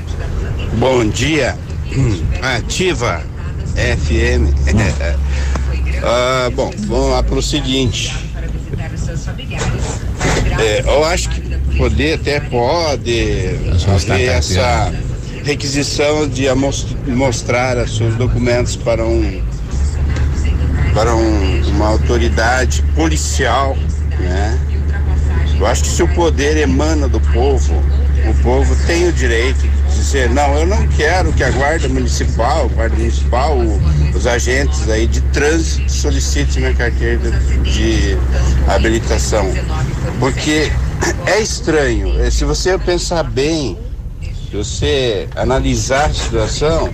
[0.79, 1.55] Bom dia,
[2.41, 3.23] Ativa
[3.75, 4.57] FM.
[6.03, 8.17] ah, bom, vamos lá para o seguinte.
[10.59, 11.43] É, eu acho que
[11.77, 13.51] poder até pode
[13.87, 14.91] haver essa
[15.45, 16.47] requisição de
[17.07, 19.43] mostrar os seus documentos para um
[20.95, 23.77] para um- uma autoridade policial,
[24.19, 24.59] né?
[25.59, 27.75] Eu acho que se o poder emana do povo,
[28.29, 32.65] o povo tem o direito de dizer, não, eu não quero que a guarda municipal,
[32.65, 33.57] a guarda municipal,
[34.15, 38.19] os agentes aí de trânsito solicitem minha carteira de, de
[38.67, 39.49] habilitação.
[40.19, 40.73] Porque
[41.27, 43.79] é estranho, eh, se você pensar bem,
[44.53, 46.93] se você analisar a situação,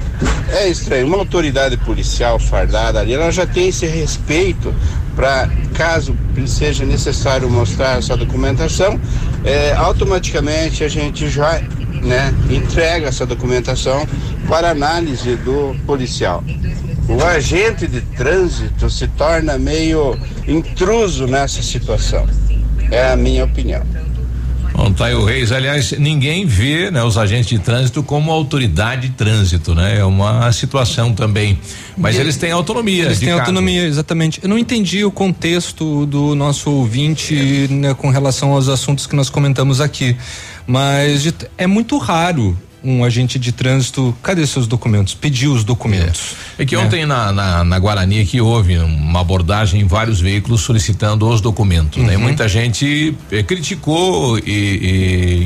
[0.51, 1.07] é estranho.
[1.07, 4.73] Uma autoridade policial fardada ali, ela já tem esse respeito
[5.17, 6.17] para, caso
[6.47, 9.01] seja necessário mostrar essa documentação,
[9.45, 11.61] é, automaticamente a gente já
[12.01, 14.07] né, entrega essa documentação
[14.49, 16.45] para análise do policial.
[17.09, 20.17] O agente de trânsito se torna meio
[20.47, 22.25] intruso nessa situação.
[22.91, 23.83] É a minha opinião.
[24.73, 25.51] Bom, tá aí o Reis.
[25.51, 29.99] Aliás, ninguém vê né, os agentes de trânsito como autoridade de trânsito, né?
[29.99, 31.59] É uma situação também.
[31.97, 33.05] Mas E- eles têm autonomia.
[33.07, 33.41] Eles têm cargo.
[33.43, 34.39] autonomia, exatamente.
[34.43, 37.35] Eu não entendi o contexto do nosso ouvinte
[37.71, 40.17] né, com relação aos assuntos que nós comentamos aqui.
[40.67, 45.15] Mas é muito raro um agente de trânsito, cadê seus documentos?
[45.15, 46.35] Pediu os documentos.
[46.59, 46.83] É que né?
[46.83, 52.03] ontem na, na, na Guarani aqui houve uma abordagem em vários veículos solicitando os documentos,
[52.03, 52.17] né?
[52.17, 52.23] Uhum.
[52.23, 54.43] Muita gente eh, criticou e,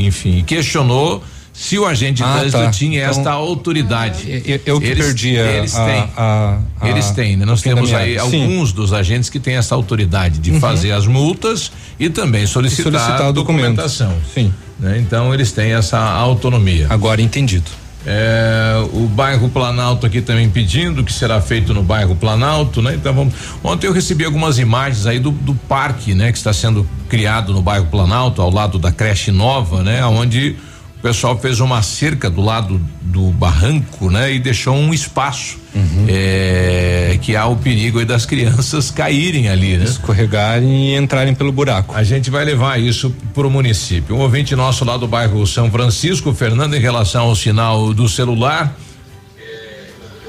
[0.01, 1.23] e, enfim, questionou
[1.55, 2.71] se o agente de Ah, trânsito tá.
[2.71, 4.43] tinha Então, esta autoridade.
[4.47, 5.83] Eu, eu que Eles- perdi a, eles têm.
[6.17, 7.45] a- a- Eles têm, né?
[7.45, 8.13] Nós temos aí.
[8.15, 8.43] Sim.
[8.43, 10.61] alguns dos agentes que têm essa autoridade de Uhum.
[10.61, 14.15] fazer as multas e também solicitar, solicitar a documentação.
[14.35, 14.53] Sim.
[14.83, 14.99] Né?
[14.99, 16.89] Então eles têm essa autonomia.
[16.91, 17.71] Agora entendido.
[18.05, 22.97] É, o bairro Planalto aqui também pedindo que será feito no bairro Planalto, né?
[22.97, 23.33] Então vamos.
[23.63, 26.33] Ontem eu recebi algumas imagens aí do, do parque, né?
[26.33, 30.05] Que está sendo criado no bairro Planalto, ao lado da creche nova, né?
[30.05, 30.57] Onde
[31.03, 34.33] o pessoal fez uma cerca do lado do barranco, né?
[34.33, 35.59] E deixou um espaço
[36.07, 39.85] é, que há o perigo aí das crianças caírem ali, né?
[39.85, 41.93] Escorregarem e entrarem pelo buraco.
[41.97, 44.15] A gente vai levar isso para o município.
[44.15, 48.73] Um ouvinte nosso lá do bairro São Francisco, Fernando, em relação ao sinal do celular.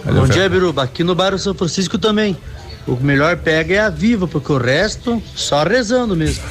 [0.03, 0.81] Bom dia, Biruba.
[0.81, 2.35] Aqui no bairro São Francisco também.
[2.85, 6.43] O melhor pega é a viva, porque o resto só rezando mesmo.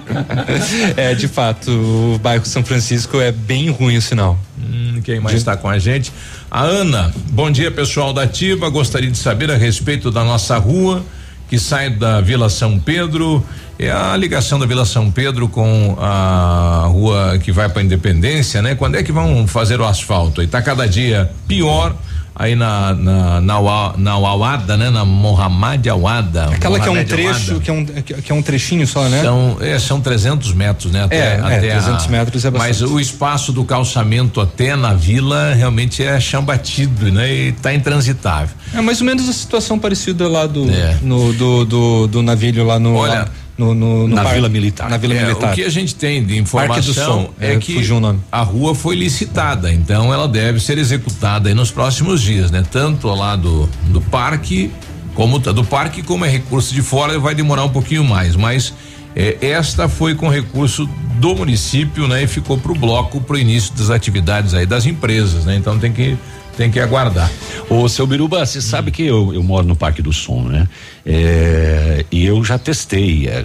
[0.96, 4.38] é, de fato, o bairro São Francisco é bem ruim o sinal.
[4.58, 6.12] Hum, quem mais está com a gente?
[6.50, 7.10] A Ana.
[7.30, 8.68] Bom dia, pessoal da Ativa.
[8.68, 11.02] Gostaria de saber a respeito da nossa rua
[11.48, 13.44] que sai da Vila São Pedro.
[13.78, 18.76] É a ligação da Vila São Pedro com a rua que vai para Independência, né?
[18.76, 20.42] Quando é que vão fazer o asfalto?
[20.42, 21.96] E tá cada dia pior
[22.40, 24.88] aí na na na, Ua- na Uauada, né?
[24.88, 26.46] Na Mohamed Awada.
[26.46, 27.60] Aquela que é um trecho, Awada.
[27.64, 29.22] que é um, que é um trechinho só, né?
[29.22, 31.04] São, é, são 300 metros, né?
[31.04, 32.92] Até, É, é, até 300 metros é Mas bastante.
[32.92, 37.30] o espaço do calçamento até na vila realmente é chão batido, né?
[37.32, 38.56] E tá intransitável.
[38.74, 40.96] É mais ou menos a situação parecida lá do É.
[41.02, 43.28] no, do, do, do navilho lá no Olha, lá
[43.60, 44.88] no, no, no na par- Vila Militar.
[44.88, 45.52] Na Vila É, Militar.
[45.52, 48.96] O que a gente tem de Parque informação é, é, que o a rua foi
[48.96, 52.64] licitada, então ela deve ser executada aí nos próximos dias, né?
[52.70, 54.70] Tanto lá do, do parque,
[55.14, 58.72] como do parque, como é recurso de fora, vai demorar um pouquinho mais, mas
[59.14, 60.88] é, esta foi com recurso
[61.18, 62.22] do município, né?
[62.22, 65.56] E ficou pro bloco pro início das atividades aí das empresas, né?
[65.56, 66.16] Então tem que
[66.60, 67.30] tem que aguardar.
[67.70, 70.68] Ô, seu Biruba, você sabe que eu, eu moro no Parque do Som, né?
[71.06, 73.42] É, e eu já testei, é,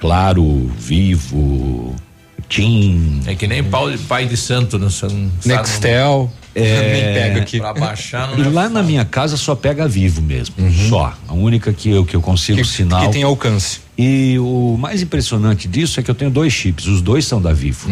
[0.00, 1.94] claro, vivo,
[2.48, 3.20] Tim.
[3.24, 3.62] É que nem
[4.08, 4.90] pai de santo, né?
[4.90, 6.30] São, Nextel.
[6.58, 7.58] É, Nem pega aqui.
[7.58, 10.54] Pra baixar E não é lá na minha casa só pega vivo mesmo,
[10.88, 11.12] só.
[11.28, 13.04] A única que eu, que eu consigo Que- sinal.
[13.04, 13.80] que tem alcance.
[13.98, 17.52] E o mais impressionante disso é que eu tenho dois chips, os dois são da
[17.52, 17.90] Vivo.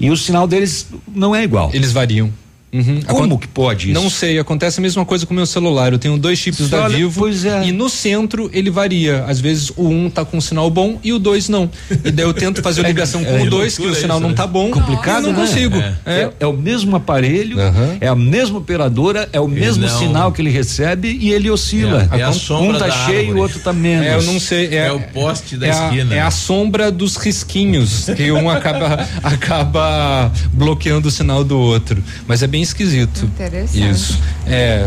[0.00, 1.70] E o sinal deles não é igual.
[1.74, 2.32] Eles variam.
[2.74, 3.00] Uhum.
[3.06, 4.00] Como que pode isso?
[4.02, 5.92] Não sei, acontece a mesma coisa com o meu celular.
[5.92, 7.68] Eu tenho dois chips da Vivo é.
[7.68, 9.24] e no centro ele varia.
[9.28, 11.70] Às vezes o um tá com sinal bom e o dois não.
[12.04, 14.22] E daí eu tento fazer a ligação com é o dois, que o sinal isso,
[14.22, 14.34] não né?
[14.34, 14.72] tá bom.
[14.72, 15.46] Complicado, não né?
[15.46, 15.76] consigo.
[15.76, 15.94] É.
[16.04, 16.20] É.
[16.24, 17.58] É, é o mesmo aparelho,
[18.00, 22.08] é a mesma operadora, é o mesmo não- sinal que ele recebe e ele oscila.
[22.10, 23.38] É, é a um sombra tá da cheio, árvore.
[23.38, 24.06] o outro tá menos.
[24.06, 24.66] É, eu não sei.
[24.66, 26.12] É, É o poste da é esquina.
[26.12, 32.02] A, é a sombra dos risquinhos, que um acaba, acaba bloqueando o sinal do outro.
[32.26, 33.24] Mas é bem esquisito.
[33.24, 33.90] Interessante.
[33.90, 34.18] Isso.
[34.46, 34.84] É,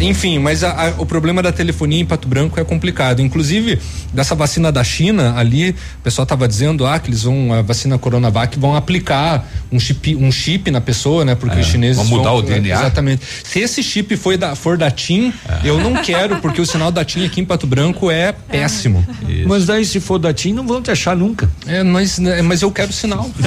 [0.00, 3.20] enfim, mas a- a- o problema da telefonia em Pato Branco é complicado.
[3.20, 3.78] Inclusive,
[4.12, 7.98] dessa vacina da China, ali, o pessoal estava dizendo ah, que eles vão, a vacina
[7.98, 11.34] Coronavac, vão aplicar um chip, um chip na pessoa, né?
[11.34, 11.96] Porque É, os chineses.
[11.96, 12.74] vão mudar vão- o DNA?
[12.76, 13.22] Exatamente.
[13.44, 15.32] Se esse chip foi da, for da TIM,
[15.64, 19.04] eu não quero, porque o sinal da TIM aqui em Pato Branco é péssimo.
[19.46, 21.48] Mas daí, se for da TIM, não vão te achar nunca.
[21.66, 23.30] É, mas, né, mas eu quero sinal.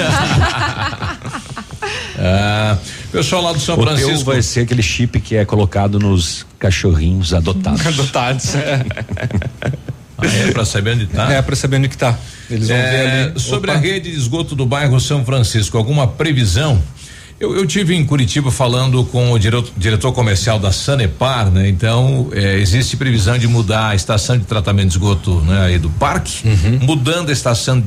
[2.20, 2.76] Ah,
[3.12, 4.24] pessoal lá do São o teu Francisco.
[4.24, 7.86] vai ser aquele chip que é colocado nos cachorrinhos adotados.
[7.86, 8.54] Adotados.
[8.54, 8.84] É,
[10.20, 11.32] Ah, é pra saber onde tá?
[11.32, 12.18] é para saber onde que tá.
[12.50, 13.40] Eles vão É, ver ali.
[13.40, 13.78] Sobre Opa.
[13.78, 16.82] a rede de esgoto do bairro São Francisco, alguma previsão?
[17.38, 21.68] Eu, eu tive em Curitiba falando com o diretor, diretor comercial da Sanepar, né?
[21.68, 25.66] Então, é, existe previsão de mudar a estação de tratamento de esgoto, né?
[25.66, 26.80] Aí do parque, Uhum.
[26.82, 27.80] mudando a estação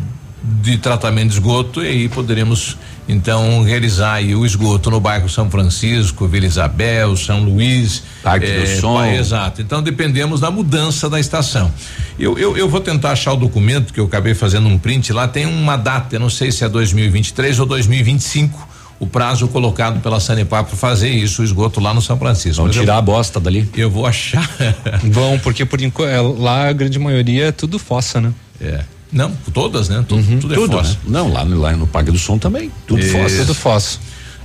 [0.44, 2.76] de tratamento de esgoto e aí poderemos
[3.08, 8.68] então realizar aí o esgoto no bairro São Francisco, Vila Isabel, São Luís, Parque do
[8.80, 8.96] Som.
[8.98, 9.62] pa- Exato.
[9.62, 11.72] Então dependemos da mudança da estação.
[12.18, 15.28] Eu, eu, eu vou tentar achar o documento que eu acabei fazendo um print lá.
[15.28, 18.70] Tem uma data, eu não sei se é 2023 ou 2025,
[19.00, 22.58] o prazo colocado pela Sanepar para fazer isso, o esgoto lá no São Francisco.
[22.58, 23.70] Vão Mas eu- tirar a bosta dali.
[23.76, 24.48] Eu vou achar.
[25.06, 28.32] Vão, porque por enquanto é, lá a grande maioria é tudo fossa, né?
[28.60, 28.82] É.
[29.12, 30.06] Não, todas, né?
[30.08, 30.92] Tudo, tudo é Tudo, fossa.
[30.94, 30.98] né?
[31.08, 32.72] Não, lá, no- lá no Parque do Som também.
[32.88, 33.12] Tudo Isso.
[33.12, 33.38] fossa.
[33.38, 34.00] Tudo fossa.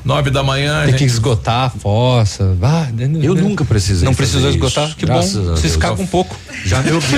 [0.06, 0.84] Nove da manhã.
[0.86, 2.56] Tem que esgotar a fossa.
[2.62, 2.86] Ah,
[3.20, 4.04] eu nunca precisei.
[4.04, 4.86] Não precisou fazer esgotar?
[4.86, 4.96] isso.
[4.96, 5.50] Que Graças bom.
[5.50, 6.36] Vocês cagam um pouco.
[6.64, 7.00] Já deu.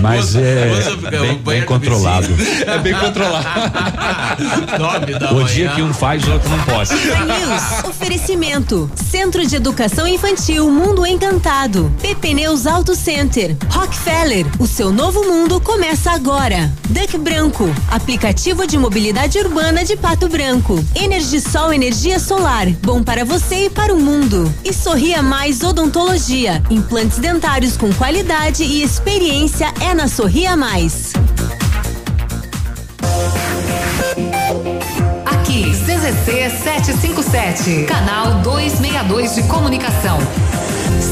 [0.00, 0.70] Mas é
[1.10, 2.26] bem, bem controlado.
[2.66, 3.46] É bem controlado.
[4.80, 5.46] Nove da O manhã.
[5.48, 6.94] dia que um faz, o outro não pode.
[6.94, 7.84] News.
[7.84, 8.90] Oferecimento.
[9.10, 11.92] Centro de Educação Infantil Mundo Encantado.
[12.00, 13.54] PP Neus Auto Center.
[13.68, 14.46] Rockefeller.
[14.58, 16.72] O seu novo mundo começa agora.
[16.88, 17.68] Duck Branco.
[17.90, 19.49] Aplicativo de mobilidade urbana
[19.90, 20.78] de Pato Branco.
[20.94, 22.68] Energisol Energia Solar.
[22.82, 24.52] Bom para você e para o mundo.
[24.64, 26.62] E Sorria Mais Odontologia.
[26.70, 31.12] Implantes dentários com qualidade e experiência é na Sorria Mais.
[35.26, 40.18] Aqui, CZC 757, canal 262 de comunicação.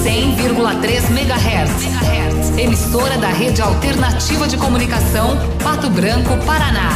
[0.04, 2.58] 100,3 MHz.
[2.58, 6.90] Emissora da Rede Alternativa de Comunicação, Pato Branco, Paraná.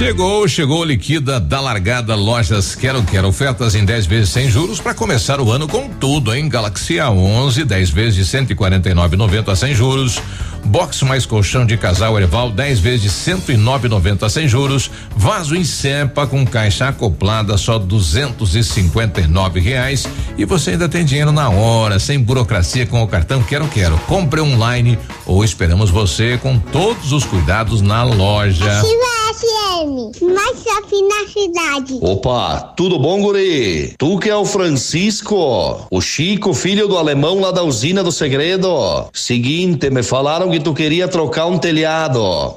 [0.00, 4.94] Chegou, chegou liquida da largada Lojas Quero Quero ofertas em 10 vezes sem juros para
[4.94, 6.48] começar o ano com tudo, hein?
[6.48, 10.18] Galaxy A11, 10 vezes de 149,90 sem juros.
[10.64, 14.90] Box mais colchão de casal Erval, 10 vezes de 109,90 sem juros.
[15.14, 20.08] Vaso em Sempa com caixa acoplada só 259 reais.
[20.38, 23.98] E você ainda tem dinheiro na hora, sem burocracia com o cartão Quero Quero.
[24.06, 28.80] Compre online ou esperamos você com todos os cuidados na loja.
[29.30, 31.98] FM, mais na cidade.
[32.00, 33.94] Opa, tudo bom, guri?
[33.96, 38.68] Tu que é o Francisco, o Chico, filho do alemão lá da usina do segredo.
[39.12, 42.56] Seguinte, me falaram que tu queria trocar um telhado,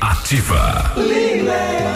[0.00, 0.92] Ativa.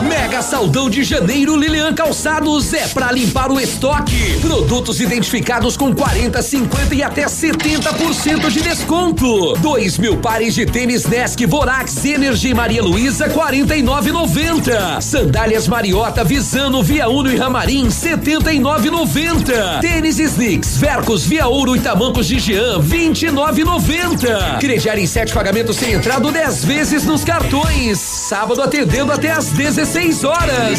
[0.09, 4.39] Mega Saldão de Janeiro Lilian Calçados é para limpar o estoque.
[4.41, 9.55] Produtos identificados com 40, 50 e até 70% de desconto.
[9.59, 15.01] Dois mil pares de tênis Nesc Vorax Energy Maria Luísa 49,90.
[15.01, 19.81] Sandálias Mariota Visano Via Uno e Ramarim 79,90.
[19.81, 24.59] Tênis Snicks Vercos Via Ouro e Tamancos de Jean 29,90.
[24.61, 27.80] Crediar em sete pagamentos sem entrada 10 vezes nos cartões.
[27.95, 30.79] Sábado atendendo até às 16 horas.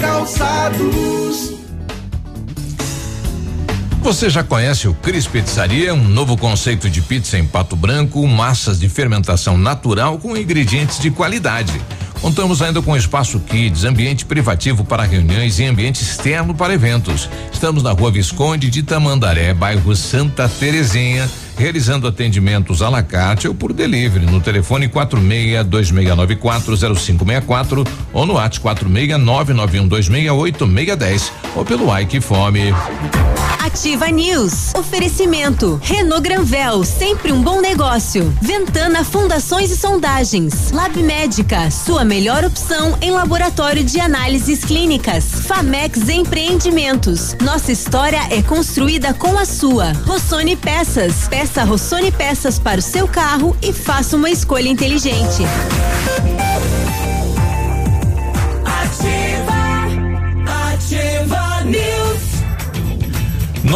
[0.00, 1.54] Calçados.
[4.02, 8.80] Você já conhece o Cris Pizzaria, um novo conceito de pizza em Pato Branco, massas
[8.80, 11.80] de fermentação natural com ingredientes de qualidade.
[12.20, 17.30] Contamos ainda com espaço kids, ambiente privativo para reuniões e ambiente externo para eventos.
[17.52, 23.54] Estamos na Rua Visconde de Tamandaré, bairro Santa Terezinha, realizando atendimentos à la carte ou
[23.54, 32.74] por delivery no telefone 4626940564 ou no WhatsApp 46991268610 ou pelo Ike Fome.
[33.66, 34.72] Ativa News.
[34.76, 35.80] Oferecimento.
[35.82, 38.32] Renault Granvel, sempre um bom negócio.
[38.40, 40.70] Ventana Fundações e Sondagens.
[40.70, 45.24] Lab Médica, sua melhor opção em laboratório de análises clínicas.
[45.24, 47.34] Famex Empreendimentos.
[47.42, 49.92] Nossa história é construída com a sua.
[50.06, 51.26] Rossoni Peças.
[51.46, 55.44] Peça Rossoni Peças para o seu carro e faça uma escolha inteligente.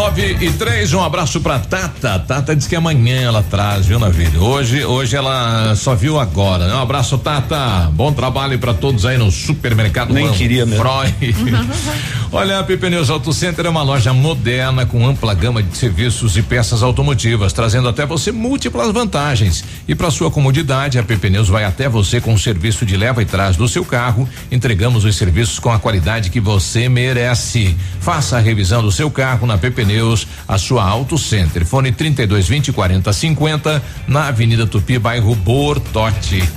[0.01, 0.10] Ativa, ativa News.
[0.10, 2.18] Nove e três, um abraço pra Tata.
[2.18, 4.43] Tata diz que amanhã ela traz, viu, Navírio?
[4.43, 6.74] Hoje, hoje ela só viu agora, né?
[6.74, 7.90] Um abraço, Tata.
[7.93, 10.12] Bom trabalho pra todos aí no supermercado.
[10.12, 10.82] Nem queria mesmo.
[10.82, 11.35] Freud.
[12.32, 16.36] Olha, a PP Neus Auto Center é uma loja moderna com ampla gama de serviços
[16.36, 19.64] e peças automotivas, trazendo até você múltiplas vantagens.
[19.89, 23.20] E para sua comodidade, a PP Neus vai até você com o serviço de leva
[23.20, 24.28] e trás do seu carro.
[24.51, 27.77] Entregamos os serviços com a qualidade que você merece.
[28.01, 31.65] Faça a revisão do seu carro na PP Neus, a sua Auto Center.
[31.65, 36.49] Fone 32 20 40 50 na Avenida Tupi, bairro Bortote.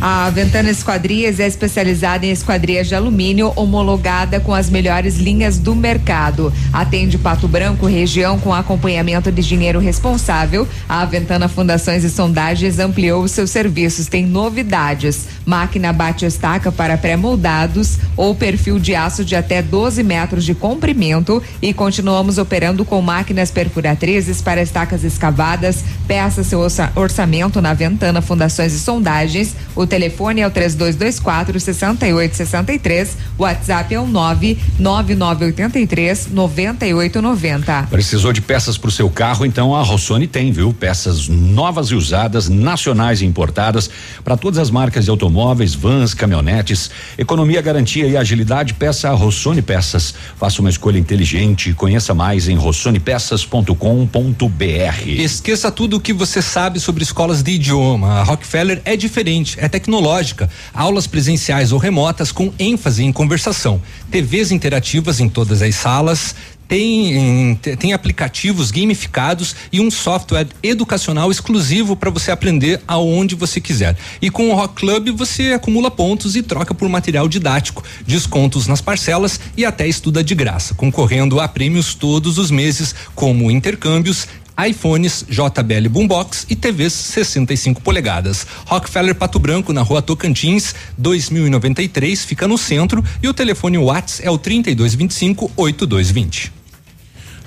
[0.00, 5.74] A Ventana Esquadrias é especializada em esquadrias de alumínio homologada com as melhores linhas do
[5.74, 6.52] mercado.
[6.72, 10.68] Atende Pato Branco, região com acompanhamento de dinheiro responsável.
[10.88, 14.06] A Ventana Fundações e Sondagens ampliou os seus serviços.
[14.06, 20.54] Tem novidades: máquina bate-estaca para pré-moldados ou perfil de aço de até 12 metros de
[20.54, 21.42] comprimento.
[21.60, 25.82] E continuamos operando com máquinas perfuratrizes para estacas escavadas.
[26.06, 29.56] Peça seu orça- orçamento na Ventana Fundações e Sondagens.
[29.74, 33.16] O telefone é o 3224 6863.
[33.36, 37.88] O WhatsApp é o 99983 9890.
[37.90, 39.44] Precisou de peças para o seu carro?
[39.44, 40.72] Então a Rossoni tem, viu?
[40.72, 43.90] Peças novas e usadas, nacionais e importadas,
[44.22, 46.90] para todas as marcas de automóveis, vans, caminhonetes.
[47.16, 50.14] Economia, garantia e agilidade, peça a Rossoni Peças.
[50.36, 51.72] Faça uma escolha inteligente.
[51.72, 55.06] Conheça mais em rossonepeças.com.br.
[55.06, 58.20] Esqueça tudo o que você sabe sobre escolas de idioma.
[58.20, 60.50] A Rockefeller é diferente, é tecnológica.
[60.74, 63.80] Aulas presenciais ou remotas com ênfase em conversação.
[64.10, 66.34] TVs interativas em todas as salas.
[66.68, 73.96] Tem, tem aplicativos gamificados e um software educacional exclusivo para você aprender aonde você quiser.
[74.20, 78.82] E com o Rock Club você acumula pontos e troca por material didático, descontos nas
[78.82, 84.28] parcelas e até estuda de graça, concorrendo a prêmios todos os meses, como intercâmbios,
[84.66, 88.46] iPhones, JBL Boombox e TVs 65 polegadas.
[88.66, 94.30] Rockefeller Pato Branco, na rua Tocantins, 2093, fica no centro e o telefone Whats é
[94.30, 96.52] o 3225 8220.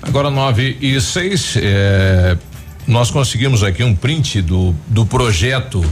[0.02, 2.36] Agora nove e seis, é,
[2.86, 5.84] nós conseguimos aqui um print do, do projeto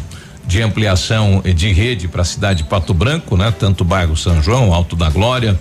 [0.47, 3.55] de ampliação de rede para a cidade de Pato Branco, né?
[3.57, 5.57] Tanto o bairro São João, Alto da Glória,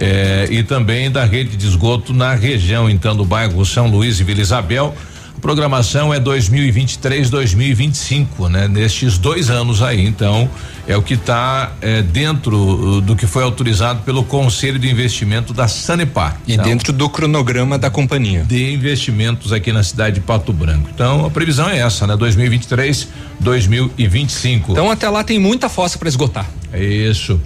[0.00, 4.24] é, e também da rede de esgoto na região, então, do bairro São Luís e
[4.24, 4.94] Vila Isabel.
[5.36, 8.66] A programação é 2023-2025, né?
[8.66, 10.50] Nestes dois anos aí, então,
[10.86, 11.70] é o que está
[12.12, 16.40] dentro uh, do que foi autorizado pelo Conselho de Investimento da Sanepar.
[16.46, 18.42] E Então, dentro do cronograma da companhia.
[18.42, 20.88] de investimentos aqui na cidade de Pato Branco.
[20.92, 22.16] Então a previsão é essa, né?
[22.16, 23.06] 2023,
[23.38, 24.72] 2025.
[24.72, 26.50] Então até lá tem muita fossa para esgotar.
[26.72, 27.40] É isso.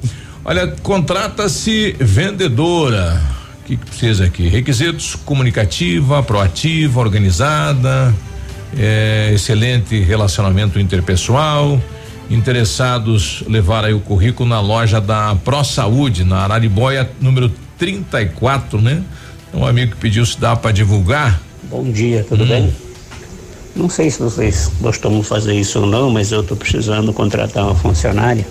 [0.44, 3.22] Olha, contrata-se vendedora.
[3.60, 4.48] O que, que precisa aqui?
[4.48, 8.12] Requisitos: comunicativa, proativa, organizada,
[8.76, 11.80] é, excelente relacionamento interpessoal.
[12.28, 17.48] Interessados levar aí o currículo na loja da Pro Saúde, na Araribóia, número
[17.78, 19.02] 34, né?
[19.54, 21.40] Um amigo que pediu se dá para divulgar.
[21.70, 22.72] Bom dia, tudo bem?
[23.76, 27.74] Não sei se vocês costumam fazer isso ou não, mas eu estou precisando contratar uma
[27.74, 28.46] funcionária.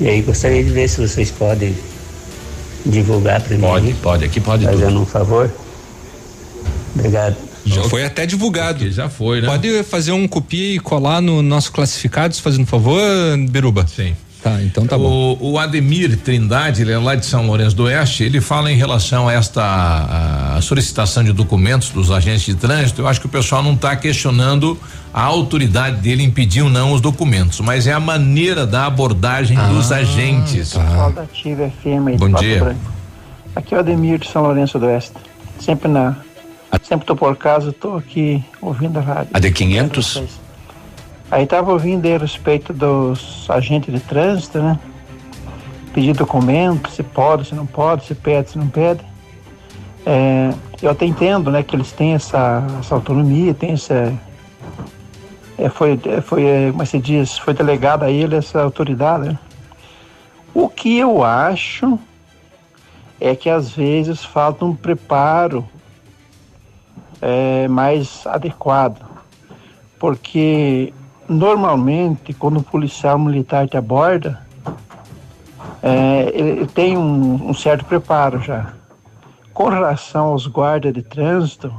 [0.00, 1.74] E aí gostaria de ver se vocês podem
[2.84, 3.62] divulgar para mim.
[3.62, 5.00] Pode, pode, aqui pode Fazendo tudo.
[5.00, 5.50] um favor.
[6.94, 7.36] Obrigado.
[7.64, 8.88] Já foi até divulgado.
[8.90, 9.48] já foi, né?
[9.48, 13.02] Pode fazer um copia e colar no nosso classificados, fazendo favor,
[13.50, 13.86] Biruba?
[13.88, 14.14] Sim.
[14.46, 15.36] Tá, então tá bom.
[15.40, 18.76] O, o Ademir Trindade, ele é lá de São Lourenço do Oeste, ele fala em
[18.76, 23.02] relação a esta a, a solicitação de documentos dos agentes de trânsito.
[23.02, 24.78] Eu acho que o pessoal não está questionando
[25.12, 29.90] a autoridade dele impedir ou não os documentos, mas é a maneira da abordagem dos
[29.90, 30.74] agentes.
[30.74, 32.60] Pessoal da Ativa FM aí Bom dia.
[32.60, 32.92] Branco.
[33.56, 35.16] Aqui é o Ademir de São Lourenço do Oeste.
[35.58, 36.18] Sempre na.
[36.84, 39.30] Sempre tô por casa, tô aqui ouvindo a rádio.
[39.34, 40.45] A de 500?
[41.30, 44.78] Aí tava ouvindo a respeito dos agentes de trânsito, né?
[45.92, 49.04] Pedir documento, se pode, se não pode, se pede, se não pede.
[50.04, 54.14] É, eu até entendo, né, que eles têm essa, essa autonomia, tem essa.
[55.58, 59.38] É, foi, é, foi, é, como se diz, foi delegada a ele essa autoridade, né?
[60.54, 61.98] O que eu acho
[63.20, 65.66] é que às vezes falta um preparo
[67.20, 69.04] é, mais adequado.
[69.98, 70.92] Porque
[71.28, 74.40] normalmente quando o policial militar te aborda,
[75.82, 78.72] é, ele, tem um, um certo preparo já.
[79.52, 81.72] Com relação aos guardas de trânsito,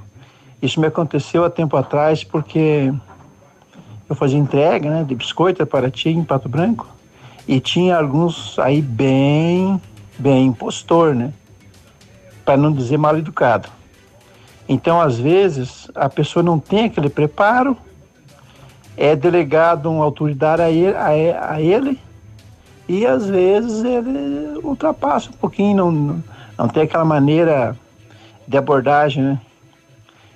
[0.61, 2.94] isso me aconteceu há tempo atrás porque
[4.10, 6.88] eu fazia entrega né, de biscoito para ti em Pato Branco
[7.48, 9.82] e tinha alguns aí bem,
[10.18, 11.32] bem impostor, né?
[12.44, 13.69] Para não dizer mal educado.
[14.68, 17.78] Então, às vezes, a pessoa não tem aquele preparo,
[18.98, 21.99] é delegado uma autoridade a ele, a, a ele
[22.90, 26.24] e às vezes ele ultrapassa um pouquinho, não,
[26.57, 27.78] não tem aquela maneira
[28.48, 29.41] de abordagem, né?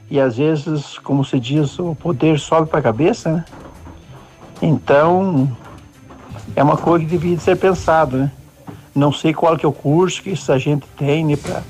[0.09, 3.45] E às vezes, como se diz, o poder sobe para a cabeça, né?
[4.61, 5.49] Então,
[6.53, 8.31] é uma coisa que devia ser pensado, né?
[8.93, 11.63] Não sei qual que é o curso que essa gente tem, né, para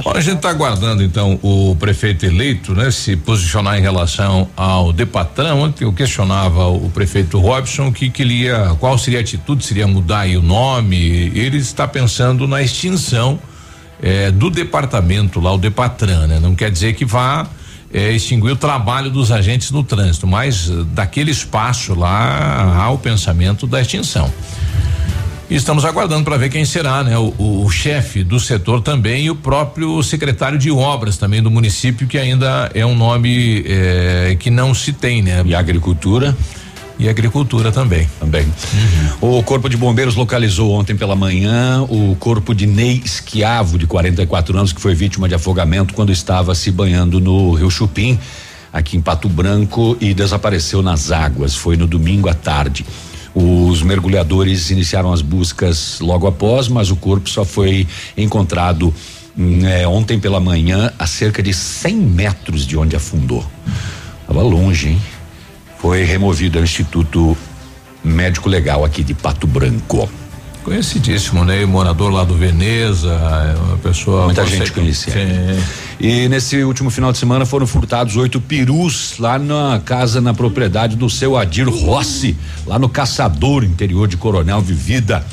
[0.00, 4.90] Bom, a gente está aguardando então o prefeito eleito, né, se posicionar em relação ao
[4.90, 5.60] Depatrão.
[5.60, 10.36] Ontem eu questionava o prefeito Robson que queria, qual seria a atitude, seria mudar aí
[10.36, 10.96] o nome.
[11.34, 13.38] Ele está pensando na extinção
[14.00, 16.40] eh, do departamento lá, o Depatran, né?
[16.40, 17.46] Não quer dizer que vá
[17.92, 22.98] eh, extinguir o trabalho dos agentes no trânsito, mas eh, daquele espaço lá há o
[22.98, 24.32] pensamento da extinção.
[25.52, 27.18] E estamos aguardando para ver quem será, né?
[27.18, 31.50] O, o, o chefe do setor também e o próprio secretário de obras também do
[31.50, 35.42] município, que ainda é um nome eh, que não se tem, né?
[35.44, 36.34] E agricultura.
[36.98, 38.08] E agricultura também.
[38.18, 38.46] Também.
[39.20, 39.38] Uhum.
[39.38, 44.56] O Corpo de Bombeiros localizou ontem pela manhã o corpo de Ney Esquiavo, de 44
[44.56, 48.18] anos, que foi vítima de afogamento quando estava se banhando no Rio Chupim,
[48.72, 51.54] aqui em Pato Branco, e desapareceu nas águas.
[51.54, 52.86] Foi no domingo à tarde.
[53.34, 57.86] Os mergulhadores iniciaram as buscas logo após, mas o corpo só foi
[58.16, 58.92] encontrado
[59.36, 63.44] hum, é, ontem pela manhã a cerca de 100 metros de onde afundou.
[64.20, 65.02] Estava longe, hein?
[65.78, 67.36] Foi removido ao Instituto
[68.04, 70.08] Médico Legal aqui de Pato Branco.
[70.64, 71.64] Conhecidíssimo, né?
[71.66, 74.26] Morador lá do Veneza, é uma pessoa.
[74.26, 75.12] Muita gente conhecia.
[75.98, 80.96] E nesse último final de semana foram furtados oito perus lá na casa, na propriedade
[80.96, 82.36] do seu Adir Rossi,
[82.66, 85.24] lá no Caçador, interior de Coronel Vivida.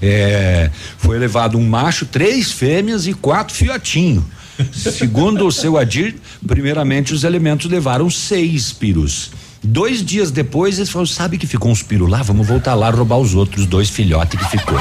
[0.00, 4.24] É, foi levado um macho, três fêmeas e quatro fiotinhos.
[4.72, 6.16] Segundo o seu Adir,
[6.46, 9.30] primeiramente os elementos levaram seis perus.
[9.62, 12.22] Dois dias depois, eles falaram: sabe que ficou uns piru lá?
[12.22, 14.78] Vamos voltar lá roubar os outros dois filhotes que ficou.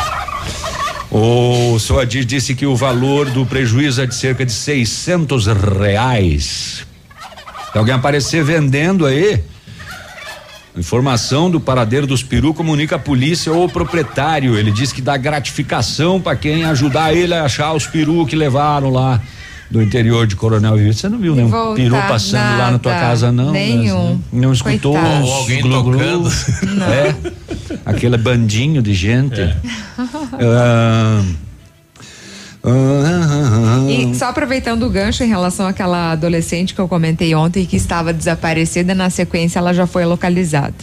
[1.09, 6.85] O seu Adir disse que o valor do prejuízo é de cerca de 600 reais.
[7.71, 9.41] Se alguém aparecer vendendo aí,
[10.75, 14.57] informação do paradeiro dos peru comunica a polícia ou o proprietário.
[14.57, 18.89] Ele diz que dá gratificação para quem ajudar ele a achar os peru que levaram
[18.89, 19.21] lá
[19.69, 20.93] do interior de Coronel Vivida.
[20.93, 23.51] Você não viu nenhum Voltar, peru passando nada, lá na tua casa, não?
[23.51, 24.19] Nenhum.
[24.31, 25.97] Não escutou Ou alguém glu -glu?
[25.97, 26.31] tocando?
[26.77, 26.87] Não.
[26.87, 27.15] É.
[27.85, 29.41] Aquele bandinho de gente.
[29.41, 29.55] É.
[30.39, 31.21] Ah,
[33.89, 38.11] e só aproveitando o gancho em relação àquela adolescente que eu comentei ontem que estava
[38.11, 40.75] desaparecida, na sequência ela já foi localizada.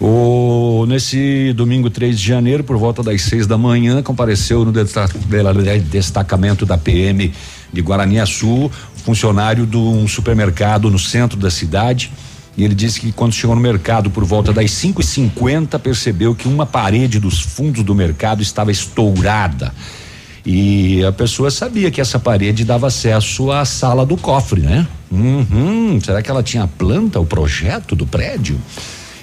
[0.00, 6.64] O, nesse domingo 3 de janeiro, por volta das seis da manhã, compareceu no destacamento
[6.64, 7.32] da PM
[7.72, 8.70] de Guaraniaçu,
[9.04, 12.12] funcionário de um supermercado no centro da cidade.
[12.56, 16.34] E ele disse que quando chegou no mercado por volta das 5 e 50 percebeu
[16.34, 19.72] que uma parede dos fundos do mercado estava estourada.
[20.46, 24.86] E a pessoa sabia que essa parede dava acesso à sala do cofre, né?
[25.10, 28.58] Uhum, será que ela tinha planta, o projeto do prédio?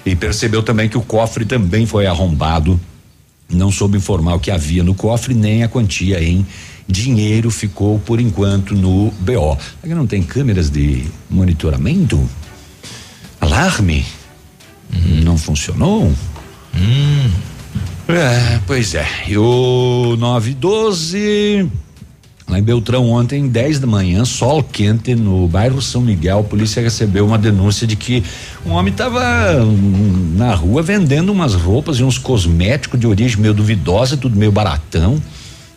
[0.05, 2.79] E percebeu também que o cofre também foi arrombado.
[3.49, 6.45] Não soube informar o que havia no cofre, nem a quantia em
[6.87, 9.57] dinheiro ficou por enquanto no BO.
[9.83, 12.29] Aqui não tem câmeras de monitoramento?
[13.41, 14.05] Alarme?
[14.93, 15.21] Hum.
[15.23, 16.11] Não funcionou?
[16.75, 17.31] Hum.
[18.07, 19.07] É, pois é.
[19.27, 21.67] E o 912
[22.47, 26.81] Lá em Beltrão, ontem, 10 da manhã, sol quente, no bairro São Miguel, a polícia
[26.81, 28.23] recebeu uma denúncia de que
[28.63, 33.53] um homem estava hum, na rua vendendo umas roupas e uns cosméticos de origem meio
[33.53, 35.19] duvidosa, tudo meio baratão.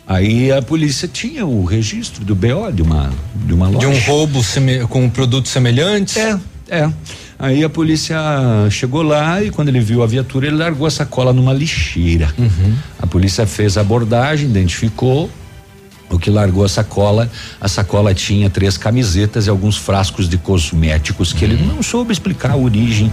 [0.05, 3.79] Aí a polícia tinha o registro do BO de uma de uma loja.
[3.79, 4.39] De um roubo
[4.89, 6.17] com produtos semelhantes?
[6.17, 6.39] É,
[6.69, 6.91] é.
[7.37, 8.17] Aí a polícia
[8.69, 12.33] chegou lá e quando ele viu a viatura, ele largou a sacola numa lixeira.
[12.37, 12.75] Uhum.
[13.01, 15.29] A polícia fez a abordagem, identificou,
[16.09, 17.29] o que largou a sacola.
[17.59, 22.51] A sacola tinha três camisetas e alguns frascos de cosméticos que ele não soube explicar
[22.51, 23.11] a origem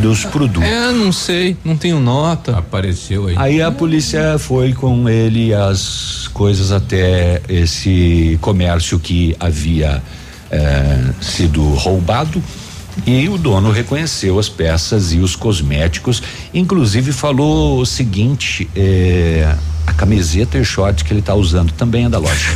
[0.00, 0.68] dos produtos.
[0.68, 2.58] É, não sei, não tenho nota.
[2.58, 3.34] Apareceu aí.
[3.36, 10.02] Aí a polícia foi com ele as coisas até esse comércio que havia
[10.50, 12.42] eh, sido roubado.
[13.06, 16.22] E o dono reconheceu as peças e os cosméticos,
[16.52, 19.54] inclusive falou o seguinte: eh,
[19.86, 22.34] a camiseta e o short que ele está usando também é da loja.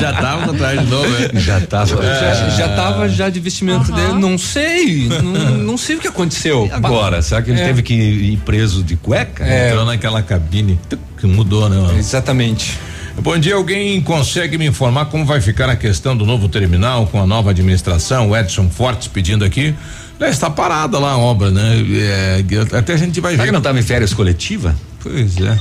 [0.00, 1.30] já tava atrás de novo, né?
[1.40, 2.02] Já tava.
[2.02, 3.96] Já, já tava já de vestimento uhum.
[3.96, 6.68] dele, não sei, não, não, sei o que aconteceu.
[6.72, 7.66] Agora, será que ele é.
[7.66, 9.44] teve que ir preso de cueca?
[9.44, 9.70] É.
[9.70, 10.78] Entrou naquela cabine
[11.18, 11.98] que mudou, né?
[11.98, 12.78] Exatamente.
[13.22, 17.20] Bom dia, alguém consegue me informar como vai ficar a questão do novo terminal com
[17.20, 18.30] a nova administração?
[18.30, 19.74] O Edson Fortes pedindo aqui.
[20.20, 21.84] Já está parada lá a obra, né?
[21.92, 22.44] É,
[22.76, 23.48] até a gente vai Será ver.
[23.48, 24.74] que não estava em férias coletiva?
[25.02, 25.58] Pois é.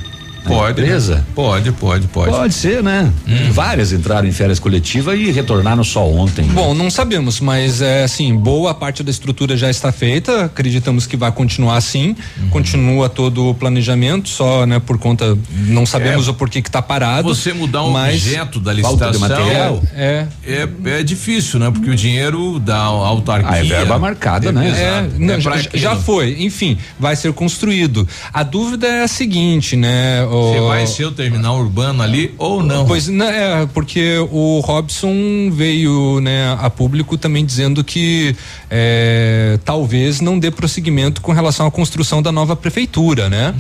[0.54, 0.82] Pode.
[0.82, 1.16] empresa?
[1.16, 1.24] né?
[1.36, 2.30] Pode, pode, pode.
[2.32, 3.12] Pode ser, né?
[3.28, 3.52] Hum.
[3.52, 6.44] Várias entraram em férias coletiva e retornaram só ontem.
[6.46, 11.16] Bom, não sabemos, mas é assim, boa parte da estrutura já está feita, acreditamos que
[11.18, 12.50] vai continuar assim, Uhum.
[12.50, 16.82] continua todo o planejamento, só, né, por conta, não sabemos É, o porquê que está
[16.82, 17.28] parado.
[17.28, 20.68] Você mudar um mas objeto da licitação de material, é, é,
[21.00, 21.72] é difícil, né?
[21.72, 23.52] Porque o dinheiro da autarquia.
[23.52, 24.68] Ah, é verba marcada, né?
[24.68, 25.16] É, Exato.
[25.20, 28.08] não, É pra já, já foi, enfim, vai ser construído.
[28.34, 30.24] A dúvida é a seguinte, né?
[30.54, 32.86] Se vai ser o terminal urbano ali ou não.
[32.86, 38.36] Pois não, é, porque o Robson veio, né, a público também dizendo que
[38.70, 43.54] é, talvez não dê prosseguimento com relação à construção da nova prefeitura, né?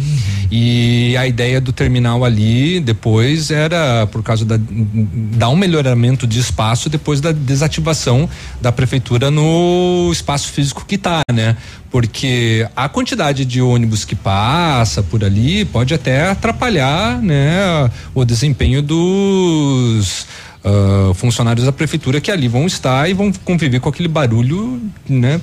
[0.51, 6.39] E a ideia do terminal ali depois era por causa da dar um melhoramento de
[6.39, 8.29] espaço depois da desativação
[8.61, 11.57] da prefeitura no espaço físico que tá, né?
[11.95, 18.81] Porque a quantidade de ônibus que passa por ali pode até atrapalhar, né, o desempenho
[18.81, 20.27] dos
[20.65, 25.39] ah, funcionários da prefeitura que ali vão estar e vão conviver com aquele barulho, né,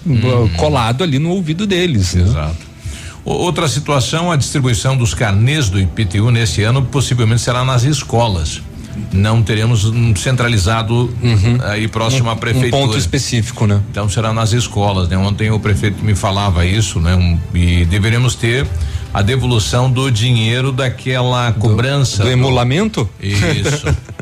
[0.59, 2.12] colado ali no ouvido deles.
[2.12, 2.23] né?
[2.23, 2.57] Exato.
[3.24, 8.61] O- Outra situação, a distribuição dos carnês do IPTU nesse ano possivelmente será nas escolas.
[9.12, 11.12] Não teremos um centralizado
[11.64, 12.77] aí próximo à prefeitura.
[12.77, 13.81] Um ponto específico, né?
[13.90, 15.16] Então será nas escolas, né?
[15.16, 17.14] Ontem o prefeito me falava isso, né?
[17.14, 18.66] Um, e deveremos ter
[19.12, 22.23] a devolução do dinheiro daquela cobrança.
[22.23, 23.09] do emulamento?
[23.20, 23.86] Isso.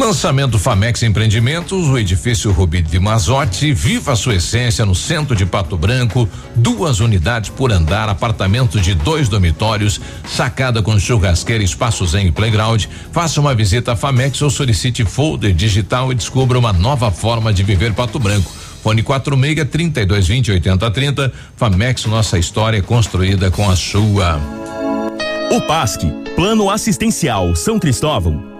[0.00, 5.44] Lançamento Famex Empreendimentos, o edifício Rubi de Mazotti, viva a sua essência no centro de
[5.44, 12.28] Pato Branco, duas unidades por andar, apartamento de dois dormitórios, sacada com churrasqueira, espaço zen
[12.28, 12.86] e playground.
[13.12, 17.62] Faça uma visita à Famex ou solicite folder digital e descubra uma nova forma de
[17.62, 18.50] viver Pato Branco.
[18.82, 21.30] Fone 46 3220 8030.
[21.58, 24.40] Famex, nossa história construída com a sua.
[25.52, 26.04] O PASC,
[26.34, 28.49] Plano Assistencial São Cristóvão,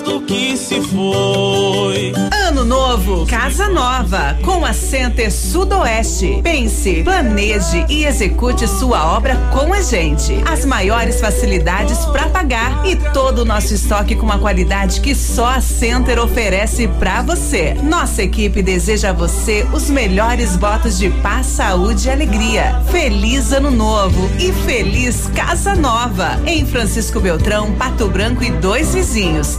[0.00, 2.14] Do que se foi.
[2.48, 6.40] Ano novo, casa nova, com a Center Sudoeste.
[6.42, 10.42] Pense, planeje e execute sua obra com a gente.
[10.50, 15.46] As maiores facilidades para pagar e todo o nosso estoque com uma qualidade que só
[15.46, 17.74] a Center oferece para você.
[17.82, 22.80] Nossa equipe deseja a você os melhores votos de paz, saúde e alegria.
[22.90, 26.40] Feliz ano novo e feliz casa nova.
[26.46, 29.58] Em Francisco Beltrão, Pato Branco e dois vizinhos.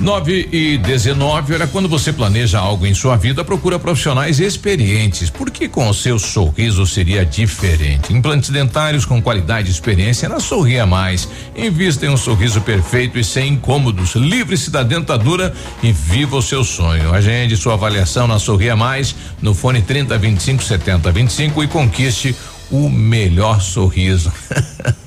[0.00, 5.28] 9 e 19, olha, quando você planeja algo em sua vida, procura profissionais experientes.
[5.28, 8.12] Porque com o seu sorriso seria diferente.
[8.12, 11.28] Implantes dentários com qualidade e experiência na Sorria Mais.
[11.56, 14.14] Invista em um sorriso perfeito e sem incômodos.
[14.14, 15.52] Livre-se da dentadura
[15.82, 17.12] e viva o seu sonho.
[17.12, 22.36] Agende sua avaliação na Sorria Mais no fone 30 25 70 25 e conquiste
[22.70, 24.32] o melhor sorriso.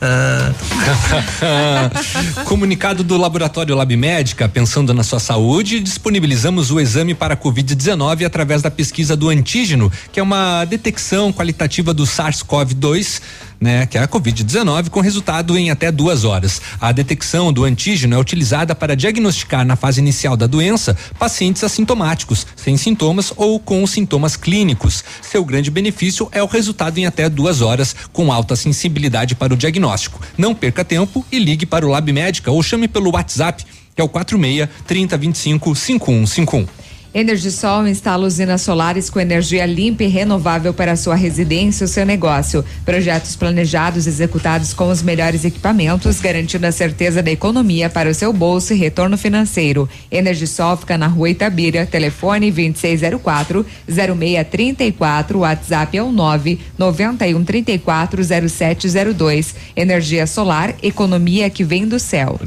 [2.45, 8.61] Comunicado do Laboratório Lab Médica, pensando na sua saúde, disponibilizamos o exame para Covid-19 através
[8.61, 13.21] da pesquisa do antígeno, que é uma detecção qualitativa do SARS-CoV-2
[13.61, 16.59] né, que é a Covid-19, com resultado em até duas horas.
[16.81, 22.47] A detecção do antígeno é utilizada para diagnosticar na fase inicial da doença pacientes assintomáticos,
[22.55, 25.03] sem sintomas ou com sintomas clínicos.
[25.21, 29.57] Seu grande benefício é o resultado em até duas horas, com alta sensibilidade para o
[29.57, 30.19] diagnóstico.
[30.35, 34.03] Não perca tempo e ligue para o Lab Médica ou chame pelo WhatsApp, que é
[34.03, 36.81] o 46 30 25 5151.
[37.13, 42.63] Energisol instala usinas solares com energia limpa e renovável para sua residência ou seu negócio.
[42.85, 48.31] Projetos planejados, executados com os melhores equipamentos, garantindo a certeza da economia para o seu
[48.31, 49.89] bolso e retorno financeiro.
[50.09, 59.53] Energisol fica na rua Itabira, telefone 2604 0634, WhatsApp é o 9 91 34 0702.
[59.75, 62.39] Energia solar, economia que vem do céu.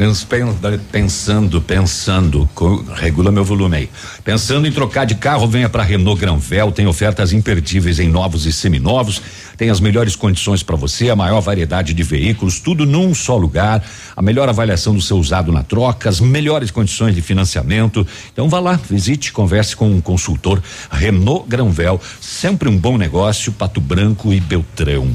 [0.90, 2.48] Pensando, pensando,
[2.94, 3.90] regula meu volume aí.
[4.24, 8.52] Pensando em trocar de carro, venha para Renault Granvel, tem ofertas imperdíveis em novos e
[8.52, 9.20] seminovos,
[9.56, 13.82] tem as melhores condições para você, a maior variedade de veículos, tudo num só lugar,
[14.14, 18.06] a melhor avaliação do seu usado na troca, as melhores condições de financiamento.
[18.32, 23.80] Então vá lá, visite, converse com um consultor Renault Granvel, sempre um bom negócio, Pato
[23.80, 25.10] Branco e Beltrão.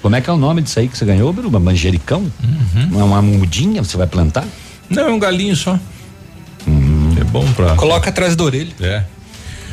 [0.00, 1.58] Como é que é o nome disso aí que você ganhou, Biruba?
[1.58, 2.30] Manjericão?
[2.92, 4.46] Uma, uma mudinha você vai plantar?
[4.88, 5.78] Não, é um galinho só.
[6.66, 7.74] É bom pra.
[7.76, 8.74] Coloca atrás da orelha.
[8.80, 9.04] É.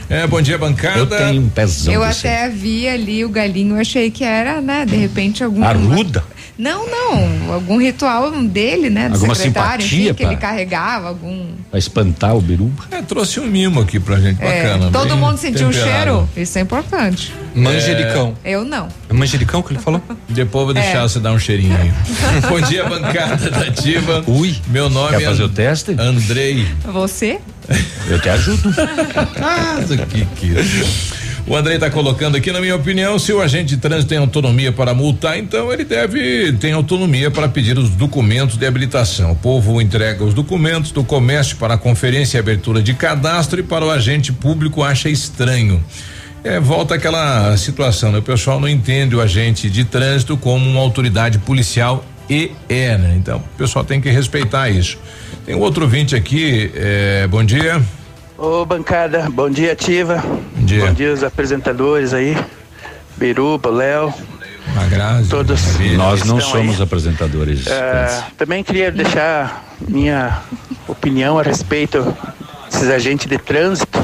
[0.09, 0.99] É, bom dia, bancada.
[0.99, 4.85] Eu tenho um pezão Eu até vi ali o galinho, eu achei que era, né,
[4.85, 5.63] de repente algum.
[5.63, 6.23] Arruda?
[6.55, 11.47] Não, não, algum ritual dele, né, do Alguma secretário, simpatia enfim, que ele carregava, algum.
[11.71, 12.83] Pra espantar o biruba.
[12.91, 14.91] É, trouxe um mimo aqui pra gente, É, bacana.
[14.91, 16.29] todo mundo sentiu o cheiro?
[16.37, 17.33] Isso é importante.
[17.55, 18.35] Manjericão.
[18.45, 18.87] Eu não.
[19.09, 20.01] É manjericão que ele falou?
[20.29, 21.01] Depois eu vou deixar É.
[21.01, 21.91] você dar um cheirinho aí.
[22.47, 24.23] Bom dia, bancada da Ativa.
[24.27, 24.55] Ui.
[24.67, 25.95] Meu nome Quer é fazer o teste?
[25.97, 26.67] Andrei.
[26.85, 27.39] Você?
[28.07, 28.73] Eu te ajudo.
[29.41, 31.13] Ah, que, que...
[31.45, 34.71] O Andrei está colocando aqui, na minha opinião, se o agente de trânsito tem autonomia
[34.71, 39.33] para multar, então ele deve ter autonomia para pedir os documentos de habilitação.
[39.33, 43.63] O povo entrega os documentos do comércio para a conferência e abertura de cadastro e
[43.63, 45.83] para o agente público acha estranho.
[46.45, 48.19] É, volta aquela situação, né?
[48.19, 53.13] O pessoal não entende o agente de trânsito como uma autoridade policial e é, né?
[53.17, 54.97] Então, o pessoal tem que respeitar isso.
[55.45, 57.81] Tem um outro ouvinte aqui, é, bom dia.
[58.37, 60.17] Ô bancada, bom dia ativa.
[60.55, 60.85] Bom dia.
[60.87, 62.35] Bom dia os apresentadores aí.
[63.17, 64.13] Biruba, Léo.
[64.75, 65.61] A Grazi, Todos.
[65.95, 66.83] Nós não somos aí.
[66.83, 67.67] apresentadores.
[67.67, 70.39] É, também queria deixar minha
[70.87, 72.15] opinião a respeito
[72.71, 73.99] desses agentes de trânsito.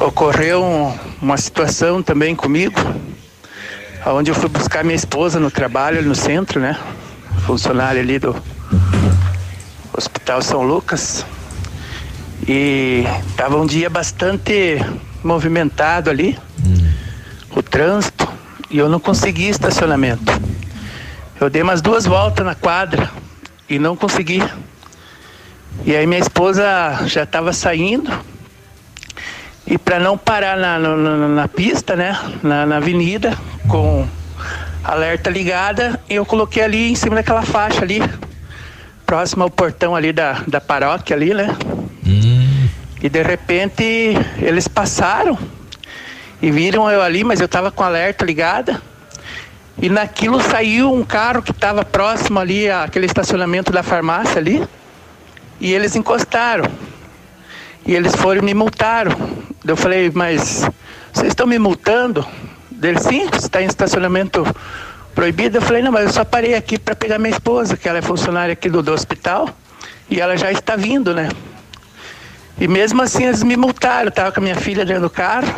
[0.00, 2.78] Ocorreu um- uma situação também comigo,
[4.06, 6.78] onde eu fui buscar minha esposa no trabalho, no centro, né?
[7.52, 8.36] Funcionária ali do
[9.96, 11.24] Hospital São Lucas.
[12.46, 14.76] E estava um dia bastante
[15.24, 16.38] movimentado ali,
[17.56, 18.28] o trânsito,
[18.70, 20.30] e eu não consegui estacionamento.
[21.40, 23.10] Eu dei umas duas voltas na quadra
[23.66, 24.42] e não consegui.
[25.86, 26.64] E aí minha esposa
[27.06, 28.12] já estava saindo.
[29.66, 32.14] E para não parar na, na, na- na pista, né?
[32.42, 34.06] Na, na avenida, com
[34.88, 38.02] alerta ligada, eu coloquei ali em cima daquela faixa ali,
[39.04, 41.54] próximo ao portão ali da, da paróquia ali, né?
[43.02, 43.84] E de repente
[44.38, 45.38] eles passaram
[46.40, 48.80] e viram eu ali, mas eu tava com alerta ligada.
[49.80, 54.66] E naquilo saiu um carro que estava próximo ali àquele estacionamento da farmácia ali.
[55.60, 56.64] E eles encostaram.
[57.86, 59.12] E eles foram e me multaram.
[59.64, 60.68] Eu falei, mas
[61.12, 62.26] vocês estão me multando?
[62.78, 64.46] Dele, sim, está em estacionamento
[65.12, 65.58] proibido.
[65.58, 68.02] Eu falei, não, mas eu só parei aqui para pegar minha esposa, que ela é
[68.02, 69.50] funcionária aqui do, do hospital.
[70.08, 71.28] E ela já está vindo, né?
[72.60, 75.52] E mesmo assim eles me multaram, eu tava com a minha filha dentro do carro.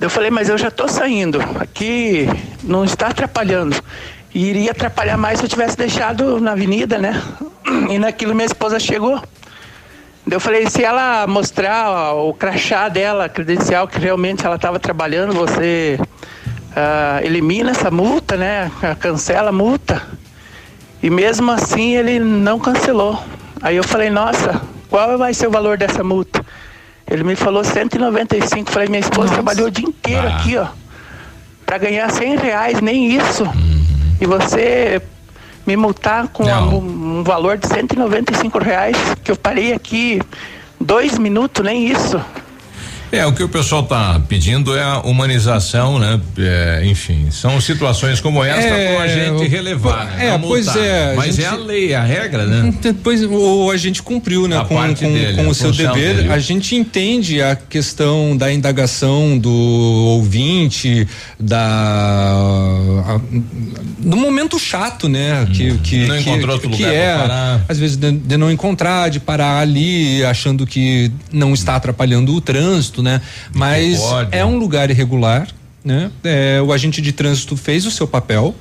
[0.00, 1.40] Eu falei, mas eu já tô saindo.
[1.60, 2.26] Aqui
[2.64, 3.80] não está atrapalhando.
[4.34, 7.22] E iria atrapalhar mais se eu tivesse deixado na avenida, né?
[7.88, 9.22] E naquilo minha esposa chegou.
[10.30, 15.32] Eu falei, se ela mostrar o crachá dela, a credencial que realmente ela estava trabalhando,
[15.34, 15.98] você
[16.76, 18.70] ah, elimina essa multa, né?
[19.00, 20.02] Cancela a multa.
[21.02, 23.22] E mesmo assim ele não cancelou.
[23.60, 26.44] Aí eu falei, nossa, qual vai ser o valor dessa multa?
[27.10, 28.70] Ele me falou 195.
[28.70, 30.36] Falei, minha esposa trabalhou o dia inteiro Ah.
[30.36, 30.66] aqui, ó,
[31.66, 33.44] para ganhar 100 reais, nem isso.
[34.20, 35.02] E você
[35.66, 40.20] me multar com um, um valor de 195 reais, que eu parei aqui
[40.80, 42.20] dois minutos, nem isso.
[43.12, 46.18] É, o que o pessoal tá pedindo é a humanização, né?
[46.38, 50.28] É, enfim, são situações como esta É, pra gente o- relevar, né?
[50.28, 50.82] é, Não pois multar.
[50.82, 52.72] é, a Mas gente- é a lei, a regra, né?
[52.80, 56.14] Depois o a gente cumpriu, né, A com, com, dele, com a o seu dever.
[56.16, 56.32] dele.
[56.32, 61.06] A gente entende a questão da indagação do ouvinte,
[61.38, 61.58] da
[63.06, 63.20] a-
[63.98, 67.64] do momento chato, né, que que Não que, encontrou outro que lugar é parar.
[67.68, 72.40] às vezes de, de não encontrar, de parar ali achando que não está atrapalhando o
[72.40, 73.20] trânsito, né?
[73.52, 74.00] Mas
[74.30, 75.48] é um lugar irregular,
[75.84, 76.10] né?
[76.24, 78.54] É, o agente de trânsito fez o seu papel.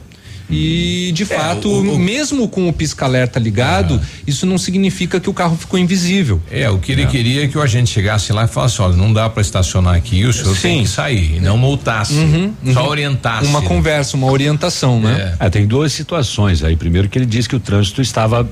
[0.50, 5.80] E, de fato, mesmo com o pisca-alerta ligado, isso não significa que o carro ficou
[5.80, 6.42] invisível.
[6.52, 9.14] É, o que ele queria é que o agente chegasse lá e falasse, olha, não
[9.14, 10.84] dá pra estacionar aqui, o senhor tem Sim.
[10.84, 12.90] que sair, e não multasse, Uhum, só uhum.
[12.90, 13.48] orientasse.
[13.48, 13.68] Uma né?
[13.68, 15.36] conversa, uma orientação, né?
[15.40, 16.76] É, tem duas situações aí.
[16.76, 18.46] Primeiro que ele disse que o trânsito estava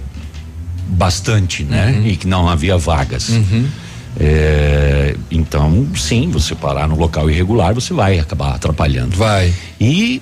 [0.88, 1.98] bastante, né?
[1.98, 2.08] Uhum.
[2.08, 3.30] E que não havia vagas.
[4.18, 9.16] É, então, sim, você parar no local irregular, você vai acabar atrapalhando.
[9.16, 9.54] Vai.
[9.80, 10.22] E.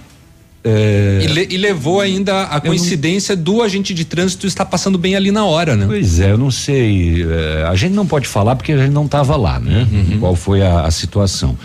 [0.63, 5.15] é, E, le- e levou ainda a coincidência do agente de trânsito estar passando bem
[5.15, 5.85] ali na hora, né?
[5.87, 7.23] Pois é, eu não sei.
[7.23, 9.87] é, a gente não pode falar porque a gente não estava lá, né?
[9.91, 10.19] Uhum.
[10.19, 11.57] Qual foi a, a situação.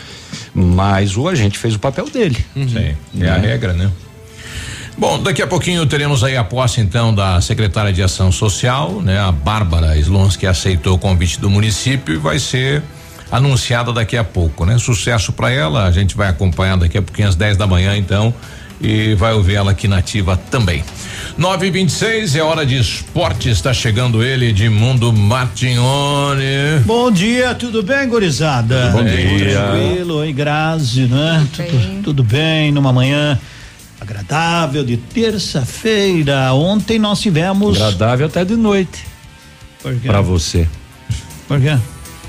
[0.55, 2.37] Mas o agente fez o papel dele.
[2.55, 3.91] Sim, é a regra, né?
[5.03, 9.19] Bom, daqui a pouquinho teremos aí a posse então da secretária de Ação Social, né?
[9.19, 12.85] A Bárbara Slons que aceitou o convite do município e vai ser
[13.29, 14.79] anunciada daqui a pouco, né?
[14.79, 18.33] Sucesso para ela, a gente vai acompanhar daqui a pouquinho às 10 da manhã então
[18.81, 20.85] e vai ouvir ela aqui na ativa também.
[21.37, 26.79] 9 e 26 é hora de esporte, está chegando ele, Edmundo Martignoni.
[26.87, 28.91] Bom dia, tudo bem, gurizada?
[28.91, 29.63] Bom dia.
[29.63, 31.45] Tranquilo, oi, Grazi, né?
[31.53, 33.37] Tudo, tudo bem, numa manhã
[34.03, 36.53] agradável de terça-feira.
[36.53, 37.77] Ontem nós tivemos.
[37.81, 39.07] Agradável até de noite.
[39.83, 40.07] Por quê?
[40.09, 40.69] Pra você.
[41.49, 41.79] Por quê?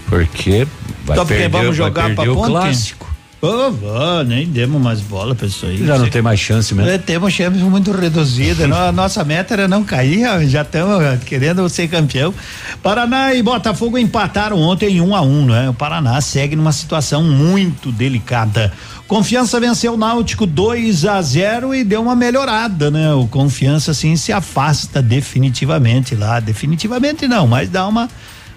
[0.07, 0.67] Porque
[1.05, 2.49] vai Só porque perder, vamos vai jogar pra perder o ponte?
[2.49, 3.12] clássico.
[3.43, 5.85] Ô, vó, nem demos mais bola pra isso aí.
[5.85, 6.89] Já não tem mais chance mesmo.
[6.89, 8.65] É, temos chance muito reduzida.
[8.93, 12.33] Nossa meta era não cair, já estamos querendo ser campeão.
[12.81, 15.69] Paraná e Botafogo empataram ontem em um a um, né?
[15.69, 18.71] O Paraná segue numa situação muito delicada.
[19.09, 23.13] Confiança venceu o Náutico 2 a 0 e deu uma melhorada, né?
[23.13, 28.09] O Confiança assim se afasta definitivamente lá, definitivamente não, mas dá uma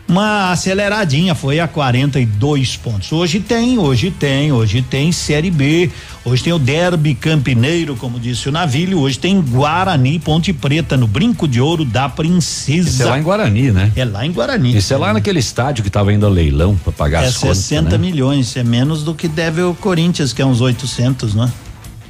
[0.09, 3.11] uma aceleradinha, foi a 42 pontos.
[3.13, 5.91] Hoje tem, hoje tem, hoje tem Série B,
[6.25, 11.07] hoje tem o Derby Campineiro, como disse o Navilho, hoje tem Guarani Ponte Preta no
[11.07, 12.89] Brinco de Ouro da Princesa.
[12.89, 13.93] Isso é lá em Guarani, né?
[13.97, 14.77] É lá em Guarani.
[14.77, 17.59] Isso é lá naquele estádio que estava indo a leilão para pagar É as contas.
[17.59, 17.99] 60 né?
[17.99, 21.51] milhões, é menos do que deve o Corinthians, que é uns 800, né?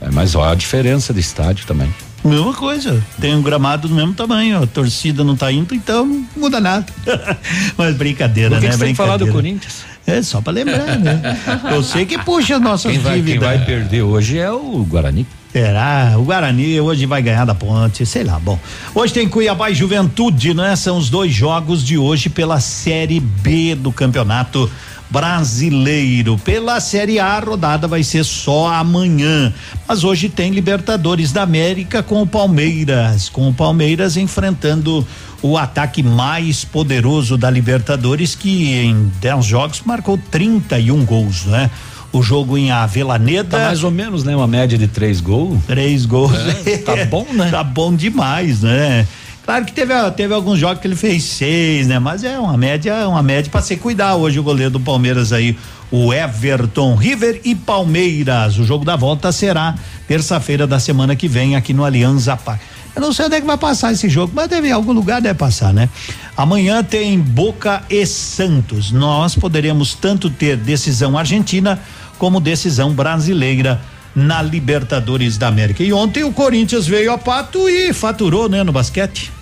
[0.00, 1.89] É, mas olha a diferença de estádio também.
[2.28, 6.26] Mesma coisa, tem um gramado do mesmo tamanho, a torcida não tá indo, então não
[6.36, 6.86] muda nada.
[7.78, 8.72] Mas brincadeira, Por que né?
[8.72, 9.58] que você tem que falar do Brincadeira.
[9.58, 9.84] Corinthians?
[10.06, 11.36] É, só pra lembrar, né?
[11.72, 13.48] Eu sei que puxa as nossas Quem vai, quem dívidas.
[13.48, 15.26] vai perder hoje é o Guarani.
[15.52, 16.14] Será?
[16.16, 18.38] O Guarani hoje vai ganhar da ponte, sei lá.
[18.38, 18.58] Bom,
[18.94, 20.76] hoje tem Cuiabá e Juventude, né?
[20.76, 24.70] São os dois jogos de hoje pela Série B do Campeonato
[25.16, 26.36] Brasileiro.
[26.36, 29.50] Pela Série A, a rodada vai ser só amanhã.
[29.88, 33.30] Mas hoje tem Libertadores da América com o Palmeiras.
[33.30, 35.06] Com o Palmeiras enfrentando
[35.40, 41.70] o ataque mais poderoso da Libertadores, que em 10 jogos marcou 31 gols, né?
[42.12, 43.56] O jogo em Avelaneda.
[43.56, 44.36] Tá mais ou menos, né?
[44.36, 45.58] Uma média de três gols.
[45.66, 46.32] Três gols.
[46.66, 47.48] É, tá bom, né?
[47.50, 49.06] tá bom demais, né?
[49.47, 52.00] Claro que teve, teve alguns jogos que ele fez seis, né?
[52.00, 55.57] Mas é uma média, uma média para se cuidar hoje o goleiro do Palmeiras aí,
[55.89, 58.58] o Everton River e Palmeiras.
[58.58, 59.76] O jogo da volta será
[60.08, 62.65] terça-feira da semana que vem aqui no Alianza Parque.
[62.97, 65.23] Eu não sei onde é que vai passar esse jogo, mas deve em algum lugar
[65.23, 65.89] deve passar, né?
[66.36, 68.91] Amanhã tem Boca e Santos.
[68.91, 71.78] Nós poderemos tanto ter decisão argentina
[72.18, 73.81] como decisão brasileira
[74.12, 75.84] na Libertadores da América.
[75.84, 79.35] E ontem o Corinthians veio a pato e faturou, né, no basquete.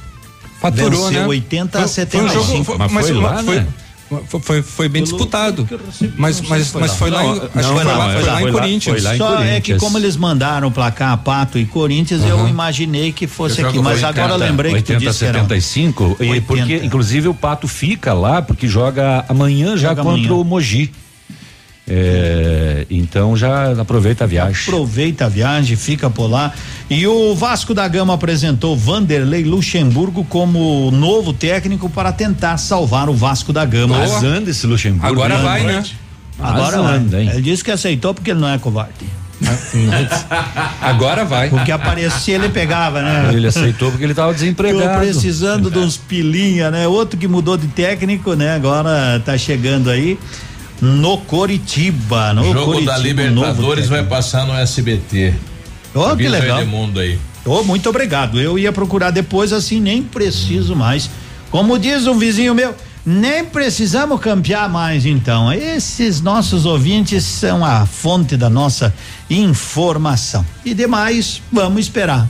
[0.71, 1.27] Faturou, Venceu né?
[1.29, 2.65] 80 Foi- a foi um jogo- 75.
[2.65, 3.03] foi- mas foi-
[3.45, 3.67] foi-
[4.29, 5.67] Foi, foi, foi bem disputado.
[6.17, 6.97] Mas, mas, foi mas lá.
[6.97, 8.43] foi lá, em- Não, acho que não, foi lá, não, foi foi lá lá, em
[8.43, 9.03] foi lá, Corinthians.
[9.03, 13.13] lá em Só é que como eles mandaram o placar Pato e Corinthians, eu imaginei
[13.13, 15.39] que fosse aqui, mas foi agora eu 80, lembrei que tu 80, disse que era
[15.39, 16.47] um- 75, e 80.
[16.47, 20.35] porque inclusive o Pato fica lá porque joga amanhã já Joga contra amanhã.
[20.35, 20.93] o Mogi.
[21.87, 24.63] É, então já aproveita a viagem.
[24.63, 26.53] Aproveita a viagem, fica por lá.
[26.89, 33.15] E o Vasco da Gama apresentou Vanderlei Luxemburgo como novo técnico para tentar salvar o
[33.15, 33.99] Vasco da Gama.
[33.99, 35.07] Mas anda esse Luxemburgo.
[35.07, 35.43] Agora hein?
[35.43, 35.83] vai, né?
[36.39, 36.97] Agora Mas vai.
[36.97, 37.31] anda, hein?
[37.33, 39.05] Ele disse que aceitou porque ele não é covarde.
[40.81, 41.51] Agora vai.
[41.51, 43.31] Porque aparecia ele pegava, né?
[43.33, 44.95] Ele aceitou porque ele estava desempregado.
[44.95, 46.89] Tô precisando de uns pilinha, né?
[46.89, 48.55] Outro que mudou de técnico, né?
[48.55, 50.19] Agora tá chegando aí
[50.81, 55.35] no Coritiba, no O jogo Coritiba, da Libertadores vai passar no SBT.
[55.95, 56.61] Ó, que legal.
[56.61, 57.19] Edmundo aí.
[57.45, 58.41] Ô, muito obrigado.
[58.41, 61.11] Eu ia procurar depois, assim, nem preciso mais.
[61.51, 65.53] Como diz um vizinho meu, nem precisamos campear mais, então.
[65.53, 68.93] Esses nossos ouvintes são a fonte da nossa
[69.29, 70.45] informação.
[70.65, 72.29] E demais, vamos esperar.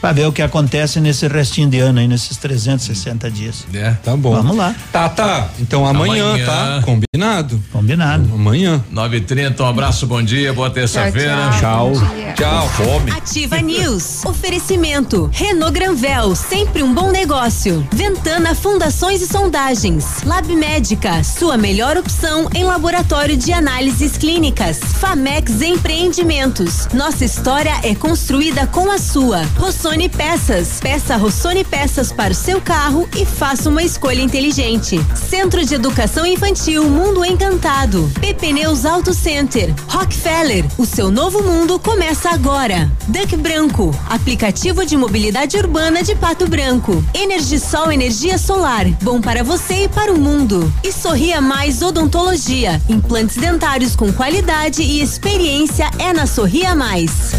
[0.00, 3.66] Pra ver o que acontece nesse restinho de ano aí, nesses 360 dias.
[3.74, 3.90] É.
[4.02, 4.32] Tá bom.
[4.34, 4.74] Vamos lá.
[4.92, 5.48] Tá, tá.
[5.58, 6.46] Então amanhã, Amanhã.
[6.46, 6.82] tá?
[6.84, 7.60] Combinado?
[7.72, 8.32] Combinado.
[8.34, 8.84] Amanhã.
[8.92, 11.50] 9h30, um abraço, bom dia, boa terça-feira.
[11.58, 11.92] Tchau.
[12.36, 12.68] Tchau.
[12.70, 13.10] Fome.
[13.10, 14.24] Ativa News.
[14.24, 15.28] Oferecimento.
[15.32, 17.86] Renault Granvel, sempre um bom negócio.
[17.92, 20.22] Ventana Fundações e Sondagens.
[20.24, 24.78] Lab Médica, sua melhor opção em laboratório de análises clínicas.
[24.78, 26.86] Famex Empreendimentos.
[26.94, 29.42] Nossa história é construída com a sua.
[29.88, 30.80] Rossoni Peças.
[30.80, 35.00] Peça Rossoni Peças para o seu carro e faça uma escolha inteligente.
[35.16, 38.06] Centro de Educação Infantil Mundo Encantado.
[38.20, 39.74] PP Neus Auto Center.
[39.88, 40.66] Rockefeller.
[40.76, 42.92] O seu novo mundo começa agora.
[43.06, 43.98] Duck Branco.
[44.10, 47.02] Aplicativo de mobilidade urbana de Pato Branco.
[47.14, 48.84] Energisol Energia Solar.
[49.02, 50.70] Bom para você e para o mundo.
[50.84, 52.78] E Sorria Mais Odontologia.
[52.90, 57.32] Implantes dentários com qualidade e experiência é na Sorria Mais.